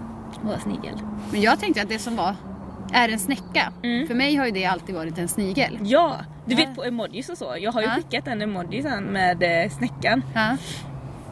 Vara 0.42 0.58
snigel. 0.58 0.94
Men 1.32 1.40
jag 1.42 1.60
tänkte 1.60 1.82
att 1.82 1.88
det 1.88 1.98
som 1.98 2.16
var 2.16 2.34
är 2.92 3.08
en 3.08 3.18
snäcka. 3.18 3.72
Mm. 3.82 4.06
För 4.06 4.14
mig 4.14 4.36
har 4.36 4.46
ju 4.46 4.52
det 4.52 4.64
alltid 4.64 4.94
varit 4.94 5.18
en 5.18 5.28
snigel. 5.28 5.78
Ja! 5.82 6.16
Du 6.46 6.52
Ja. 6.54 6.56
vet 6.66 6.76
på 6.76 6.84
emojis 6.84 7.28
och 7.28 7.38
så. 7.38 7.56
Jag 7.60 7.72
har 7.72 7.80
ju 7.80 7.86
Ja. 7.88 7.94
skickat 7.94 8.26
en 8.28 8.42
emoji 8.42 8.82
sen 8.82 9.04
med 9.04 9.64
eh, 9.64 9.70
snäckan. 9.70 10.22
Ja. 10.34 10.56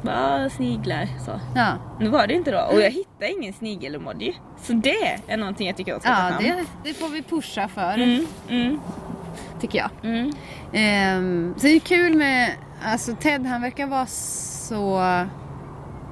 Bara 0.02 0.50
sniglar 0.50 1.08
så. 1.24 1.40
Ja, 1.54 1.74
Nu 2.00 2.08
var 2.08 2.26
det 2.26 2.34
inte 2.34 2.50
då 2.50 2.60
och 2.72 2.80
jag 2.80 2.90
hittade 2.90 3.32
ingen 3.32 3.52
snigel-emoji. 3.52 4.34
Så 4.62 4.72
det 4.72 5.20
är 5.26 5.36
någonting 5.36 5.66
jag 5.66 5.76
tycker 5.76 5.92
jag 5.92 6.00
ska 6.02 6.10
ta 6.14 6.22
ja 6.22 6.28
fram. 6.28 6.42
det, 6.42 6.64
det 6.84 6.94
får 6.94 7.08
vi 7.08 7.22
pusha 7.22 7.68
för, 7.68 7.94
Mm, 7.94 8.26
mm, 8.48 8.80
tycker 9.60 9.78
jag. 9.78 9.90
mm. 10.02 10.32
Ehm, 10.72 11.54
så 11.56 11.66
det 11.66 11.72
är 11.76 11.80
kul 11.80 12.16
med, 12.16 12.50
alltså 12.84 13.14
Ted 13.14 13.46
han 13.46 13.62
verkar 13.62 13.86
vara 13.86 14.06
så, 14.06 14.96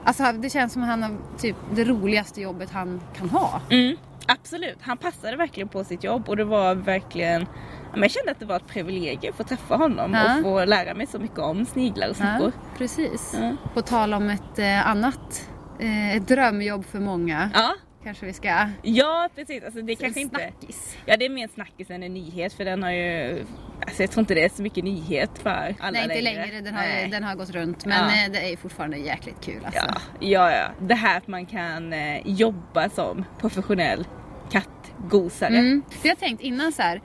alltså 0.04 0.32
det 0.32 0.50
känns 0.50 0.72
som 0.72 0.82
att 0.82 0.88
han 0.88 1.02
har 1.02 1.16
typ 1.38 1.56
det 1.74 1.84
roligaste 1.84 2.40
jobbet 2.40 2.70
han 2.70 3.00
kan 3.16 3.30
ha. 3.30 3.60
Mm, 3.70 3.96
absolut, 4.26 4.78
han 4.80 4.96
passade 4.96 5.36
verkligen 5.36 5.68
på 5.68 5.84
sitt 5.84 6.04
jobb 6.04 6.28
och 6.28 6.36
det 6.36 6.44
var 6.44 6.74
verkligen 6.74 7.46
men 7.92 8.02
jag 8.02 8.10
kände 8.10 8.30
att 8.30 8.38
det 8.40 8.46
var 8.46 8.56
ett 8.56 8.66
privilegium 8.66 9.30
att 9.30 9.36
få 9.36 9.44
träffa 9.44 9.76
honom 9.76 10.14
Ja. 10.14 10.36
och 10.36 10.42
få 10.42 10.64
lära 10.64 10.94
mig 10.94 11.06
så 11.06 11.18
mycket 11.18 11.38
om 11.38 11.64
sniglar 11.66 12.08
och 12.08 12.16
Ja, 12.20 12.24
snäckor. 12.26 12.52
precis. 12.78 13.34
Ja. 13.40 13.56
På 13.74 13.82
tal 13.82 14.14
om 14.14 14.30
ett 14.30 14.58
eh, 14.58 14.88
annat, 14.88 15.48
eh, 15.80 16.16
ett 16.16 16.28
drömjobb 16.28 16.84
för 16.84 17.00
många. 17.00 17.50
Ja. 17.54 17.74
Kanske 18.04 18.26
vi 18.26 18.32
ska... 18.32 18.68
ja, 18.82 19.28
precis. 19.34 19.64
Alltså, 19.64 19.82
det 19.82 19.92
är 19.92 19.94
en 19.94 20.00
kanske 20.00 20.20
inte... 20.20 20.36
snackis. 20.60 20.96
Ja, 21.06 21.16
det 21.16 21.24
är 21.24 21.30
mer 21.30 21.42
en 21.42 21.48
snackis 21.48 21.90
än 21.90 22.02
en 22.02 22.14
nyhet 22.14 22.52
för 22.52 22.64
den 22.64 22.82
har 22.82 22.90
ju... 22.90 23.44
Alltså, 23.86 24.02
jag 24.02 24.10
tror 24.10 24.20
inte 24.20 24.34
det 24.34 24.44
är 24.44 24.48
så 24.48 24.62
mycket 24.62 24.84
nyhet 24.84 25.30
för 25.42 25.50
alla 25.80 25.90
Nej 25.90 26.02
inte 26.02 26.20
längre. 26.20 26.46
längre, 26.46 26.60
den 26.60 26.74
har, 26.74 26.82
Nej. 26.82 27.08
den 27.08 27.24
har 27.24 27.34
gått 27.34 27.50
runt. 27.50 27.84
Men 27.86 27.96
Ja. 28.10 28.24
eh, 28.26 28.30
det 28.32 28.52
är 28.52 28.56
fortfarande 28.56 28.96
jäkligt 28.96 29.44
kul 29.44 29.64
alltså. 29.64 29.80
Ja, 29.86 30.00
ja, 30.20 30.50
ja. 30.52 30.86
Det 30.86 30.94
här 30.94 31.16
att 31.16 31.28
man 31.28 31.46
kan 31.46 31.92
eh, 31.92 32.20
jobba 32.24 32.88
som 32.88 33.24
professionell 33.40 34.06
kattgosare. 34.50 35.56
Mm. 35.58 35.82
För 35.90 36.08
jag 36.08 36.18
tänkt 36.18 36.40
innan 36.40 36.72
så 36.72 36.82
här, 36.82 37.00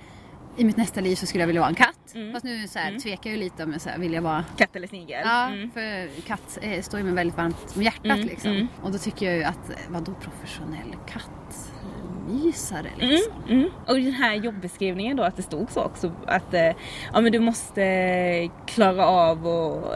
i 0.58 0.64
mitt 0.64 0.78
nästa 0.78 1.02
liv 1.02 1.16
så 1.16 1.26
skulle 1.26 1.42
jag 1.42 1.48
vilja 1.48 1.62
vara 1.62 1.70
en 1.70 1.76
katt. 1.76 2.16
Fast 2.34 2.46
nu 2.46 2.68
så 2.68 2.80
här, 2.80 3.00
tvekar 3.00 3.30
jag 3.30 3.38
ju 3.38 3.44
lite 3.44 3.64
om 3.64 3.72
jag 3.72 3.82
så 3.82 3.90
här, 3.90 3.98
vill 3.98 4.14
jag 4.14 4.22
vara 4.22 4.44
Katt 4.58 4.76
eller 4.76 4.88
snigel? 4.88 5.22
Ja, 5.26 5.48
Mm. 5.48 5.72
för 5.72 6.22
katt 6.22 6.58
eh, 6.62 6.82
står 6.82 7.00
ju 7.00 7.04
mig 7.06 7.14
väldigt 7.14 7.38
varmt 7.38 7.74
om 7.76 7.82
hjärtat 7.84 8.06
Mm, 8.06 8.20
liksom. 8.28 8.52
mm. 8.52 8.68
Och 8.84 8.92
då 8.92 8.98
tycker 8.98 9.26
jag 9.26 9.36
ju 9.36 9.44
att, 9.44 9.72
vadå 9.90 10.14
professionell 10.14 10.96
kattmysare 11.08 12.88
liksom? 12.98 13.34
Mm. 13.50 13.70
Och 13.88 13.96
den 13.96 14.12
här 14.12 14.34
jobbeskrivningen 14.36 15.18
då 15.18 15.24
att 15.24 15.36
det 15.38 15.44
stod 15.44 15.72
så 15.72 15.82
också 15.84 16.12
att 16.28 16.54
eh, 16.54 16.72
ja, 17.14 17.22
men 17.22 17.32
du 17.32 17.40
måste 17.40 17.84
eh, 17.84 18.52
klara 18.68 19.06
av 19.08 19.48
att 19.48 19.96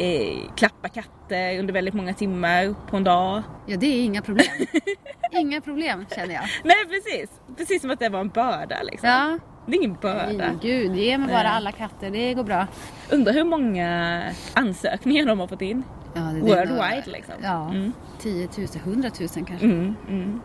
eh, 0.00 0.06
eh, 0.06 0.38
klappa 0.56 0.88
katter 0.88 1.58
under 1.58 1.72
väldigt 1.72 1.94
många 1.94 2.14
timmar 2.14 2.74
på 2.90 2.96
en 2.96 3.04
dag. 3.04 3.42
Ja, 3.66 3.76
det 3.76 3.86
är 3.86 4.04
inga 4.04 4.22
problem. 4.22 4.46
inga 5.32 5.60
problem 5.60 6.06
känner 6.14 6.34
jag. 6.34 6.44
Nej 6.64 6.76
precis, 6.88 7.30
precis 7.56 7.80
som 7.80 7.90
att 7.90 7.98
det 7.98 8.08
var 8.08 8.20
en 8.20 8.28
börda 8.28 8.82
liksom. 8.82 9.08
Ja, 9.08 9.38
Det 9.66 9.72
är 9.72 9.76
ingen 9.82 9.96
börda. 10.00 10.26
nej, 10.32 10.56
gud, 10.62 10.96
ge 10.96 11.18
mig 11.18 11.28
bara 11.28 11.42
Nej. 11.42 11.52
alla 11.52 11.72
katter, 11.72 12.10
det 12.10 12.34
går 12.34 12.44
bra. 12.44 12.66
Undrar 13.10 13.32
hur 13.32 13.44
många 13.44 14.22
ansökningar 14.54 15.26
de 15.26 15.40
har 15.40 15.46
fått 15.46 15.62
in. 15.62 15.82
Ja, 16.14 16.20
Worldwide 16.20 17.02
liksom. 17.06 17.34
Ja, 17.42 17.68
Mm. 17.70 17.92
10 18.18 18.48
000, 18.58 18.66
100 18.84 19.10
000 19.20 19.28
kanske. 19.46 19.66
Mm, 19.66 19.94
mm. 20.08 20.40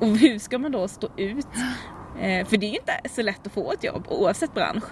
Och 0.00 0.06
hur 0.08 0.38
ska 0.38 0.58
man 0.58 0.72
då 0.72 0.88
stå 0.88 1.08
ut? 1.16 1.46
Eh, 2.20 2.46
för 2.46 2.56
det 2.56 2.66
är 2.66 2.70
inte 2.74 2.92
så 3.10 3.22
lätt 3.22 3.46
att 3.46 3.52
få 3.52 3.72
ett 3.72 3.84
jobb 3.84 4.04
oavsett 4.08 4.54
bransch. 4.54 4.84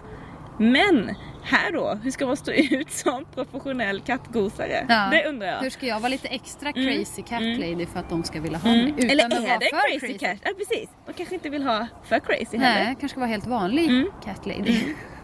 Men 0.58 1.14
här 1.42 1.72
då, 1.72 1.98
hur 2.02 2.10
ska 2.10 2.26
man 2.26 2.36
stå 2.36 2.52
ut 2.70 2.90
som 2.90 3.24
professionell 3.34 4.00
kattgosare? 4.00 4.86
Ja. 4.88 5.08
Det 5.12 5.28
undrar 5.28 5.48
jag. 5.48 5.58
Hur 5.58 5.70
ska 5.70 5.86
jag 5.86 6.00
vara 6.00 6.08
lite 6.08 6.28
extra 6.28 6.70
Mm. 6.70 6.86
crazy 6.86 7.22
cat 7.22 7.40
Mm. 7.40 7.60
lady 7.60 7.86
för 7.86 8.00
att 8.00 8.08
de 8.10 8.24
ska 8.24 8.40
vilja 8.40 8.58
ha 8.58 8.70
Mm. 8.70 8.84
mig? 8.84 8.94
Utan 8.96 9.10
Eller 9.10 9.24
är 9.24 9.58
det 9.58 9.66
för 9.70 9.98
crazy, 10.00 10.18
cat? 10.18 10.38
Ja 10.44 10.50
precis, 10.58 10.88
de 11.06 11.12
kanske 11.12 11.34
inte 11.34 11.48
vill 11.48 11.62
ha 11.62 11.86
för 12.04 12.18
crazy 12.18 12.58
heller. 12.58 12.84
Nej, 12.84 12.96
kanske 13.00 13.18
vara 13.18 13.28
helt 13.30 13.46
vanlig 13.46 13.88
Mm. 13.88 14.08
cat 14.24 14.46
lady. 14.46 14.78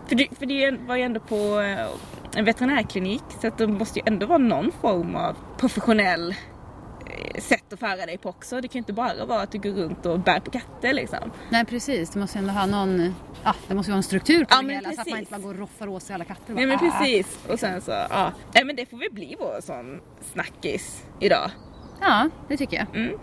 För, 0.09 0.14
det, 0.14 0.29
för 0.38 0.47
det 0.47 0.71
var 0.87 0.97
ju 0.97 1.03
ändå 1.03 1.21
på 1.21 1.61
eh, 1.61 1.87
en 2.38 2.45
veterinärklinik 2.45 3.23
så 3.40 3.47
att 3.47 3.59
det 3.59 3.66
måste 3.66 3.99
ju 3.99 4.03
ändå 4.07 4.27
vara 4.27 4.38
någon 4.38 4.73
form 4.81 5.16
av 5.16 5.37
professionell 5.59 6.35
sätt 7.38 7.72
att 7.72 7.81
föra 7.81 8.07
dig 8.07 8.18
på 8.18 8.29
också. 8.29 8.61
Det 8.61 8.68
kan 8.68 8.72
ju 8.72 8.79
inte 8.79 8.92
bara 8.92 9.25
vara 9.25 9.42
att 9.42 9.53
du 9.53 9.59
går 9.59 9.70
runt 9.70 10.07
och 10.07 10.20
bär 10.20 10.40
på 10.40 10.51
katter 10.51 10.92
liksom. 10.92 11.31
Nej 11.51 11.64
precis, 11.64 12.11
det 12.11 12.18
måste 12.20 12.38
ändå 12.38 12.53
ha 12.53 12.66
någon, 12.66 13.14
ja 13.44 13.55
det 13.68 13.75
måste 13.75 13.90
ju 13.90 13.92
vara 13.92 13.96
en 13.96 14.03
struktur 14.03 14.44
på 14.44 14.55
Ja, 14.55 14.62
det 14.62 14.75
hela 14.75 14.83
så 14.83 14.90
att 14.90 14.96
man 14.96 15.05
precis. 15.05 15.18
inte 15.18 15.31
bara 15.31 15.42
går 15.42 15.55
och 15.55 15.59
roffar 15.59 15.88
åt 15.88 16.03
sig 16.03 16.14
alla 16.14 16.25
katter. 16.25 16.55
Nej 16.55 16.66
men 16.66 16.77
ah. 16.77 16.79
precis. 16.79 17.38
Och 17.48 17.61
sen 17.61 17.81
så, 17.81 17.90
ja. 17.90 18.33
Nej 18.55 18.64
men 18.64 18.77
det 18.77 18.87
får 18.87 18.96
väl 18.96 19.12
bli 19.12 19.37
vår 19.38 19.61
sån 19.61 20.01
snackis 20.33 21.05
idag. 21.20 21.51
Ja, 22.01 22.29
det 22.48 22.57
tycker 22.57 22.77
jag. 22.77 22.96
Mm. 22.96 23.18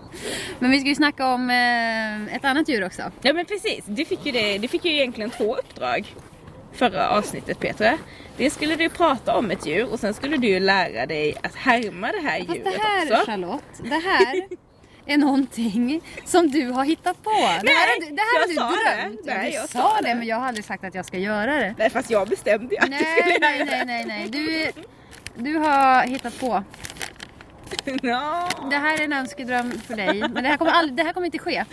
Men 0.59 0.71
vi 0.71 0.79
ska 0.79 0.89
ju 0.89 0.95
snacka 0.95 1.33
om 1.33 1.49
eh, 1.49 2.35
ett 2.35 2.45
annat 2.45 2.69
djur 2.69 2.85
också. 2.85 3.01
Ja 3.21 3.33
men 3.33 3.45
precis, 3.45 3.85
du 3.85 4.05
fick 4.05 4.25
ju, 4.25 4.31
det, 4.31 4.57
du 4.57 4.67
fick 4.67 4.85
ju 4.85 4.91
egentligen 4.91 5.29
två 5.29 5.55
uppdrag 5.55 6.15
förra 6.79 7.09
avsnittet 7.09 7.59
Petra. 7.59 7.97
Det 8.37 8.49
skulle 8.49 8.75
du 8.75 8.89
prata 8.89 9.35
om 9.37 9.51
ett 9.51 9.65
djur 9.65 9.91
och 9.91 9.99
sen 9.99 10.13
skulle 10.13 10.37
du 10.37 10.59
lära 10.59 11.05
dig 11.05 11.35
att 11.43 11.55
härma 11.55 12.11
det 12.11 12.19
här 12.29 12.39
Fast 12.39 12.49
djuret 12.57 12.73
det 12.73 12.81
här 12.81 13.11
också. 13.13 13.25
Charlotte, 13.31 13.63
det 13.83 13.95
här 14.09 14.47
är 15.05 15.17
någonting 15.17 16.01
som 16.25 16.51
du 16.51 16.67
har 16.67 16.83
hittat 16.83 17.23
på. 17.23 17.29
det 17.31 17.69
här 17.71 17.99
du, 17.99 18.15
det 18.15 18.21
här 18.21 18.39
jag 18.39 18.49
du 18.49 18.55
sa 18.55 18.69
det. 18.69 19.01
drömt. 19.01 19.19
Nej, 19.25 19.35
ja, 19.37 19.43
du 19.43 19.55
jag 19.55 19.69
sa 19.69 20.01
det 20.01 20.07
det. 20.09 20.15
men 20.15 20.27
jag 20.27 20.35
har 20.37 20.47
aldrig 20.47 20.65
sagt 20.65 20.83
att 20.83 20.95
jag 20.95 21.05
ska 21.05 21.17
göra 21.17 21.55
det. 21.55 21.75
Nej 21.77 21.89
fast 21.89 22.09
jag 22.09 22.27
bestämde 22.27 22.75
ju 22.75 22.79
att 22.79 22.85
du 22.85 22.91
Nej, 22.91 23.21
skulle 23.21 23.39
nej, 23.39 23.59
göra 23.59 23.83
nej, 23.85 24.05
nej, 24.05 24.05
nej. 24.05 24.29
Du, 24.29 24.71
du 25.43 25.57
har 25.57 26.03
hittat 26.03 26.39
på. 26.39 26.63
Det. 27.69 27.99
Ja. 28.07 28.47
Det 28.69 28.75
här 28.77 28.99
är 28.99 29.03
en 29.05 29.13
önskedröm 29.13 29.71
för 29.71 29.95
dig. 29.95 30.19
Men 30.19 30.43
det 30.43 30.49
här 30.49 30.57
kommer, 30.57 30.71
aldrig, 30.71 30.97
det 30.97 31.03
här 31.03 31.13
kommer 31.13 31.25
inte 31.25 31.39
ske. 31.39 31.65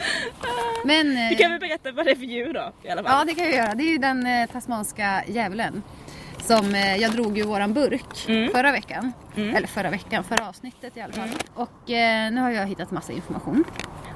Men... 0.84 1.16
eh, 1.16 1.28
Du 1.30 1.36
kan 1.36 1.50
väl 1.50 1.60
berätta 1.60 1.92
vad 1.92 2.04
det 2.06 2.10
är 2.10 2.16
för 2.16 2.24
djur 2.24 2.52
då 2.52 2.72
i 2.82 2.88
alla 2.90 3.02
Ja 3.02 3.08
fall? 3.08 3.26
det 3.26 3.34
kan 3.34 3.44
jag 3.44 3.54
göra. 3.54 3.74
Det 3.74 3.82
är 3.82 3.90
ju 3.92 3.98
den 3.98 4.26
eh, 4.26 4.46
tasmanska 4.50 5.22
djävulen. 5.26 5.82
Som 6.46 6.74
eh, 6.74 6.96
jag 6.96 7.12
drog 7.12 7.38
ur 7.38 7.44
våran 7.44 7.72
burk 7.74 8.28
Mm. 8.28 8.50
förra 8.52 8.72
veckan. 8.72 9.12
Mm. 9.36 9.56
Eller 9.56 9.66
förra 9.66 9.90
veckan, 9.90 10.24
förra 10.24 10.48
avsnittet 10.48 10.96
i 10.96 11.00
alla 11.00 11.12
fall. 11.12 11.28
Och 11.54 11.90
eh, 11.90 12.30
nu 12.32 12.40
har 12.40 12.50
jag 12.50 12.66
hittat 12.66 12.90
massa 12.90 13.12
information 13.12 13.64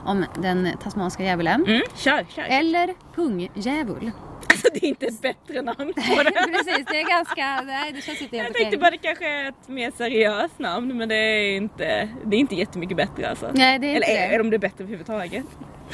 om 0.04 0.24
den 0.42 0.68
tasmanska 0.82 1.22
djävulen. 1.24 1.64
Mm, 1.66 1.82
kör, 1.96 2.24
kör. 2.34 2.42
Eller 2.42 2.94
pungdjävul. 3.14 4.10
Alltså 4.50 4.68
det 4.74 4.84
är 4.86 4.88
inte 4.88 5.06
ett 5.06 5.22
bättre 5.22 5.62
namn 5.62 5.76
på 5.94 6.22
det. 6.22 6.30
Precis, 6.32 6.86
det 6.90 7.00
är 7.00 7.08
ganska... 7.08 7.60
Nej, 7.66 7.92
det 7.92 8.00
känns 8.00 8.22
inte 8.22 8.36
helt 8.36 8.46
Jag 8.48 8.50
okej. 8.50 8.62
tänkte 8.62 8.78
bara 8.78 8.90
det 8.90 8.98
kanske 8.98 9.28
är 9.28 9.48
ett 9.48 9.68
mer 9.68 9.92
seriöst 9.96 10.58
namn 10.58 10.96
men 10.98 11.08
det 11.08 11.14
är 11.14 11.56
inte, 11.56 12.08
det 12.26 12.36
är 12.36 12.40
inte 12.40 12.54
jättemycket 12.54 12.96
bättre 12.96 13.30
alltså. 13.30 13.50
Nej, 13.54 13.78
det 13.78 13.86
är 13.86 13.94
inte 13.94 14.06
Eller 14.06 14.22
är, 14.24 14.28
det. 14.28 14.34
är 14.34 14.38
de 14.38 14.50
det 14.50 14.58
bättre 14.58 14.84
överhuvudtaget? 14.84 15.44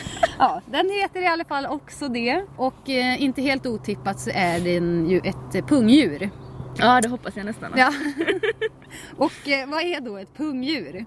Ja, 0.39 0.61
den 0.67 0.91
heter 0.91 1.23
i 1.23 1.27
alla 1.27 1.45
fall 1.45 1.67
också 1.67 2.09
det. 2.09 2.45
Och 2.57 2.91
eh, 2.91 3.23
inte 3.23 3.43
helt 3.43 3.67
otippat 3.67 4.21
så 4.21 4.31
är 4.35 4.61
den 4.61 5.11
ju 5.11 5.19
ett 5.19 5.55
eh, 5.55 5.65
pungdjur. 5.67 6.31
Ja 6.79 7.01
det 7.01 7.09
hoppas 7.09 7.37
jag 7.37 7.47
nästan. 7.47 7.73
Ja. 7.77 7.93
och 9.17 9.49
eh, 9.49 9.69
vad 9.69 9.81
är 9.83 10.01
då 10.01 10.17
ett 10.17 10.37
pungdjur? 10.37 11.07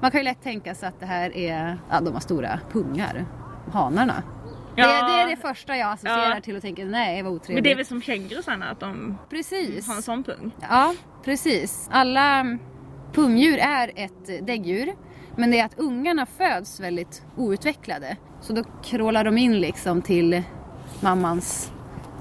Man 0.00 0.10
kan 0.10 0.20
ju 0.20 0.24
lätt 0.24 0.42
tänka 0.42 0.74
sig 0.74 0.88
att 0.88 1.00
det 1.00 1.06
här 1.06 1.36
är, 1.36 1.78
ja 1.90 2.00
de 2.00 2.14
har 2.14 2.20
stora 2.20 2.60
pungar. 2.72 3.26
Hanarna. 3.72 4.22
Ja. 4.76 4.86
Det, 4.86 4.92
det 5.12 5.20
är 5.22 5.28
det 5.28 5.36
första 5.36 5.76
jag 5.76 5.92
associerar 5.92 6.34
Ja. 6.34 6.40
till 6.40 6.56
och 6.56 6.62
tänker 6.62 6.84
nej 6.84 7.22
vad 7.22 7.32
otrevligt. 7.32 7.54
Men 7.56 7.62
det 7.62 7.72
är 7.72 7.76
väl 7.76 7.86
som 7.86 8.02
kängurusarna 8.02 8.70
att 8.70 8.80
de 8.80 9.18
Precis. 9.30 9.88
har 9.88 9.96
en 9.96 10.02
sån 10.02 10.24
pung? 10.24 10.50
Ja, 10.60 10.94
precis. 11.24 11.88
Alla 11.92 12.58
pungdjur 13.12 13.58
är 13.58 13.90
ett 13.96 14.46
däggdjur. 14.46 14.92
Men 15.36 15.50
det 15.50 15.60
är 15.60 15.64
att 15.64 15.78
ungarna 15.78 16.26
föds 16.26 16.80
väldigt 16.80 17.22
outvecklade. 17.36 18.16
Så 18.40 18.52
då 18.52 18.64
krålar 18.84 19.24
de 19.24 19.38
in 19.38 19.60
liksom 19.60 20.02
till 20.02 20.42
mammans 21.00 21.72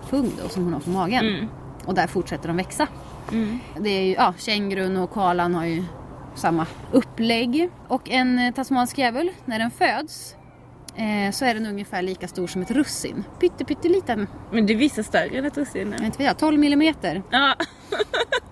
pung 0.09 0.31
då 0.43 0.49
som 0.49 0.63
hon 0.63 0.73
har 0.73 0.79
på 0.79 0.89
magen. 0.89 1.25
Mm. 1.25 1.47
Och 1.85 1.93
där 1.93 2.07
fortsätter 2.07 2.47
de 2.47 2.57
växa. 2.57 2.87
Mm. 3.31 3.59
Det 3.79 3.89
är 3.89 4.01
ju, 4.01 4.13
ja, 4.13 4.33
kängurun 4.37 4.97
och 4.97 5.11
koalan 5.11 5.55
har 5.55 5.65
ju 5.65 5.83
samma 6.35 6.65
upplägg. 6.91 7.69
Och 7.87 8.09
en 8.09 8.39
eh, 8.39 8.53
tasmansk 8.53 8.97
djävul, 8.97 9.31
när 9.45 9.59
den 9.59 9.71
föds 9.71 10.34
eh, 10.97 11.31
så 11.31 11.45
är 11.45 11.53
den 11.53 11.65
ungefär 11.65 12.01
lika 12.01 12.27
stor 12.27 12.47
som 12.47 12.61
ett 12.61 12.71
russin. 12.71 13.23
Pytte, 13.39 13.65
pytteliten. 13.65 14.27
Men 14.51 14.65
det 14.65 14.73
visar 14.75 15.03
större 15.03 15.37
än 15.37 15.45
ett 15.45 15.57
russin. 15.57 15.81
Jag 15.91 15.97
vet 15.99 16.01
inte 16.05 16.17
vad 16.17 16.27
jag, 16.27 16.37
12 16.37 16.59
millimeter. 16.59 17.23
Ja, 17.31 17.55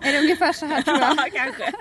Är 0.05 0.11
det 0.13 0.19
ungefär 0.19 0.53
så 0.53 0.65
här 0.65 0.81
tror 0.81 0.97
jag. 0.99 1.09
ja 1.17 1.25
kanske. 1.33 1.71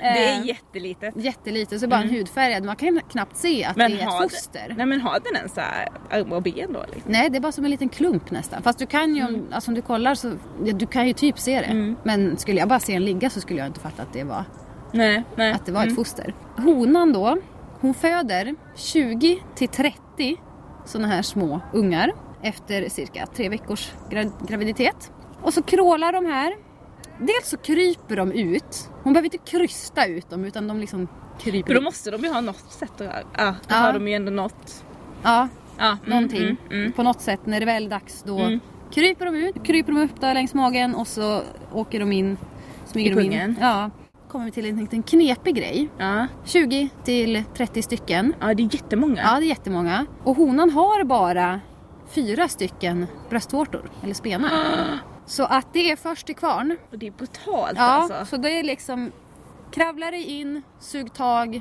Det 0.00 0.24
är 0.28 0.40
Eh, 0.40 0.46
jättelitet. 0.46 1.14
Jättelitet, 1.16 1.80
så 1.80 1.88
bara 1.88 2.02
en 2.02 2.10
hudfärgad. 2.10 2.64
Man 2.64 2.76
kan 2.76 3.00
knappt 3.10 3.36
se 3.36 3.64
att 3.64 3.76
Men 3.76 3.90
det 3.90 3.96
är 3.96 4.00
ett 4.00 4.22
det- 4.22 4.28
foster. 4.28 4.74
Nej 4.76 4.86
men 4.86 5.00
har 5.00 5.20
den 5.24 5.36
ens 5.36 5.54
så 5.54 5.60
här 5.60 5.88
armar 6.10 6.36
och 6.36 6.42
ben 6.42 6.72
då? 6.72 6.84
Liksom? 6.92 7.12
Nej, 7.12 7.30
det 7.30 7.36
är 7.38 7.40
bara 7.40 7.52
som 7.52 7.64
en 7.64 7.70
liten 7.70 7.88
klump 7.88 8.30
nästan. 8.30 8.62
Fast 8.62 8.78
du 8.78 8.86
kan 8.86 9.14
ju, 9.16 9.24
om- 9.26 9.46
alltså 9.52 9.70
om 9.70 9.74
du 9.74 9.82
kollar 9.82 10.14
så, 10.14 10.32
ja, 10.64 10.72
du 10.72 10.86
kan 10.86 11.06
ju 11.06 11.12
typ 11.12 11.38
se 11.38 11.60
det. 11.60 11.66
Mm. 11.66 11.96
Men 12.02 12.36
skulle 12.36 12.58
jag 12.60 12.68
bara 12.68 12.80
se 12.80 12.94
en 12.94 13.04
ligga 13.04 13.30
så 13.30 13.40
skulle 13.40 13.58
jag 13.58 13.66
inte 13.66 13.80
fatta 13.80 14.02
att 14.02 14.12
det 14.12 14.24
var, 14.24 14.44
Nej, 14.92 15.22
nej. 15.36 15.52
att 15.52 15.66
det 15.66 15.72
var 15.72 15.80
ett 15.80 15.84
Mm. 15.86 15.96
foster. 15.96 16.34
Honan 16.56 17.12
då, 17.12 17.38
hon 17.80 17.94
föder 17.94 18.54
20 18.76 19.42
till 19.54 19.68
30 19.68 20.36
sådana 20.86 21.08
här 21.08 21.22
små 21.22 21.60
ungar 21.72 22.12
efter 22.42 22.88
cirka 22.88 23.26
tre 23.26 23.48
veckors 23.48 23.92
gra- 24.10 24.46
graviditet. 24.48 25.12
Och 25.42 25.54
så 25.54 25.62
krålar 25.62 26.12
de 26.12 26.26
här. 26.26 26.56
Dels 27.18 27.48
så 27.48 27.56
kryper 27.56 28.16
de 28.16 28.32
ut. 28.32 28.90
Hon 29.02 29.12
behöver 29.12 29.26
inte 29.34 29.50
krysta 29.50 30.06
ut 30.06 30.30
dem 30.30 30.44
utan 30.44 30.68
de 30.68 30.80
liksom 30.80 31.08
kryper 31.40 31.66
För 31.66 31.74
då 31.74 31.80
ut. 31.80 31.84
måste 31.84 32.10
de 32.10 32.22
ju 32.24 32.32
ha 32.32 32.40
något 32.40 32.72
sätt 32.72 33.00
att. 33.00 33.24
Ja, 33.36 33.44
då 33.46 33.54
Ja. 33.68 33.76
har 33.76 33.92
de 33.92 34.08
ju 34.08 34.14
ändå 34.14 34.30
något. 34.32 34.84
Ja, 35.22 35.48
Ja, 35.80 35.86
mm, 35.86 35.98
någonting. 36.06 36.42
Mm, 36.42 36.56
mm. 36.70 36.92
På 36.92 37.02
något 37.02 37.20
sätt 37.20 37.40
när 37.44 37.60
det 37.60 37.66
väl 37.66 37.86
är 37.86 37.90
dags 37.90 38.22
då 38.22 38.38
Mm. 38.38 38.60
kryper 38.90 39.24
de 39.24 39.34
ut, 39.36 39.64
kryper 39.64 39.92
de 39.92 40.02
upp 40.02 40.20
där 40.20 40.34
längs 40.34 40.54
magen 40.54 40.94
och 40.94 41.06
så 41.06 41.42
åker 41.72 42.00
de 42.00 42.12
in, 42.12 42.36
smyger 42.86 43.10
I 43.10 43.14
de 43.14 43.20
in. 43.20 43.30
pungen. 43.30 43.56
Ja. 43.60 43.90
Kommer 44.28 44.44
vi 44.44 44.50
till 44.50 44.66
en 44.66 44.76
liten 44.76 45.02
knepig 45.02 45.54
grej. 45.56 45.88
Ja. 45.98 46.26
20 46.44 46.88
till 47.04 47.44
30 47.56 47.82
stycken. 47.82 48.34
ja, 48.40 48.54
det 48.54 48.62
är 48.62 48.74
jättemånga. 48.74 49.22
Ja, 49.22 49.40
det 49.40 49.46
är 49.46 49.48
jättemånga. 49.48 50.06
Och 50.24 50.36
honan 50.36 50.70
har 50.70 51.04
bara 51.04 51.60
fyra 52.10 52.48
stycken 52.48 53.06
bröstvårtor, 53.30 53.90
eller 54.02 54.14
spenar. 54.14 54.50
Så 55.26 55.44
att 55.44 55.72
det 55.72 55.90
är 55.90 55.96
först 55.96 56.26
till 56.26 56.36
kvarn. 56.36 56.76
Och 56.92 56.98
det 56.98 57.06
är 57.06 57.10
brutalt 57.10 57.72
Ja, 57.76 57.82
alltså. 57.82 58.26
så 58.26 58.36
det 58.36 58.50
är 58.58 58.62
liksom 58.62 59.12
kravlar 59.72 60.10
dig 60.12 60.22
in, 60.24 60.62
sug 60.80 61.12
tag 61.14 61.60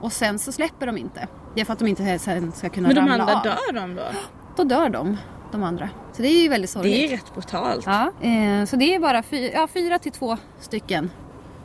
och 0.00 0.12
sen 0.12 0.38
så 0.38 0.52
släpper 0.52 0.86
de 0.86 0.98
inte. 0.98 1.28
Det 1.54 1.60
är 1.60 1.64
för 1.64 1.72
att 1.72 1.78
de 1.78 1.88
inte 1.88 2.18
sen 2.18 2.52
ska 2.52 2.68
kunna 2.68 2.88
Men 2.88 2.94
de 2.94 3.00
ramla 3.00 3.22
andra 3.22 3.34
av. 3.36 3.42
dör 3.44 3.72
de 3.80 3.94
då? 3.94 4.02
Då 4.56 4.64
dör 4.64 4.88
de, 4.88 5.16
de 5.52 5.62
andra. 5.62 5.88
Så 6.12 6.22
det 6.22 6.28
är 6.28 6.42
ju 6.42 6.48
väldigt 6.48 6.70
sorgligt. 6.70 6.94
Det 6.94 7.06
är 7.06 7.16
rätt 7.16 7.34
brutalt. 7.34 7.86
Ja, 7.86 8.12
eh, 8.28 8.64
så 8.64 8.76
det 8.76 8.94
är 8.94 9.00
bara 9.00 9.22
fy, 9.22 9.50
ja, 9.54 9.66
fyra 9.72 9.98
till 9.98 10.12
två 10.12 10.36
stycken 10.60 11.10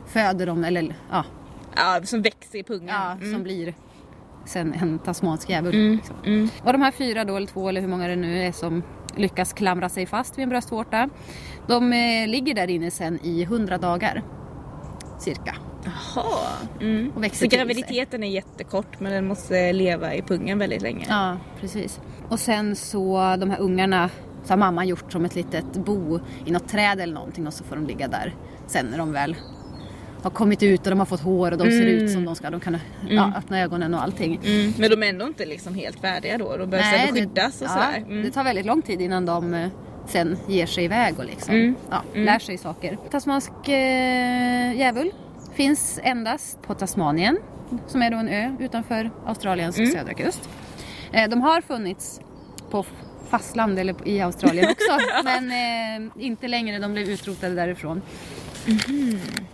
föder 0.06 0.46
de, 0.46 0.64
eller 0.64 0.94
ja, 1.10 1.24
Ja, 1.76 2.00
som 2.04 2.22
växer 2.22 2.58
i 2.58 2.62
pungen. 2.62 2.88
ja 2.88 3.12
Mm. 3.12 3.32
som 3.32 3.42
blir 3.42 3.74
sen 4.44 4.72
en 4.74 4.98
tasmansk 4.98 5.50
djävul. 5.50 5.74
Mm. 5.74 5.96
Liksom. 5.96 6.16
Mm. 6.24 6.48
Och 6.64 6.72
de 6.72 6.82
här 6.82 6.90
fyra 6.92 7.24
då, 7.24 7.36
eller 7.36 7.46
två 7.46 7.68
eller 7.68 7.80
hur 7.80 7.88
många 7.88 8.08
det 8.08 8.16
nu 8.16 8.42
är 8.42 8.52
som 8.52 8.82
lyckas 9.16 9.52
klamra 9.52 9.88
sig 9.88 10.06
fast 10.06 10.38
vid 10.38 10.42
en 10.42 10.48
bröstvårta. 10.48 11.08
De 11.68 11.92
eh, 11.92 12.28
ligger 12.28 12.54
där 12.54 12.70
inne 12.70 12.90
sen 12.90 13.18
i 13.22 13.42
100 13.42 13.78
dagar. 13.78 14.22
Cirka. 15.18 15.56
Jaha. 15.84 16.46
Mm. 16.80 17.12
Och 17.16 17.22
växer 17.24 17.46
Så 17.46 17.50
till 17.50 17.58
graviditeten 17.58 18.22
är 18.22 18.28
jättekort 18.28 19.00
men 19.00 19.12
den 19.12 19.26
måste 19.26 19.72
leva 19.72 20.14
i 20.14 20.22
pungen 20.22 20.58
väldigt 20.58 20.82
länge. 20.82 21.06
Ja, 21.08 21.36
precis. 21.60 22.00
Och 22.28 22.40
sen 22.40 22.76
så 22.76 23.36
de 23.40 23.50
här 23.50 23.60
ungarna 23.60 24.10
Så 24.44 24.52
har 24.52 24.56
mamman 24.58 24.88
gjort 24.88 25.12
som 25.12 25.24
ett 25.24 25.34
litet 25.34 25.72
bo 25.72 26.20
i 26.44 26.50
något 26.50 26.68
träd 26.68 27.00
eller 27.00 27.14
någonting 27.14 27.46
och 27.46 27.52
så 27.54 27.64
får 27.64 27.76
de 27.76 27.86
ligga 27.86 28.08
där 28.08 28.34
sen 28.66 28.86
när 28.86 28.98
de 28.98 29.12
väl 29.12 29.36
har 30.26 30.30
kommit 30.30 30.62
ut 30.62 30.80
och 30.80 30.90
de 30.90 30.98
har 30.98 31.06
fått 31.06 31.20
hår 31.20 31.52
och 31.52 31.58
de 31.58 31.64
ser 31.70 31.86
ut 31.86 32.10
som 32.10 32.24
de 32.24 32.34
ska. 32.36 32.50
De 32.50 32.60
kan 32.60 32.78
ja, 33.08 33.32
öppna 33.36 33.60
ögonen 33.60 33.94
och 33.94 34.02
allting. 34.02 34.40
Mm. 34.44 34.72
Men 34.78 34.90
de 34.90 35.02
är 35.02 35.06
ändå 35.08 35.26
inte 35.26 35.46
liksom 35.46 35.74
helt 35.74 36.00
färdiga 36.00 36.38
då? 36.38 36.56
De 36.56 36.70
behöver 36.70 36.98
ändå 36.98 37.14
skyddas 37.20 37.60
och 37.62 37.66
ja, 37.66 37.72
sådär? 37.72 37.96
Mm. 38.06 38.22
det 38.22 38.30
tar 38.30 38.44
väldigt 38.44 38.66
lång 38.66 38.82
tid 38.82 39.00
innan 39.00 39.26
de 39.26 39.54
eh, 39.54 39.68
sen 40.06 40.36
ger 40.48 40.66
sig 40.66 40.84
iväg 40.84 41.14
och 41.18 41.24
liksom, 41.24 41.54
Mm. 41.54 41.74
ja, 41.90 42.02
lär 42.14 42.38
sig 42.38 42.58
saker. 42.58 42.98
Tasmansk 43.10 43.52
eh, 43.68 44.76
djävul 44.78 45.10
finns 45.54 46.00
endast 46.02 46.62
på 46.62 46.74
Tasmanien 46.74 47.38
som 47.86 48.02
är 48.02 48.10
då 48.10 48.16
en 48.16 48.28
ö 48.28 48.56
utanför 48.60 49.10
Australiens 49.26 49.78
Mm. 49.78 49.90
södra 49.90 50.14
kust. 50.14 50.48
Eh, 51.12 51.28
de 51.30 51.40
har 51.42 51.60
funnits 51.60 52.20
på 52.70 52.84
fastland 53.30 53.78
eller 53.78 54.08
i 54.08 54.20
Australien 54.20 54.70
också 54.70 54.98
men 55.24 55.50
eh, 55.50 56.24
inte 56.26 56.48
längre, 56.48 56.78
de 56.78 56.92
blev 56.92 57.08
utrotade 57.10 57.54
därifrån. 57.54 58.02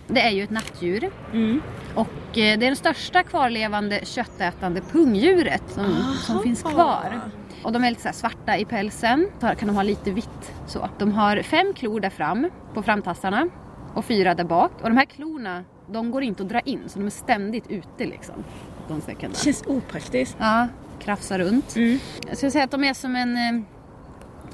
Det 0.07 0.21
är 0.21 0.29
ju 0.31 0.43
ett 0.43 0.49
nattdjur 0.49 1.09
Mm. 1.33 1.61
och 1.95 2.07
eh, 2.37 2.59
det 2.59 2.65
är 2.65 2.69
det 2.69 2.75
största 2.75 3.23
kvarlevande 3.23 3.99
köttätande 4.05 4.81
pungdjuret 4.81 5.63
som, 5.67 6.15
som 6.25 6.43
finns 6.43 6.63
kvar. 6.63 7.21
Och 7.63 7.71
de 7.71 7.83
är 7.83 7.89
lite 7.89 8.01
så 8.13 8.19
svarta 8.19 8.57
i 8.57 8.65
pälsen, 8.65 9.27
så 9.41 9.47
kan 9.47 9.67
de 9.67 9.75
ha 9.75 9.83
lite 9.83 10.11
vitt 10.11 10.53
så. 10.67 10.89
De 10.99 11.11
har 11.11 11.41
fem 11.41 11.73
klor 11.73 11.99
där 11.99 12.09
fram 12.09 12.49
på 12.73 12.83
framtassarna 12.83 13.47
och 13.93 14.05
fyra 14.05 14.35
där 14.35 14.43
bak. 14.43 14.71
Och 14.81 14.89
de 14.89 14.97
här 14.97 15.05
klorna, 15.05 15.63
de 15.91 16.11
går 16.11 16.23
inte 16.23 16.43
att 16.43 16.49
dra 16.49 16.59
in 16.59 16.81
så 16.87 16.99
de 16.99 17.05
är 17.05 17.09
ständigt 17.09 17.67
ute 17.71 18.05
liksom. 18.05 18.35
De 18.87 19.01
ska 19.01 19.13
kunna 19.15 19.33
Känns 19.33 19.63
opraktiskt. 19.67 20.35
ja, 20.39 20.67
krafsa 20.99 21.37
runt. 21.39 21.75
Mm. 21.75 21.99
Jag 22.27 22.37
skulle 22.37 22.51
säga 22.51 22.63
att 22.63 22.71
de 22.71 22.83
är 22.83 22.93
som 22.93 23.15
en, 23.15 23.35
eh, 23.37 23.61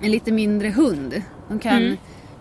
en 0.01 0.12
lite 0.12 0.32
mindre 0.32 0.70
hund. 0.70 1.22
De 1.49 1.60
kan 1.60 1.78
Mm. 1.78 1.97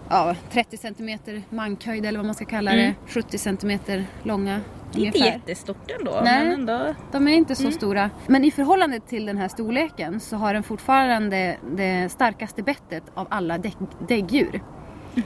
Ja, 0.09 0.35
30 0.53 0.77
centimeter 0.77 1.43
mankhöjd 1.51 2.07
eller 2.07 2.19
vad 2.19 2.27
man 2.27 2.35
ska 2.35 2.45
kalla 2.45 2.73
det. 2.73 2.95
70 3.07 3.39
centimeter 3.39 4.07
långa 4.23 4.55
Inte 4.87 4.99
ungefär. 4.99 5.19
jättestort 5.27 5.91
ändå 5.99 6.21
Nej. 6.25 6.45
men 6.45 6.53
ändå. 6.55 6.95
De 7.13 7.29
är 7.29 7.33
inte 7.33 7.55
Mm. 7.61 7.73
så 7.73 7.77
stora. 7.79 8.11
Men 8.27 8.45
i 8.45 8.51
förhållande 8.51 9.01
till 9.01 9.27
den 9.27 9.39
här 9.39 9.49
storleken 9.49 10.21
så 10.21 10.37
har 10.37 10.55
den 10.55 10.63
fortfarande 10.63 11.57
det 11.77 12.09
starkaste 12.13 12.63
bettet 12.63 13.03
av 13.15 13.27
alla 13.31 13.59
dägg- 13.59 14.07
däggdjur. 14.09 14.61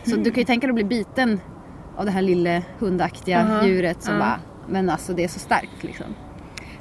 Så 0.05 0.17
du 0.17 0.31
kan 0.31 0.41
ju 0.41 0.45
tänka 0.45 0.67
dig 0.67 0.71
att 0.71 0.75
bli 0.75 0.85
biten 0.85 1.41
av 1.97 2.05
det 2.05 2.11
här 2.11 2.23
lilla 2.23 2.63
hundaktiga 2.79 3.41
Aha. 3.41 3.67
djuret 3.67 4.03
som 4.03 4.15
Ja. 4.15 4.21
bara, 4.21 4.41
men 4.69 4.91
alltså 4.91 5.13
det 5.13 5.25
är 5.25 5.29
så 5.29 5.39
starkt 5.39 5.83
liksom. 5.83 6.07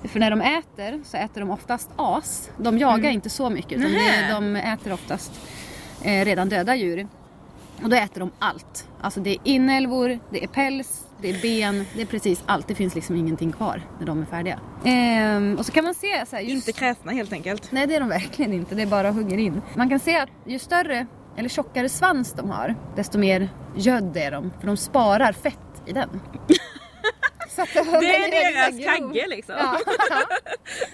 För 0.04 0.20
när 0.20 0.30
de 0.32 0.42
äter 0.42 1.02
så 1.04 1.18
äter 1.18 1.42
de 1.42 1.50
oftast 1.52 1.90
as. 1.96 2.52
De 2.58 2.78
jagar 2.78 3.10
inte 3.10 3.30
så 3.30 3.50
mycket 3.50 3.72
utan 3.72 3.92
det, 3.92 4.28
de 4.34 4.56
äter 4.56 4.94
oftast 4.94 5.32
eh, 6.04 6.26
redan 6.26 6.50
döda 6.50 6.76
djur. 6.76 7.08
Och 7.84 7.90
då 7.90 7.96
äter 7.96 8.20
de 8.20 8.32
allt. 8.40 8.88
Alltså 9.02 9.20
det 9.20 9.30
är 9.30 9.38
inälvor, 9.44 10.20
det 10.32 10.44
är 10.44 10.48
päls, 10.48 11.06
det 11.22 11.30
är 11.30 11.42
ben, 11.42 11.86
det 11.96 12.02
är 12.02 12.06
precis 12.06 12.44
allt. 12.46 12.68
Det 12.68 12.76
finns 12.76 12.96
liksom 12.96 13.16
ingenting 13.16 13.52
kvar 13.52 13.82
när 14.00 14.06
de 14.06 14.22
är 14.22 14.26
färdiga. 14.26 14.60
Ehm, 14.86 15.56
och 15.60 15.66
så 15.66 15.72
kan 15.72 15.84
man 15.84 15.94
se 15.94 16.26
så 16.26 16.36
här, 16.36 16.44
just... 16.44 16.68
Inte 16.68 16.80
kräsna 16.80 17.12
helt 17.12 17.34
enkelt. 17.34 17.72
Nej 17.72 17.88
det 17.88 17.96
är 17.96 18.00
de 18.00 18.10
verkligen 18.10 18.54
inte, 18.54 18.76
det 18.76 18.82
är 18.82 18.86
bara 18.88 19.12
hugger 19.12 19.38
in. 19.38 19.62
Man 19.76 19.90
kan 19.90 20.00
se 20.00 20.18
att 20.20 20.30
ju 20.46 20.60
större 20.60 21.06
eller 21.38 21.50
tjockare 21.50 21.90
svans 21.90 22.34
de 22.34 22.50
har, 22.52 22.76
desto 22.96 23.18
mer 23.18 23.50
gödd 23.76 24.18
är 24.18 24.32
de. 24.32 24.52
För 24.60 24.68
de 24.68 24.78
sparar 24.78 25.32
fett 25.34 25.58
i 25.86 25.92
den. 25.94 26.10
Det 27.56 28.16
är 28.16 28.54
deras 28.54 28.78
grov. 29.00 29.12
kagge 29.14 29.28
liksom. 29.28 29.56
Ja. 29.60 29.78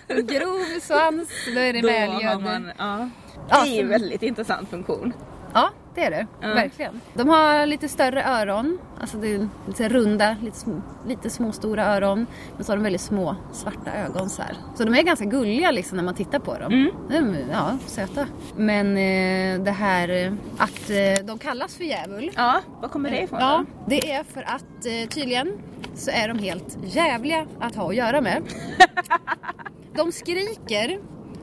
En 0.16 0.28
grov 0.28 0.80
svans, 0.82 1.30
då 1.54 1.60
är 1.60 1.74
det 1.74 1.82
Då 1.82 1.88
väl 1.88 2.10
har 2.12 2.22
gödd. 2.22 2.42
man, 2.44 2.72
ja. 2.78 3.10
Det 3.50 3.56
är 3.56 3.66
ju 3.76 3.82
så- 3.82 3.88
väldigt 3.88 4.24
intressant 4.24 4.70
funktion. 4.70 5.14
Ja, 5.54 5.70
det 5.98 6.04
är 6.06 6.12
det. 6.12 6.28
Ja. 6.42 6.48
Verkligen. 6.48 7.02
De 7.14 7.30
har 7.30 7.66
lite 7.66 7.90
större 7.90 8.24
öron. 8.26 8.80
Alltså 9.02 9.18
det 9.18 9.28
är 9.36 9.48
lite 9.68 9.90
runda, 9.90 10.36
lite, 10.44 10.58
små, 10.58 10.82
lite 11.08 11.30
små 11.30 11.52
stora 11.52 11.86
öron. 11.96 12.26
Men 12.56 12.66
så 12.66 12.72
har 12.72 12.78
de 12.78 12.84
väldigt 12.84 13.02
små 13.02 13.36
svarta 13.54 13.92
ögon 13.94 14.30
så 14.30 14.42
här. 14.42 14.56
Så 14.76 14.84
de 14.84 14.96
är 14.96 15.02
ganska 15.04 15.26
gulliga 15.26 15.72
liksom 15.72 15.96
när 15.98 16.04
man 16.04 16.16
tittar 16.16 16.40
på 16.40 16.54
dem. 16.58 16.74
Mm. 16.74 16.92
De 17.10 17.36
ja, 17.52 17.78
söta. 17.86 18.28
Men 18.56 18.88
eh, 18.98 19.64
det 19.64 19.72
här 19.72 20.10
eh, 20.10 20.34
att 20.58 20.90
eh, 20.90 21.26
de 21.26 21.38
kallas 21.40 21.76
för 21.76 21.84
djävul. 21.84 22.32
Ja, 22.36 22.62
var 22.82 22.90
kommer 22.90 23.10
det 23.12 23.22
ifrån 23.22 23.40
Ja, 23.40 23.66
då? 23.80 23.86
det 23.90 24.12
är 24.12 24.24
för 24.24 24.42
att 24.42 24.86
eh, 24.86 25.10
tydligen 25.10 25.52
så 25.96 26.12
är 26.12 26.28
de 26.28 26.40
helt 26.40 26.78
jävliga 26.84 27.46
att 27.60 27.76
ha 27.76 27.90
att 27.90 27.96
göra 27.96 28.22
med. 28.22 28.44
De 29.96 30.12
skriker 30.12 31.00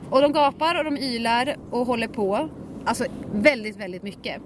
och 0.09 0.21
de 0.21 0.33
gapar 0.33 0.77
och 0.77 0.83
de 0.83 0.97
ylar 0.97 1.55
och 1.71 1.85
håller 1.87 2.07
på. 2.07 2.49
Alltså 2.85 3.05
väldigt, 3.33 3.77
väldigt 3.77 4.03
mycket. 4.03 4.41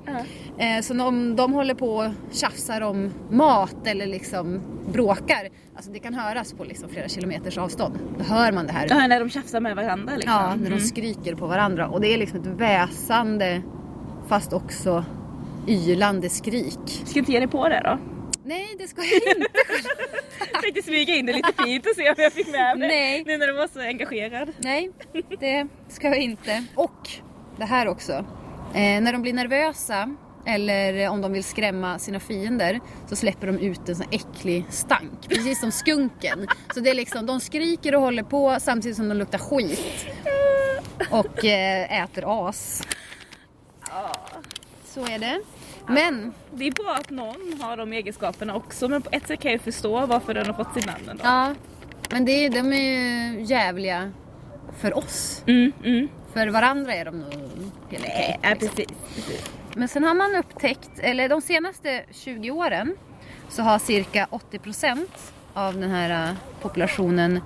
Eh, 0.57 0.81
så 0.81 1.03
om 1.03 1.35
de 1.35 1.53
håller 1.53 1.73
på 1.73 1.95
och 1.95 2.11
tjafsar 2.31 2.81
om 2.81 3.11
mat 3.29 3.87
eller 3.87 4.05
liksom 4.07 4.61
bråkar. 4.91 5.49
Alltså 5.75 5.91
det 5.91 5.99
kan 5.99 6.13
höras 6.13 6.53
på 6.53 6.63
liksom 6.63 6.89
flera 6.89 7.07
kilometers 7.07 7.57
avstånd. 7.57 7.99
Då 8.17 8.23
hör 8.23 8.51
man 8.51 8.67
det 8.67 8.73
här. 8.73 8.87
Ja, 8.89 9.07
när 9.07 9.19
de 9.19 9.29
tjafsar 9.29 9.59
med 9.59 9.75
varandra 9.75 10.15
liksom. 10.15 10.33
Ja, 10.33 10.55
när 10.55 10.69
de 10.69 10.79
skriker 10.79 11.35
på 11.35 11.47
varandra. 11.47 11.87
Och 11.87 12.01
det 12.01 12.13
är 12.13 12.17
liksom 12.17 12.39
ett 12.39 12.47
väsande 12.47 13.61
fast 14.27 14.53
också 14.53 15.05
ylande 15.67 16.29
skrik. 16.29 17.03
Ska 17.05 17.19
inte 17.19 17.31
ge 17.31 17.39
dig 17.39 17.47
på 17.47 17.69
det 17.69 17.81
då? 17.83 17.99
Nej, 18.43 18.75
det 18.79 18.87
ska 18.87 19.01
jag 19.01 19.37
inte. 19.37 19.47
Jag 20.53 20.61
tänkte 20.61 20.81
smyga 20.81 21.15
in 21.15 21.25
det 21.25 21.33
lite 21.33 21.53
fint 21.65 21.85
och 21.85 21.95
se 21.95 22.09
om 22.09 22.15
jag 22.17 22.33
fick 22.33 22.47
med 22.47 22.79
mig. 22.79 22.87
Nej. 22.87 23.23
Nu 23.25 23.37
när 23.37 23.47
du 23.47 23.53
var 23.53 23.67
så 23.67 23.79
engagerad. 23.79 24.49
Nej, 24.57 24.91
det 25.39 25.67
ska 25.89 26.07
jag 26.07 26.17
inte. 26.17 26.63
Och 26.75 27.09
det 27.60 27.66
här 27.66 27.88
också. 27.88 28.14
Eh, 28.74 29.01
när 29.01 29.14
de 29.14 29.22
blir 29.22 29.34
nervösa 29.34 30.16
eller 30.45 31.10
om 31.10 31.22
de 31.22 31.32
vill 31.34 31.43
skrämma 31.43 31.99
sina 31.99 32.20
fiender 32.20 32.80
så 33.07 33.16
släpper 33.16 33.47
de 33.47 33.57
ut 33.60 33.89
en 33.89 33.95
sån 33.95 34.05
äcklig 34.12 34.66
stank. 34.70 35.30
Precis 35.30 35.60
som 35.60 35.72
skunken. 35.72 36.47
Så 36.74 36.80
det 36.80 36.89
är 36.89 36.93
liksom, 36.93 37.26
de 37.26 37.39
skriker 37.39 37.95
och 37.95 38.01
håller 38.01 38.24
på 38.24 38.57
samtidigt 38.60 38.97
som 38.97 39.10
de 39.10 39.16
luktar 39.18 39.38
skit. 39.39 40.05
Och 41.12 41.45
eh, 41.45 42.03
äter 42.03 42.47
as. 42.49 42.84
Så 44.86 45.05
är 45.05 45.20
det. 45.20 45.41
Men 45.88 46.34
Det 46.51 46.68
är 46.68 46.72
bra 46.72 46.95
att 46.99 47.10
någon 47.10 47.60
har 47.62 47.78
de 47.78 47.93
egenskaperna 47.93 48.55
också 48.55 48.88
men 48.88 49.01
på 49.01 49.10
ett 49.12 49.28
sätt 49.28 49.39
kan 49.39 49.51
jag 49.51 49.62
förstå 49.62 50.05
varför 50.05 50.34
den 50.34 50.45
har 50.45 50.53
fått 50.53 50.74
sitt 50.74 50.86
namn 50.86 51.10
ändå. 51.10 51.22
Ja, 51.26 51.53
men 52.12 52.26
det, 52.26 52.32
är- 52.45 52.49
de 52.49 52.74
är 52.74 52.82
ju 52.82 53.43
jävliga 53.43 54.12
för 54.82 54.97
oss. 54.97 55.43
Mm, 55.47 55.72
mm. 55.86 56.07
För 56.34 56.47
varandra 56.47 56.93
är 56.93 57.05
de 57.05 57.19
nog 57.19 57.34
helt 57.89 58.03
okej. 58.03 58.39
Ja, 58.41 58.49
liksom. 58.49 58.69
precis. 58.69 58.97
precis. 59.15 59.51
Men 59.75 59.88
sen 59.88 60.03
har 60.03 60.13
man 60.13 60.36
upptäckt, 60.36 60.99
eller 60.99 61.30
de 61.30 61.41
senaste 61.41 62.03
20 62.11 62.51
åren 62.51 62.95
så 63.49 63.61
har 63.61 63.80
cirka 63.80 64.27
80% 64.51 65.07
av 65.53 65.73
den 65.80 65.91
här 65.91 66.30
eh, 66.30 66.36
populationen 66.61 67.39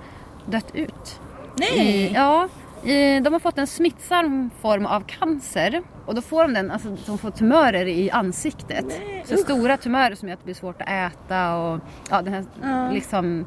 dött 0.46 0.70
ut. 0.74 1.20
Nej! 1.58 1.78
I, 1.78 2.12
ja, 2.14 2.48
i, 2.84 3.20
de 3.20 3.32
har 3.32 3.40
fått 3.40 3.58
en 3.58 3.66
smittsam 3.66 4.50
form 4.60 4.86
av 4.86 5.00
cancer 5.00 5.82
och 6.06 6.14
då 6.14 6.22
får 6.22 6.42
de 6.42 6.54
den, 6.54 6.70
alltså 6.70 6.96
de 7.06 7.18
får 7.18 7.30
tumörer 7.30 7.86
i 7.86 8.10
ansiktet. 8.10 8.84
Nej, 8.88 9.22
så 9.26 9.34
usch. 9.34 9.40
stora 9.40 9.76
tumörer 9.76 10.14
som 10.14 10.28
gör 10.28 10.34
att 10.34 10.40
det 10.40 10.44
blir 10.44 10.54
svårt 10.54 10.82
att 10.82 10.88
äta 10.88 11.56
och 11.56 11.80
ja, 12.10 12.22
den 12.22 12.32
här, 12.34 12.44
Ja. 12.62 12.90
liksom 12.90 13.46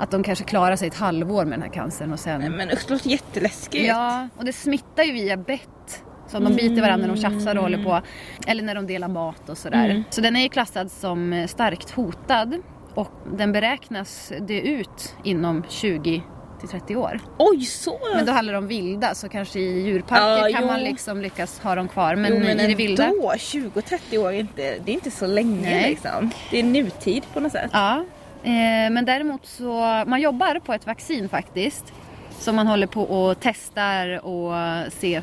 att 0.00 0.10
de 0.10 0.22
kanske 0.22 0.44
klarar 0.44 0.76
sig 0.76 0.88
ett 0.88 0.94
halvår 0.94 1.44
med 1.44 1.58
den 1.58 1.62
här 1.62 1.74
cancern 1.74 2.12
och 2.12 2.20
sen 2.20 2.40
Nej, 2.40 2.50
Men 2.50 2.70
usch, 2.70 2.84
det 2.86 2.92
låter 2.92 3.10
jätteläskigt. 3.10 3.86
Ja, 3.86 4.28
och 4.36 4.44
det 4.44 4.52
smittar 4.52 5.02
ju 5.02 5.12
via 5.12 5.36
bett. 5.36 6.02
Så 6.28 6.38
de 6.38 6.54
biter 6.54 6.80
varandra 6.82 7.06
när 7.06 7.14
de 7.14 7.20
tjafsar 7.20 7.56
och 7.56 7.62
håller 7.62 7.84
på. 7.84 8.00
Eller 8.46 8.62
när 8.62 8.74
de 8.74 8.86
delar 8.86 9.08
mat 9.08 9.48
och 9.48 9.58
sådär. 9.58 9.90
Mm. 9.90 10.02
Så 10.10 10.20
den 10.20 10.36
är 10.36 10.40
ju 10.40 10.48
klassad 10.48 10.90
som 10.90 11.32
eh, 11.32 11.46
starkt 11.46 11.90
hotad. 11.90 12.62
Och 12.94 13.12
den 13.36 13.52
beräknas 13.52 14.32
dö 14.40 14.54
ut 14.54 15.14
inom 15.24 15.64
20 15.68 16.22
till 16.60 16.68
30 16.68 16.96
år. 16.96 17.20
Oj, 17.38 17.60
så! 17.60 17.98
Men 18.14 18.26
då 18.26 18.32
handlar 18.32 18.52
det 18.52 18.58
om 18.58 18.66
vilda 18.66 19.14
så 19.14 19.28
kanske 19.28 19.60
i 19.60 19.80
djurparker 19.80 20.48
Ja, 20.48 20.52
kan 20.52 20.62
jo. 20.62 20.66
man 20.66 20.80
liksom 20.80 21.20
lyckas 21.20 21.58
ha 21.58 21.74
dem 21.74 21.88
kvar. 21.88 22.16
Men, 22.16 22.32
jo, 22.32 22.38
men 22.38 22.50
i 22.50 22.54
det 22.54 22.64
ändå, 22.64 22.76
vilda. 22.76 23.10
20-30 23.10 24.18
år 24.18 24.32
är 24.32 24.40
inte, 24.40 24.62
det 24.84 24.92
är 24.92 24.94
inte 24.94 25.10
så 25.10 25.26
länge 25.26 25.70
Nej. 25.70 25.90
liksom. 25.90 26.30
Det 26.50 26.58
är 26.58 26.64
nutid 26.64 27.22
på 27.32 27.40
något 27.40 27.52
sätt. 27.52 27.70
Ja, 27.72 28.04
men 28.42 29.04
däremot 29.04 29.46
så 29.46 29.72
man 30.06 30.20
jobbar 30.20 30.58
på 30.58 30.72
ett 30.72 30.86
vaccin 30.86 31.28
faktiskt. 31.28 31.92
Som 32.30 32.56
man 32.56 32.66
håller 32.66 32.86
på 32.86 33.02
och 33.02 33.36
testar 33.40 34.26
och 34.26 34.52
se 34.92 35.22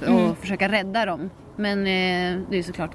och 0.00 0.08
Mm. 0.08 0.36
försöka 0.36 0.68
rädda 0.68 1.06
dem. 1.06 1.30
Men 1.56 1.78
eh, 1.78 2.40
det 2.50 2.58
är 2.58 2.62
såklart 2.62 2.90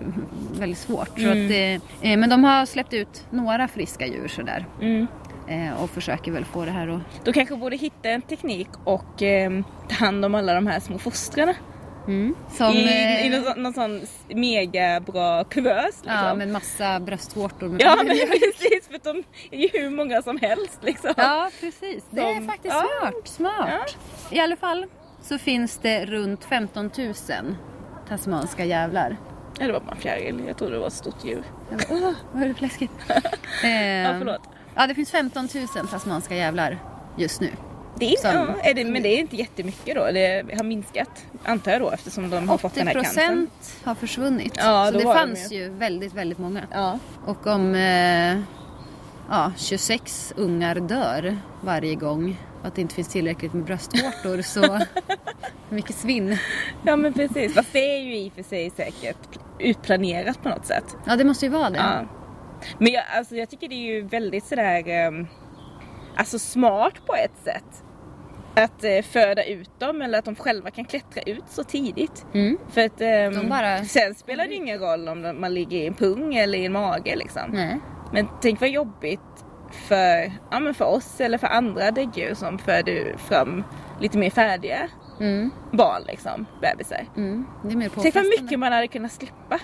väldigt 0.59 0.77
svårt. 0.77 1.09
Så 1.19 1.25
Mm. 1.25 1.45
att, 1.45 1.51
eh, 1.51 2.11
eh, 2.11 2.17
men 2.17 2.29
de 2.29 2.43
har 2.43 2.65
släppt 2.65 2.93
ut 2.93 3.25
några 3.29 3.67
friska 3.67 4.05
djur 4.07 4.27
sådär. 4.27 4.65
Mm. 4.81 5.07
Eh, 5.47 5.83
och 5.83 5.89
försöker 5.89 6.31
väl 6.31 6.45
få 6.45 6.65
det 6.65 6.71
här 6.71 6.87
att... 6.87 7.01
Då 7.25 7.33
kanske 7.33 7.55
borde 7.55 7.75
hitta 7.75 8.09
en 8.09 8.21
teknik 8.21 8.67
och 8.83 9.23
eh, 9.23 9.51
ta 9.89 9.95
hand 10.05 10.25
om 10.25 10.35
alla 10.35 10.53
de 10.53 10.67
här 10.67 10.79
små 10.79 10.97
fostrarna. 10.97 11.53
Mm. 12.09 12.35
Som, 12.57 12.73
I, 12.73 12.83
eh, 12.85 13.25
i 13.25 13.29
någon, 13.29 13.43
sån- 13.53 13.63
någon 13.63 13.73
sån 13.73 14.01
mega 14.27 14.99
bra 14.99 15.43
kuvös 15.43 15.85
liksom. 15.85 16.13
ja, 16.13 16.33
med 16.35 16.47
massa 16.47 16.99
bröstvårtor. 16.99 17.67
Med 17.67 17.81
Ja 17.81 17.95
men 17.95 18.05
precis 18.17 18.87
för 18.87 18.99
de 19.13 19.23
är 19.51 19.59
ju 19.59 19.69
hur 19.83 19.89
många 19.89 20.21
som 20.21 20.37
helst 20.37 20.79
liksom. 20.81 21.13
Ja, 21.17 21.49
precis. 21.61 22.03
Det 22.09 22.21
är 22.21 22.35
Som- 22.35 22.47
faktiskt 22.47 22.73
ja. 22.75 22.85
smart. 23.01 23.27
smart. 23.27 23.97
I 24.31 24.39
alla 24.39 24.55
fall 24.55 24.85
så 25.21 25.37
finns 25.37 25.77
det 25.77 26.05
runt 26.05 26.45
15 26.45 26.91
000 26.97 27.13
tasmanska 28.09 28.65
jävlar. 28.65 29.17
Ja, 29.59 29.67
det 29.67 29.73
var 29.73 29.79
bara 29.79 29.91
en 29.95 30.01
fjäril. 30.01 30.43
Jag 30.47 30.57
trodde 30.57 30.73
det 30.73 30.79
var 30.79 30.87
ett 30.87 30.93
stort 30.93 31.25
djur. 31.25 31.43
Åh, 31.89 32.11
vad 32.33 32.43
är 32.43 32.47
det 32.47 32.61
läskigt. 32.61 32.91
eh, 33.63 33.69
Ja, 34.03 34.15
förlåt. 34.19 34.41
ja, 34.75 34.87
det 34.87 34.95
finns 34.95 35.11
15 35.11 35.47
000 35.75 35.87
tasmanska 35.87 36.35
jävlar 36.35 36.79
just 37.17 37.41
nu. 37.41 37.49
Det 37.99 38.15
är, 38.15 38.33
ja, 38.33 38.47
är 38.63 38.73
det, 38.73 38.85
men 38.85 39.03
det 39.03 39.09
är 39.09 39.19
inte 39.19 39.35
jättemycket 39.35 39.95
då. 39.95 40.11
Det 40.11 40.55
har 40.57 40.63
minskat, 40.63 41.25
antar 41.43 41.71
jag 41.71 41.81
då, 41.81 41.91
eftersom 41.91 42.29
de 42.29 42.49
har 42.49 42.57
fått 42.57 42.75
den 42.75 42.87
här 42.87 42.93
cancern. 42.93 43.47
80% 43.61 43.85
har 43.85 43.95
försvunnit. 43.95 44.53
Ja, 44.57 44.85
så 44.85 44.97
det 44.97 45.05
var 45.05 45.13
de 45.13 45.19
fanns 45.19 45.51
ju 45.51 45.69
väldigt, 45.69 46.13
väldigt 46.13 46.37
många. 46.37 46.61
Ja. 46.71 46.99
Och 47.25 47.47
om 47.47 47.75
eh, 47.75 48.39
ja, 49.29 49.51
26 49.57 50.33
ungar 50.37 50.75
dör 50.75 51.37
varje 51.61 51.95
gång 51.95 52.37
och 52.61 52.67
att 52.67 52.75
det 52.75 52.81
inte 52.81 52.95
finns 52.95 53.07
tillräckligt 53.07 53.53
med 53.53 53.63
bröstvårtor 53.63 54.41
så 54.41 54.79
mycket 55.69 55.95
svinn. 55.95 56.37
ja, 56.85 56.95
men 56.95 57.13
precis. 57.13 57.53
Fast 57.55 57.73
det 57.73 57.95
är 57.95 57.99
ju 57.99 58.17
i 58.17 58.29
och 58.29 58.33
för 58.33 58.43
sig 58.43 58.69
säkert 58.69 59.39
utplanerat 59.59 60.43
på 60.43 60.49
något 60.49 60.65
sätt. 60.65 60.97
Ja, 61.05 61.15
det 61.15 61.23
måste 61.23 61.45
ju 61.45 61.51
vara 61.51 61.69
det. 61.69 61.77
Ja. 61.77 62.05
Men 62.77 62.91
jag, 62.91 63.03
alltså, 63.17 63.35
jag 63.35 63.49
tycker 63.49 63.67
det 63.67 63.75
är 63.75 63.93
ju 63.93 64.01
väldigt 64.01 64.45
sådär 64.45 64.87
ehm, 64.87 65.27
alltså 66.15 66.39
smart 66.39 66.93
på 67.05 67.15
ett 67.15 67.43
sätt. 67.43 67.83
Att 68.63 68.83
eh, 68.83 69.01
föda 69.01 69.43
ut 69.43 69.79
dem 69.79 70.01
eller 70.01 70.19
att 70.19 70.25
de 70.25 70.35
själva 70.35 70.71
kan 70.71 70.85
klättra 70.85 71.21
ut 71.21 71.43
så 71.49 71.63
tidigt. 71.63 72.25
Mm. 72.33 72.57
För 72.69 72.81
att 72.85 72.97
De 72.97 73.49
bara- 73.49 73.83
sen 73.83 74.15
spelar 74.15 74.47
det 74.47 74.53
ingen 74.53 74.79
roll 74.79 75.07
om 75.07 75.35
man 75.39 75.53
ligger 75.53 75.77
i 75.77 75.87
en 75.87 75.93
pung 75.93 76.35
eller 76.35 76.57
i 76.59 76.65
en 76.65 76.71
mage 76.71 77.15
liksom. 77.15 77.41
Nej. 77.53 77.79
Men 78.13 78.27
tänk 78.41 78.61
vad 78.61 78.69
jobbigt 78.69 79.19
för, 79.87 80.31
ja, 80.51 80.59
men 80.59 80.73
för 80.73 80.85
oss 80.85 81.21
eller 81.21 81.37
för 81.37 81.47
andra 81.47 81.91
däggdjur 81.91 82.33
som 82.33 82.57
föder 82.59 83.17
fram 83.17 83.63
lite 83.99 84.17
mer 84.17 84.29
färdiga 84.29 84.87
Mm. 85.19 85.51
barn 85.71 86.01
liksom, 86.07 86.45
bebisar. 86.61 87.05
Mm. 87.17 87.45
Det 87.63 87.71
är 87.73 87.77
mer 87.77 87.89
Tänk 88.01 88.15
vad 88.15 88.25
mycket 88.41 88.59
man 88.59 88.71
hade 88.73 88.87
kunnat 88.87 89.11
slippa. 89.11 89.59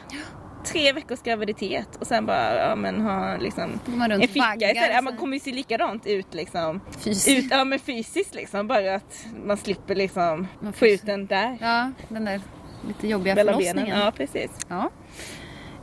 Tre 0.66 0.92
veckors 0.94 1.22
graviditet 1.22 1.96
och 2.00 2.08
sen 2.08 2.26
bara 2.26 2.56
ja, 2.70 2.76
men 2.76 3.02
ha 3.02 3.38
liksom 3.38 3.80
en 4.12 4.22
ficka 4.28 4.56
istället. 4.56 4.94
Ja, 4.94 5.02
man 5.02 5.18
kommer 5.18 5.34
ju 5.34 5.40
se 5.40 5.52
likadant 5.52 6.08
ut 6.08 6.34
liksom. 6.34 6.82
Fysiskt. 7.00 7.46
Ut, 7.46 7.52
ja 7.52 7.64
men 7.64 7.80
fysiskt 7.80 8.36
liksom. 8.36 8.68
Bara 8.68 8.96
att 8.96 9.26
man 9.46 9.58
slipper 9.58 9.96
liksom 9.96 10.48
Man 10.60 10.74
få 10.74 10.88
ut 10.88 11.06
den 11.06 11.26
där. 11.26 11.58
Ja, 11.62 11.92
den 12.10 12.26
där 12.26 12.42
lite 12.88 13.08
jobbiga 13.08 13.36
mellan 13.36 13.54
förlossningen. 13.54 13.86
benen. 13.90 14.00
Ja 14.06 14.12
precis. 14.12 14.52
Ja. 14.70 14.90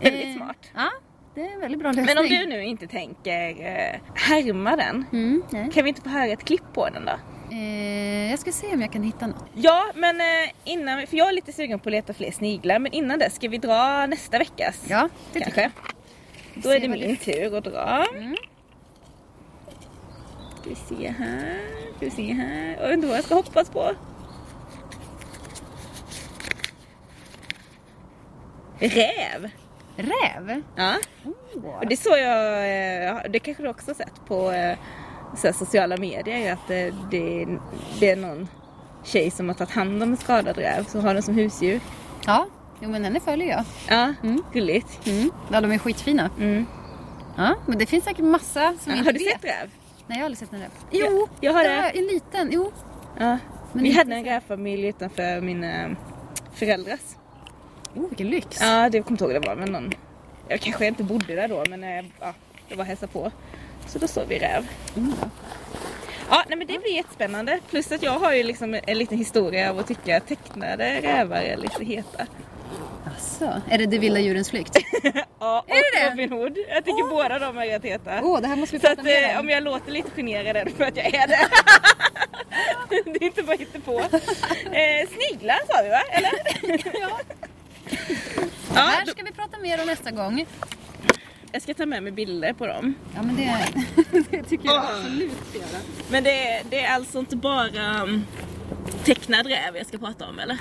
Väldigt 0.00 0.26
Eh, 0.26 0.34
smart. 0.36 0.70
Ja, 0.74 0.90
det 1.34 1.40
är 1.40 1.52
en 1.54 1.60
väldigt 1.60 1.80
bra 1.80 1.88
lösning. 1.88 2.06
Men 2.06 2.18
om 2.18 2.28
du 2.28 2.46
nu 2.46 2.64
inte 2.64 2.86
tänker 2.86 3.48
eh, 3.50 4.00
härma 4.14 4.76
den. 4.76 5.04
Mm. 5.12 5.42
Kan 5.70 5.84
vi 5.84 5.88
inte 5.88 6.02
få 6.02 6.08
höra 6.08 6.26
ett 6.26 6.44
klipp 6.44 6.62
på 6.74 6.88
den 6.88 7.04
då? 7.04 7.12
Eh, 7.52 8.30
jag 8.30 8.38
ska 8.38 8.52
se 8.52 8.66
om 8.74 8.80
jag 8.80 8.92
kan 8.92 9.02
hitta 9.02 9.26
något. 9.26 9.44
Ja, 9.54 9.84
men 9.94 10.20
eh, 10.20 10.50
innan, 10.64 11.06
för 11.06 11.16
jag 11.16 11.28
är 11.28 11.32
lite 11.32 11.52
sugen 11.52 11.78
på 11.78 11.88
att 11.88 11.92
leta 11.92 12.14
fler 12.14 12.30
sniglar, 12.30 12.78
men 12.78 12.92
innan 12.92 13.18
det 13.18 13.30
ska 13.30 13.48
vi 13.48 13.58
dra 13.58 14.06
nästa 14.06 14.38
veckas? 14.38 14.84
Ja, 14.88 15.08
det 15.32 15.38
tycker 15.40 15.50
kanske. 15.52 15.80
Då 16.54 16.68
är 16.70 16.80
det 16.80 16.88
min 16.88 17.16
tur 17.16 17.56
att 17.58 17.64
dra. 17.64 18.06
Mm. 18.16 18.36
Ska 20.60 20.70
vi 20.70 20.74
se 20.76 21.08
här, 21.18 21.60
ska 21.96 22.04
vi 22.04 22.10
se 22.10 22.32
här. 22.32 22.76
Jag 22.80 22.88
vet 22.88 22.92
inte 22.96 23.06
vad 23.06 23.16
jag 23.16 23.24
ska 23.24 23.34
hoppas 23.34 23.70
på. 23.70 23.90
Räv! 28.78 29.50
Räv? 29.96 30.62
Ja, 30.76 30.94
Oh. 31.54 31.64
och 31.78 31.86
det 31.86 31.96
såg 31.96 32.18
jag, 32.18 33.08
eh, 33.08 33.16
det 33.30 33.38
kanske 33.38 33.62
du 33.62 33.68
också 33.68 33.90
har 33.90 33.94
sett 33.94 34.26
på 34.26 34.50
eh, 34.52 34.78
så 35.36 35.52
sociala 35.52 35.96
medier, 35.96 36.52
att 36.52 36.70
eh, 36.70 36.94
det, 37.10 37.46
det 38.00 38.10
är 38.10 38.16
någon 38.16 38.48
tjej 39.04 39.30
som 39.30 39.48
har 39.48 39.54
tagit 39.54 39.70
hand 39.74 40.02
om 40.02 40.10
en 40.10 40.16
skadad 40.16 40.56
räv, 40.58 40.84
så 40.84 41.00
har 41.00 41.14
den 41.14 41.22
som 41.22 41.34
husdjur. 41.34 41.80
Ja, 42.26 42.46
jo 42.80 42.88
men 42.88 43.04
henne 43.04 43.20
följer 43.20 43.48
jag. 43.48 43.64
Ja, 43.88 44.14
Mm. 44.22 44.42
gulligt. 44.52 45.06
Mm. 45.06 45.30
Ja, 45.52 45.60
de 45.60 45.72
är 45.72 45.78
skitfina. 45.78 46.30
Mm. 46.38 46.66
Ja, 47.36 47.54
men 47.66 47.78
det 47.78 47.86
finns 47.86 48.04
säkert 48.04 48.24
massa 48.24 48.74
som 48.80 48.92
Ja, 48.92 48.98
inte 48.98 49.08
har 49.08 49.12
du 49.12 49.18
vet. 49.24 49.32
sett 49.32 49.44
räv? 49.44 49.70
Nej, 50.06 50.18
jag 50.18 50.18
har 50.18 50.24
aldrig 50.24 50.38
sett 50.38 50.52
en 50.52 50.60
räv. 50.60 50.70
Jo, 50.90 51.28
jag 51.40 51.52
har 51.52 51.62
det 51.62 51.68
det. 51.68 51.98
en 51.98 52.04
liten. 52.06 52.48
Jo. 52.52 52.72
Ja. 53.18 53.38
Men 53.72 53.82
Vi 53.84 53.92
hade 53.92 54.14
en 54.14 54.24
rävfamilj 54.24 54.86
utanför 54.86 55.40
mina 55.40 55.96
föräldrars. 56.54 57.00
Oh, 57.94 58.08
vilken 58.08 58.26
lyx. 58.26 58.60
Ja, 58.60 58.88
det 58.90 59.02
kommer 59.02 59.10
inte 59.14 59.24
ihåg 59.24 59.42
det 59.42 59.48
var, 59.48 59.56
men 59.56 59.72
någon... 59.72 59.90
Jag 60.48 60.60
kanske 60.60 60.86
inte 60.86 61.02
bodde 61.04 61.34
där 61.34 61.48
då, 61.48 61.64
men 61.70 61.84
eh, 61.84 62.04
ja, 62.20 62.34
det 62.68 62.74
var 62.74 62.84
hälsa 62.84 63.06
på. 63.06 63.30
Så 63.86 63.98
då 63.98 64.08
såg 64.08 64.24
vi 64.28 64.38
räv. 64.38 64.66
Mm. 64.96 65.14
Ja, 66.30 66.44
nej 66.48 66.58
men 66.58 66.66
det 66.66 66.78
blir 66.78 66.94
jättespännande. 66.94 67.58
Plus 67.70 67.92
att 67.92 68.02
jag 68.02 68.18
har 68.18 68.32
ju 68.32 68.42
liksom 68.42 68.80
en 68.86 68.98
liten 68.98 69.18
historia 69.18 69.70
av 69.70 69.78
att 69.78 69.86
tycka 69.86 70.16
att 70.16 70.28
tecknade 70.28 71.00
rävar 71.00 71.36
är 71.36 71.56
lite 71.56 71.84
heta. 71.84 72.26
Alltså, 73.06 73.62
är 73.70 73.78
det 73.78 73.86
Det 73.86 73.98
vilda 73.98 74.20
djurens 74.20 74.50
flykt? 74.50 74.76
Ja, 75.40 75.60
och 75.60 75.70
Är 75.70 75.74
det 75.74 76.00
det? 76.00 76.10
Robin 76.10 76.32
Hood. 76.32 76.58
Jag 76.68 76.84
tycker 76.84 77.10
båda 77.10 77.38
de 77.38 77.58
är 77.58 77.66
rätt 77.66 77.84
heta. 77.84 78.20
Åh, 78.22 78.36
oh, 78.36 78.40
det 78.40 78.48
här 78.48 78.56
måste 78.56 78.76
vi 78.76 78.80
Så 78.80 78.86
prata 78.86 79.00
att 79.00 79.06
mer 79.06 79.24
eh, 79.24 79.30
om. 79.30 79.40
om 79.40 79.48
jag 79.48 79.62
låter 79.62 79.92
lite 79.92 80.10
generad 80.10 80.56
är 80.56 80.64
det 80.64 80.70
för 80.70 80.84
att 80.84 80.96
jag 80.96 81.14
är 81.14 81.26
det. 81.26 81.48
det 83.04 83.16
är 83.16 83.22
inte 83.24 83.42
bara 83.42 83.56
på. 83.84 83.98
Eh, 84.00 85.08
sniglar 85.08 85.58
sa 85.68 85.82
vi 85.82 85.88
va? 85.88 86.02
Eller? 86.10 86.30
ja. 87.00 87.20
Ja, 88.74 88.80
här 88.80 89.06
då, 89.06 89.12
ska 89.12 89.22
vi 89.22 89.32
prata 89.32 89.58
mer 89.58 89.80
om 89.80 89.86
nästa 89.86 90.10
gång. 90.10 90.46
Jag 91.52 91.62
ska 91.62 91.74
ta 91.74 91.86
med 91.86 92.02
mig 92.02 92.12
bilder 92.12 92.52
på 92.52 92.66
dem. 92.66 92.94
Ja, 93.14 93.22
men 93.22 93.36
det, 93.36 93.66
det 94.30 94.42
tycker 94.42 94.68
jag 94.68 94.84
absolut 94.84 95.32
ska 95.48 95.58
göra. 95.58 95.82
Men 96.10 96.24
det, 96.24 96.62
det 96.70 96.84
är 96.84 96.94
alltså 96.94 97.18
inte 97.18 97.36
bara 97.36 98.02
um, 98.02 98.26
tecknad 99.04 99.46
räv 99.46 99.76
jag 99.76 99.86
ska 99.86 99.98
prata 99.98 100.28
om 100.28 100.38
eller? 100.38 100.58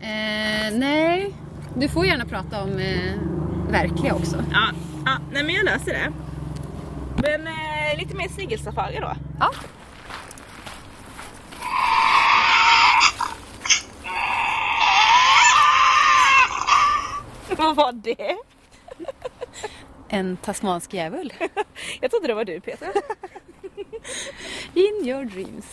Eh, 0.00 0.72
nej, 0.72 1.34
du 1.76 1.88
får 1.88 2.06
gärna 2.06 2.24
prata 2.24 2.62
om 2.62 2.78
eh, 2.78 3.12
verkliga 3.70 4.14
också. 4.14 4.44
Ja, 4.52 4.70
ja 5.04 5.18
nej 5.32 5.44
men 5.44 5.54
jag 5.54 5.64
löser 5.64 5.92
det. 5.92 6.12
Men 7.16 7.46
eh, 7.46 7.98
lite 7.98 8.16
mer 8.16 8.28
snigelsafari 8.28 8.98
då. 9.00 9.16
Ja. 9.40 9.50
Vad 17.56 17.76
var 17.76 17.92
det? 17.92 18.36
En 20.14 20.36
tasmansk 20.36 20.94
djävul. 20.94 21.32
Jag 22.00 22.10
trodde 22.10 22.26
det 22.26 22.34
var 22.34 22.44
du 22.44 22.60
Petra. 22.60 22.88
In 24.74 25.08
your 25.08 25.24
dreams. 25.24 25.64